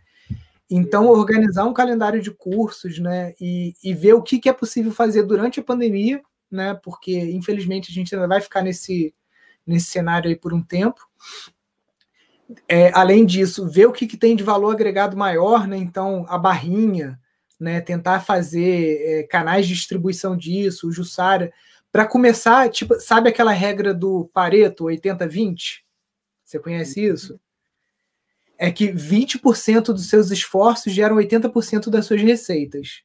Então, 0.74 1.08
organizar 1.10 1.66
um 1.66 1.74
calendário 1.74 2.22
de 2.22 2.32
cursos, 2.32 2.98
né? 2.98 3.34
E, 3.42 3.76
e 3.84 3.94
ver 3.94 4.14
o 4.14 4.22
que, 4.22 4.40
que 4.40 4.48
é 4.48 4.54
possível 4.54 4.90
fazer 4.90 5.24
durante 5.24 5.60
a 5.60 5.64
pandemia, 5.64 6.22
né? 6.50 6.80
Porque, 6.82 7.14
infelizmente, 7.14 7.92
a 7.92 7.94
gente 7.94 8.16
ainda 8.16 8.26
vai 8.26 8.40
ficar 8.40 8.62
nesse, 8.62 9.14
nesse 9.68 9.88
cenário 9.88 10.30
aí 10.30 10.36
por 10.36 10.54
um 10.54 10.64
tempo. 10.64 11.06
É, 12.70 12.90
além 12.94 13.26
disso, 13.26 13.70
ver 13.70 13.86
o 13.86 13.92
que, 13.92 14.08
que, 14.08 14.16
tem 14.16 14.34
de 14.34 14.46
valor 14.46 14.72
agregado 14.72 15.18
maior, 15.18 15.68
né? 15.68 15.76
Então, 15.76 16.26
a 16.30 16.38
barrinha, 16.38 17.20
né? 17.60 17.82
Tentar 17.82 18.22
fazer 18.22 19.02
é, 19.02 19.24
canais 19.24 19.68
de 19.68 19.74
distribuição 19.74 20.38
disso, 20.38 20.88
o 20.88 20.92
Jussara, 20.92 21.52
para 21.92 22.06
começar, 22.06 22.70
tipo, 22.70 22.98
sabe 22.98 23.28
aquela 23.28 23.52
regra 23.52 23.94
do 23.94 24.30
Pareto 24.34 24.86
80-20? 24.86 25.82
Você 26.46 26.60
conhece 26.60 27.06
uhum. 27.06 27.14
isso? 27.14 27.40
É 28.62 28.72
que 28.72 28.94
20% 28.94 29.86
dos 29.86 30.08
seus 30.08 30.30
esforços 30.30 30.94
geram 30.94 31.16
80% 31.16 31.90
das 31.90 32.06
suas 32.06 32.22
receitas. 32.22 33.02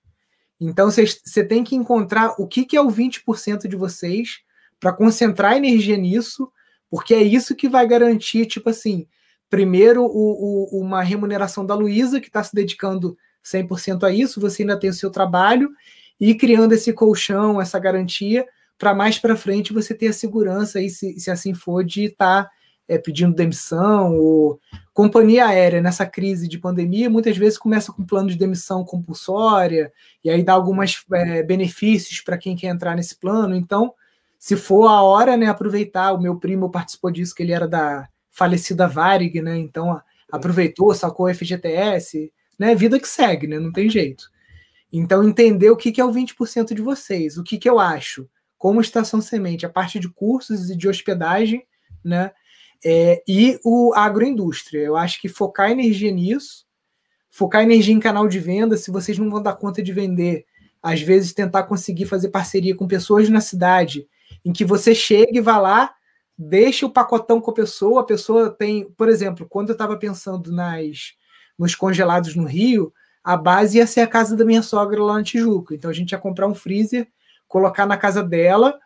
Então 0.61 0.91
você 0.91 1.43
tem 1.43 1.65
que 1.65 1.75
encontrar 1.75 2.35
o 2.39 2.47
que, 2.47 2.67
que 2.67 2.77
é 2.77 2.81
o 2.81 2.91
20% 2.91 3.67
de 3.67 3.75
vocês 3.75 4.41
para 4.79 4.93
concentrar 4.93 5.57
energia 5.57 5.97
nisso, 5.97 6.53
porque 6.91 7.15
é 7.15 7.23
isso 7.23 7.57
que 7.57 7.71
vai 7.71 7.89
garantir, 7.89 8.45
tipo 8.45 8.69
assim, 8.69 9.07
primeiro 9.49 10.05
o, 10.05 10.77
o, 10.77 10.79
uma 10.79 11.03
remuneração 11.03 11.65
da 11.65 11.75
Luísa, 11.75 12.21
que 12.21 12.27
está 12.27 12.45
se 12.45 12.55
dedicando 12.55 13.17
100% 13.43 14.03
a 14.03 14.13
isso, 14.13 14.39
você 14.39 14.63
ainda 14.63 14.79
tem 14.79 14.91
o 14.91 14.95
seu 14.95 15.11
trabalho, 15.11 15.71
e 16.21 16.35
criando 16.35 16.75
esse 16.75 16.93
colchão, 16.93 17.63
essa 17.63 17.79
garantia, 17.79 18.47
para 18.77 18.95
mais 18.95 19.19
para 19.19 19.35
frente 19.35 19.73
você 19.73 19.95
ter 19.95 20.09
a 20.09 20.13
segurança, 20.13 20.81
aí, 20.81 20.91
se, 20.91 21.19
se 21.19 21.31
assim 21.31 21.55
for, 21.55 21.83
de 21.83 22.05
estar 22.05 22.45
tá, 22.45 22.51
é, 22.89 22.99
pedindo 22.99 23.34
demissão, 23.34 24.16
ou 24.16 24.61
companhia 24.93 25.47
aérea 25.47 25.80
nessa 25.80 26.07
crise 26.07 26.49
de 26.49 26.59
pandemia, 26.59 27.11
muitas 27.11 27.37
vezes 27.37 27.59
começa 27.59 27.93
com 27.93 28.05
plano 28.05 28.28
de 28.28 28.37
demissão 28.37 28.84
compulsória, 28.84 29.93
e 30.24 30.30
aí 30.30 30.43
dá 30.43 30.53
alguns 30.53 31.05
é, 31.12 31.43
benefícios 31.43 32.20
para 32.20 32.39
quem 32.39 32.57
quer 32.57 32.68
entrar 32.68 32.95
nesse 32.95 33.16
plano. 33.16 33.55
Então, 33.55 33.93
se 34.39 34.57
for 34.57 34.87
a 34.87 35.03
hora, 35.03 35.37
né, 35.37 35.47
aproveitar. 35.47 36.12
O 36.12 36.20
meu 36.20 36.37
primo 36.37 36.70
participou 36.70 37.11
disso, 37.11 37.34
que 37.34 37.43
ele 37.43 37.53
era 37.53 37.66
da 37.66 38.09
falecida 38.30 38.87
Varig, 38.87 39.41
né? 39.41 39.57
Então 39.59 40.01
aproveitou, 40.30 40.95
sacou 40.95 41.26
o 41.26 41.34
FGTS, 41.34 42.32
né? 42.59 42.74
Vida 42.74 43.01
que 43.01 43.09
segue, 43.09 43.47
né? 43.47 43.59
Não 43.59 43.72
tem 43.72 43.89
jeito. 43.89 44.30
Então, 44.93 45.26
entender 45.26 45.70
o 45.70 45.76
que, 45.76 45.91
que 45.91 46.01
é 46.01 46.05
o 46.05 46.12
20% 46.12 46.74
de 46.74 46.82
vocês, 46.82 47.37
o 47.37 47.43
que, 47.43 47.59
que 47.59 47.68
eu 47.68 47.80
acho, 47.80 48.28
como 48.57 48.80
estação 48.80 49.20
semente, 49.20 49.66
a 49.66 49.70
parte 49.70 49.99
de 49.99 50.09
cursos 50.09 50.70
e 50.70 50.76
de 50.76 50.89
hospedagem, 50.89 51.66
né? 52.05 52.30
É, 52.89 53.20
e 53.26 53.59
o 53.64 53.93
agroindústria. 53.97 54.78
Eu 54.78 54.97
acho 54.97 55.20
que 55.20 55.28
focar 55.28 55.72
energia 55.72 56.12
nisso, 56.12 56.64
focar 57.28 57.64
energia 57.64 57.93
em 57.93 57.99
canal 57.99 58.28
de 58.28 58.39
venda, 58.39 58.76
se 58.76 58.93
vocês 58.93 59.18
não 59.18 59.28
vão 59.28 59.43
dar 59.43 59.57
conta 59.57 59.82
de 59.82 59.93
vender, 59.93 60.47
às 60.80 61.01
vezes 61.01 61.32
tentar 61.32 61.64
conseguir 61.64 62.07
fazer 62.07 62.28
parceria 62.28 62.76
com 62.76 62.87
pessoas 62.87 63.28
na 63.28 63.41
cidade, 63.41 64.07
em 64.45 64.53
que 64.53 64.64
você 64.64 64.95
chega 64.95 65.37
e 65.37 65.41
vai 65.41 65.61
lá, 65.61 65.95
deixa 66.39 66.87
o 66.87 66.91
pacotão 66.93 67.41
com 67.41 67.51
a 67.51 67.55
pessoa, 67.55 68.03
a 68.03 68.05
pessoa 68.05 68.51
tem, 68.51 68.89
por 68.93 69.09
exemplo, 69.09 69.49
quando 69.51 69.70
eu 69.70 69.72
estava 69.72 69.97
pensando 69.97 70.53
nas 70.53 71.14
nos 71.59 71.74
congelados 71.74 72.37
no 72.37 72.45
Rio, 72.45 72.93
a 73.24 73.37
base 73.37 73.78
ia 73.78 73.87
ser 73.89 74.03
a 74.03 74.07
casa 74.07 74.37
da 74.37 74.45
minha 74.45 74.62
sogra 74.62 75.03
lá 75.03 75.14
na 75.14 75.24
Tijuca. 75.24 75.74
Então 75.74 75.91
a 75.91 75.95
gente 75.95 76.12
ia 76.12 76.18
comprar 76.18 76.47
um 76.47 76.55
freezer, 76.55 77.09
colocar 77.49 77.84
na 77.84 77.97
casa 77.97 78.22
dela, 78.22 78.78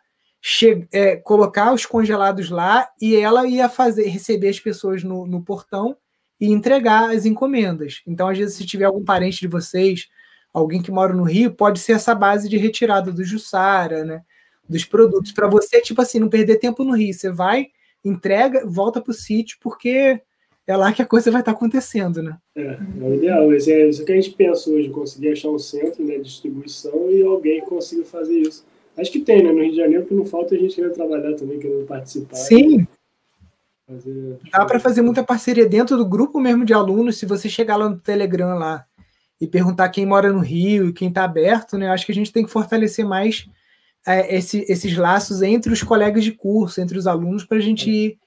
é, 0.91 1.15
colocar 1.17 1.73
os 1.73 1.85
congelados 1.85 2.49
lá 2.49 2.89
e 2.99 3.15
ela 3.15 3.47
ia 3.47 3.69
fazer 3.69 4.07
receber 4.07 4.49
as 4.49 4.59
pessoas 4.59 5.03
no, 5.03 5.27
no 5.27 5.43
portão 5.43 5.95
e 6.39 6.47
entregar 6.47 7.11
as 7.11 7.25
encomendas. 7.25 8.01
Então, 8.07 8.27
às 8.27 8.37
vezes, 8.37 8.55
se 8.55 8.65
tiver 8.65 8.85
algum 8.85 9.03
parente 9.03 9.39
de 9.39 9.47
vocês, 9.47 10.07
alguém 10.51 10.81
que 10.81 10.91
mora 10.91 11.13
no 11.13 11.23
Rio, 11.23 11.51
pode 11.51 11.79
ser 11.79 11.93
essa 11.93 12.15
base 12.15 12.49
de 12.49 12.57
retirada 12.57 13.11
do 13.11 13.23
Jussara, 13.23 14.03
né? 14.03 14.23
Dos 14.67 14.83
produtos. 14.83 15.31
Para 15.31 15.47
você, 15.47 15.79
tipo 15.79 16.01
assim, 16.01 16.19
não 16.19 16.29
perder 16.29 16.57
tempo 16.57 16.83
no 16.83 16.95
Rio. 16.95 17.13
Você 17.13 17.31
vai, 17.31 17.67
entrega, 18.03 18.65
volta 18.65 18.99
para 18.99 19.11
o 19.11 19.13
sítio, 19.13 19.57
porque 19.61 20.19
é 20.65 20.75
lá 20.75 20.91
que 20.91 21.01
a 21.01 21.05
coisa 21.05 21.29
vai 21.29 21.41
estar 21.41 21.51
tá 21.51 21.57
acontecendo, 21.57 22.23
né? 22.23 22.37
É, 22.55 22.61
é 22.61 23.03
o 23.03 23.13
ideal. 23.13 23.53
Esse 23.53 23.71
é 23.71 23.87
isso 23.87 24.03
que 24.03 24.11
a 24.11 24.15
gente 24.15 24.31
pensa 24.31 24.71
hoje, 24.71 24.89
conseguir 24.89 25.33
achar 25.33 25.49
um 25.49 25.59
centro 25.59 26.03
né, 26.03 26.17
de 26.17 26.23
distribuição 26.23 27.11
e 27.11 27.21
alguém 27.21 27.61
consiga 27.61 28.03
fazer 28.03 28.39
isso. 28.39 28.65
Acho 28.97 29.11
que 29.11 29.19
tem, 29.19 29.43
né? 29.43 29.51
No 29.51 29.61
Rio 29.61 29.71
de 29.71 29.77
Janeiro, 29.77 30.05
que 30.05 30.13
não 30.13 30.25
falta 30.25 30.55
a 30.55 30.57
gente 30.57 30.75
querendo 30.75 30.93
trabalhar 30.93 31.33
também, 31.35 31.59
querendo 31.59 31.85
participar. 31.85 32.35
Sim. 32.35 32.87
Fazer... 33.87 34.37
Dá 34.51 34.65
para 34.65 34.79
fazer 34.79 35.01
muita 35.01 35.23
parceria 35.23 35.67
dentro 35.67 35.97
do 35.97 36.05
grupo 36.05 36.39
mesmo 36.39 36.65
de 36.65 36.73
alunos, 36.73 37.17
se 37.17 37.25
você 37.25 37.49
chegar 37.49 37.75
lá 37.75 37.89
no 37.89 37.99
Telegram 37.99 38.57
lá 38.57 38.85
e 39.39 39.47
perguntar 39.47 39.89
quem 39.89 40.05
mora 40.05 40.31
no 40.31 40.39
Rio 40.39 40.89
e 40.89 40.93
quem 40.93 41.09
está 41.09 41.23
aberto, 41.23 41.77
né? 41.77 41.89
Acho 41.89 42.05
que 42.05 42.11
a 42.11 42.15
gente 42.15 42.31
tem 42.31 42.45
que 42.45 42.51
fortalecer 42.51 43.05
mais 43.05 43.47
é, 44.05 44.35
esse, 44.35 44.65
esses 44.69 44.95
laços 44.95 45.41
entre 45.41 45.73
os 45.73 45.81
colegas 45.81 46.23
de 46.23 46.31
curso, 46.31 46.79
entre 46.79 46.97
os 46.97 47.07
alunos, 47.07 47.43
para 47.43 47.57
a 47.57 47.61
gente 47.61 47.89
ir 47.89 48.17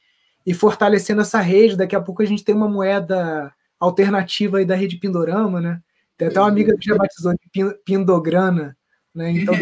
e 0.47 0.53
fortalecendo 0.53 1.21
essa 1.21 1.41
rede. 1.41 1.77
Daqui 1.77 1.95
a 1.95 2.01
pouco 2.01 2.23
a 2.23 2.27
gente 2.27 2.45
tem 2.45 2.55
uma 2.55 2.69
moeda 2.69 3.53
alternativa 3.79 4.59
aí 4.59 4.65
da 4.65 4.75
rede 4.75 4.97
Pindorama, 4.97 5.61
né? 5.61 5.81
Tem 6.17 6.29
até 6.29 6.41
uma 6.41 6.49
amiga 6.49 6.77
que 6.77 6.87
já 6.89 6.97
batizou 6.97 7.33
de 7.33 7.75
Pindograna, 7.85 8.77
né? 9.15 9.31
Então 9.31 9.55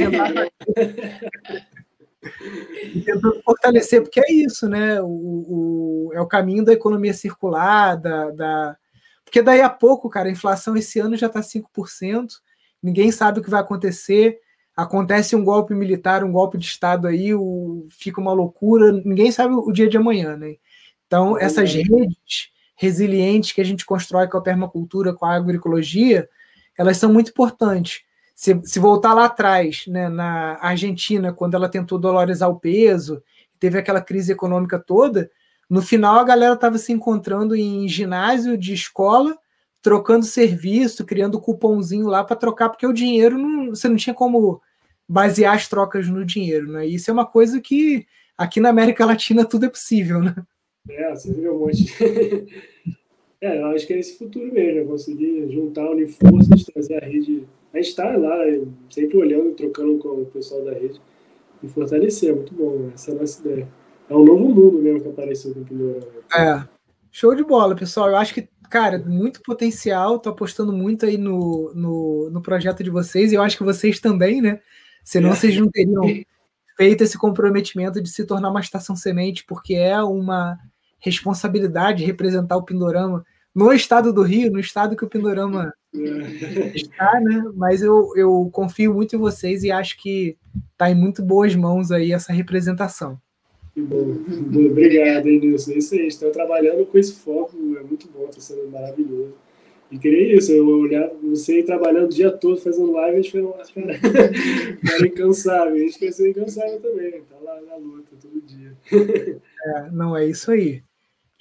tentando 3.04 3.42
fortalecer, 3.44 4.02
porque 4.02 4.20
é 4.20 4.32
isso, 4.32 4.68
né? 4.68 5.00
O, 5.02 5.06
o, 5.06 6.10
é 6.14 6.20
o 6.20 6.26
caminho 6.26 6.64
da 6.64 6.72
economia 6.72 7.12
circular, 7.12 7.96
da, 7.96 8.30
da... 8.30 8.76
porque 9.24 9.42
daí 9.42 9.60
a 9.60 9.70
pouco, 9.70 10.08
cara, 10.08 10.28
a 10.28 10.32
inflação 10.32 10.76
esse 10.76 10.98
ano 11.00 11.16
já 11.16 11.26
está 11.26 11.40
5%, 11.40 12.28
ninguém 12.82 13.10
sabe 13.12 13.40
o 13.40 13.42
que 13.42 13.50
vai 13.50 13.60
acontecer 13.60 14.38
acontece 14.76 15.36
um 15.36 15.44
golpe 15.44 15.74
militar, 15.74 16.24
um 16.24 16.32
golpe 16.32 16.56
de 16.58 16.66
Estado 16.66 17.06
aí, 17.06 17.34
o, 17.34 17.86
fica 17.90 18.20
uma 18.20 18.32
loucura, 18.32 18.92
ninguém 18.92 19.30
sabe 19.30 19.54
o 19.54 19.70
dia 19.70 19.88
de 19.88 19.96
amanhã, 19.96 20.36
né? 20.36 20.56
Então, 21.06 21.38
essas 21.38 21.72
redes 21.74 22.50
resilientes 22.74 23.52
que 23.52 23.60
a 23.60 23.64
gente 23.64 23.84
constrói 23.84 24.28
com 24.28 24.38
a 24.38 24.42
permacultura, 24.42 25.12
com 25.12 25.26
a 25.26 25.34
agroecologia, 25.34 26.28
elas 26.76 26.96
são 26.96 27.12
muito 27.12 27.30
importantes. 27.30 28.02
Se, 28.34 28.60
se 28.64 28.78
voltar 28.78 29.14
lá 29.14 29.26
atrás, 29.26 29.84
né, 29.86 30.08
na 30.08 30.58
Argentina, 30.60 31.32
quando 31.32 31.54
ela 31.54 31.68
tentou 31.68 31.98
dolarizar 31.98 32.48
o 32.48 32.58
peso, 32.58 33.22
teve 33.58 33.78
aquela 33.78 34.00
crise 34.00 34.32
econômica 34.32 34.78
toda, 34.78 35.30
no 35.68 35.80
final 35.80 36.18
a 36.18 36.24
galera 36.24 36.54
estava 36.54 36.76
se 36.76 36.92
encontrando 36.92 37.56
em 37.56 37.88
ginásio 37.88 38.58
de 38.58 38.74
escola, 38.74 39.38
trocando 39.80 40.24
serviço, 40.24 41.04
criando 41.04 41.40
cupomzinho 41.40 42.06
lá 42.06 42.22
para 42.22 42.36
trocar, 42.36 42.68
porque 42.68 42.86
o 42.86 42.92
dinheiro 42.92 43.38
não, 43.38 43.70
você 43.70 43.88
não 43.88 43.96
tinha 43.96 44.14
como 44.14 44.60
basear 45.08 45.54
as 45.54 45.68
trocas 45.68 46.08
no 46.08 46.24
dinheiro, 46.24 46.70
né? 46.70 46.86
Isso 46.86 47.10
é 47.10 47.12
uma 47.12 47.26
coisa 47.26 47.60
que 47.60 48.06
aqui 48.36 48.60
na 48.60 48.68
América 48.68 49.04
Latina 49.04 49.44
tudo 49.44 49.66
é 49.66 49.68
possível, 49.68 50.20
né? 50.20 50.34
É, 50.88 51.10
você 51.10 51.32
vê 51.32 51.48
um 51.48 51.58
monte. 51.58 51.86
é, 53.40 53.60
eu 53.60 53.66
acho 53.66 53.86
que 53.86 53.92
é 53.92 53.98
esse 53.98 54.18
futuro 54.18 54.52
mesmo, 54.52 54.80
é 54.80 54.84
conseguir 54.84 55.50
juntar, 55.50 55.90
unir 55.90 56.08
forças, 56.08 56.64
trazer 56.64 57.02
a 57.02 57.06
rede. 57.06 57.44
A 57.72 57.78
gente 57.78 57.88
está 57.88 58.16
lá, 58.16 58.36
sempre 58.90 59.16
olhando, 59.16 59.54
trocando 59.54 59.98
com 59.98 60.08
o 60.08 60.26
pessoal 60.26 60.64
da 60.64 60.72
rede 60.72 61.00
e 61.62 61.68
fortalecer, 61.68 62.30
é 62.30 62.34
muito 62.34 62.54
bom, 62.54 62.90
essa 62.94 63.10
é 63.10 63.14
a 63.14 63.18
nossa 63.18 63.40
ideia. 63.40 63.68
É 64.10 64.14
um 64.14 64.24
novo 64.24 64.48
mundo 64.48 64.78
mesmo 64.78 65.00
que 65.00 65.08
apareceu 65.08 65.54
com 65.54 65.60
o 65.60 65.64
Pindorama. 65.64 66.06
É, 66.36 66.68
show 67.10 67.34
de 67.34 67.44
bola, 67.44 67.74
pessoal. 67.74 68.10
Eu 68.10 68.16
acho 68.16 68.34
que, 68.34 68.48
cara, 68.68 68.98
muito 68.98 69.40
potencial, 69.42 70.18
tô 70.18 70.28
apostando 70.30 70.72
muito 70.72 71.06
aí 71.06 71.16
no, 71.16 71.72
no, 71.74 72.30
no 72.30 72.42
projeto 72.42 72.82
de 72.82 72.90
vocês 72.90 73.32
e 73.32 73.36
eu 73.36 73.42
acho 73.42 73.56
que 73.56 73.64
vocês 73.64 74.00
também, 74.00 74.42
né? 74.42 74.60
Senão 75.04 75.30
é. 75.30 75.34
vocês 75.34 75.56
não 75.56 75.70
teriam 75.70 76.02
feito 76.76 77.04
esse 77.04 77.16
comprometimento 77.16 78.02
de 78.02 78.08
se 78.08 78.26
tornar 78.26 78.50
uma 78.50 78.60
estação 78.60 78.96
semente, 78.96 79.44
porque 79.46 79.74
é 79.74 80.02
uma 80.02 80.58
responsabilidade 80.98 82.04
representar 82.04 82.56
o 82.56 82.62
Pindorama 82.62 83.24
no 83.54 83.72
estado 83.72 84.12
do 84.12 84.22
Rio, 84.22 84.52
no 84.52 84.60
estado 84.60 84.96
que 84.96 85.04
o 85.04 85.08
Pindorama 85.08 85.68
é. 85.68 85.81
está, 86.74 87.20
né? 87.20 87.44
Mas 87.54 87.82
eu, 87.82 88.12
eu 88.16 88.48
confio 88.52 88.94
muito 88.94 89.16
em 89.16 89.18
vocês 89.18 89.62
e 89.62 89.70
acho 89.70 90.00
que 90.00 90.36
está 90.72 90.90
em 90.90 90.94
muito 90.94 91.22
boas 91.22 91.54
mãos 91.54 91.90
aí 91.90 92.12
essa 92.12 92.32
representação. 92.32 93.18
Bom, 93.76 94.16
obrigado, 94.70 95.24
Nilson. 95.24 95.72
É 95.72 95.78
isso 95.78 95.94
aí, 95.94 96.06
estão 96.06 96.30
trabalhando 96.30 96.84
com 96.84 96.98
esse 96.98 97.14
foco, 97.14 97.56
é 97.78 97.82
muito 97.82 98.08
bom, 98.08 98.26
está 98.28 98.40
sendo 98.40 98.70
maravilhoso. 98.70 99.34
E 99.90 99.98
queria 99.98 100.36
isso, 100.36 100.50
eu 100.52 100.66
olhar 100.66 101.10
você 101.22 101.62
trabalhando 101.62 102.06
o 102.06 102.14
dia 102.14 102.30
todo, 102.30 102.58
fazendo 102.58 102.92
live, 102.92 103.18
a 103.18 103.20
gente 103.20 103.30
foi, 103.30 103.42
cara, 103.42 103.98
cara 104.86 105.06
incansável. 105.06 105.74
A 105.74 105.78
gente 105.78 105.98
quer 105.98 106.12
ser 106.12 106.30
incansável 106.30 106.80
também, 106.80 107.22
tá 107.28 107.36
lá 107.42 107.60
na 107.60 107.76
luta 107.76 108.12
todo 108.20 108.40
dia. 108.40 108.72
É, 108.90 109.90
não, 109.90 110.16
é 110.16 110.26
isso 110.26 110.50
aí. 110.50 110.82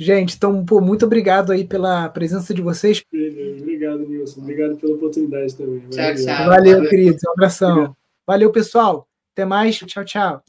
Gente, 0.02 0.36
então, 0.36 0.66
pô, 0.66 0.82
muito 0.82 1.06
obrigado 1.06 1.52
aí 1.52 1.64
pela 1.64 2.10
presença 2.10 2.56
de 2.56 2.62
vocês. 2.64 3.04
Obrigado, 3.14 4.00
Nilson. 4.00 4.42
Obrigado 4.42 4.76
pela 4.78 4.96
oportunidade 4.96 5.56
também. 5.56 5.80
Tchau, 5.92 6.16
tchau. 6.16 6.48
Valeu, 6.48 6.78
Valeu. 6.78 6.90
queridos. 6.90 7.22
Um 7.24 7.32
abração. 7.34 7.72
Obrigado. 7.72 7.98
Valeu, 8.26 8.52
pessoal. 8.52 9.08
Até 9.32 9.46
mais. 9.46 9.78
Tchau, 9.78 10.04
tchau. 10.04 10.44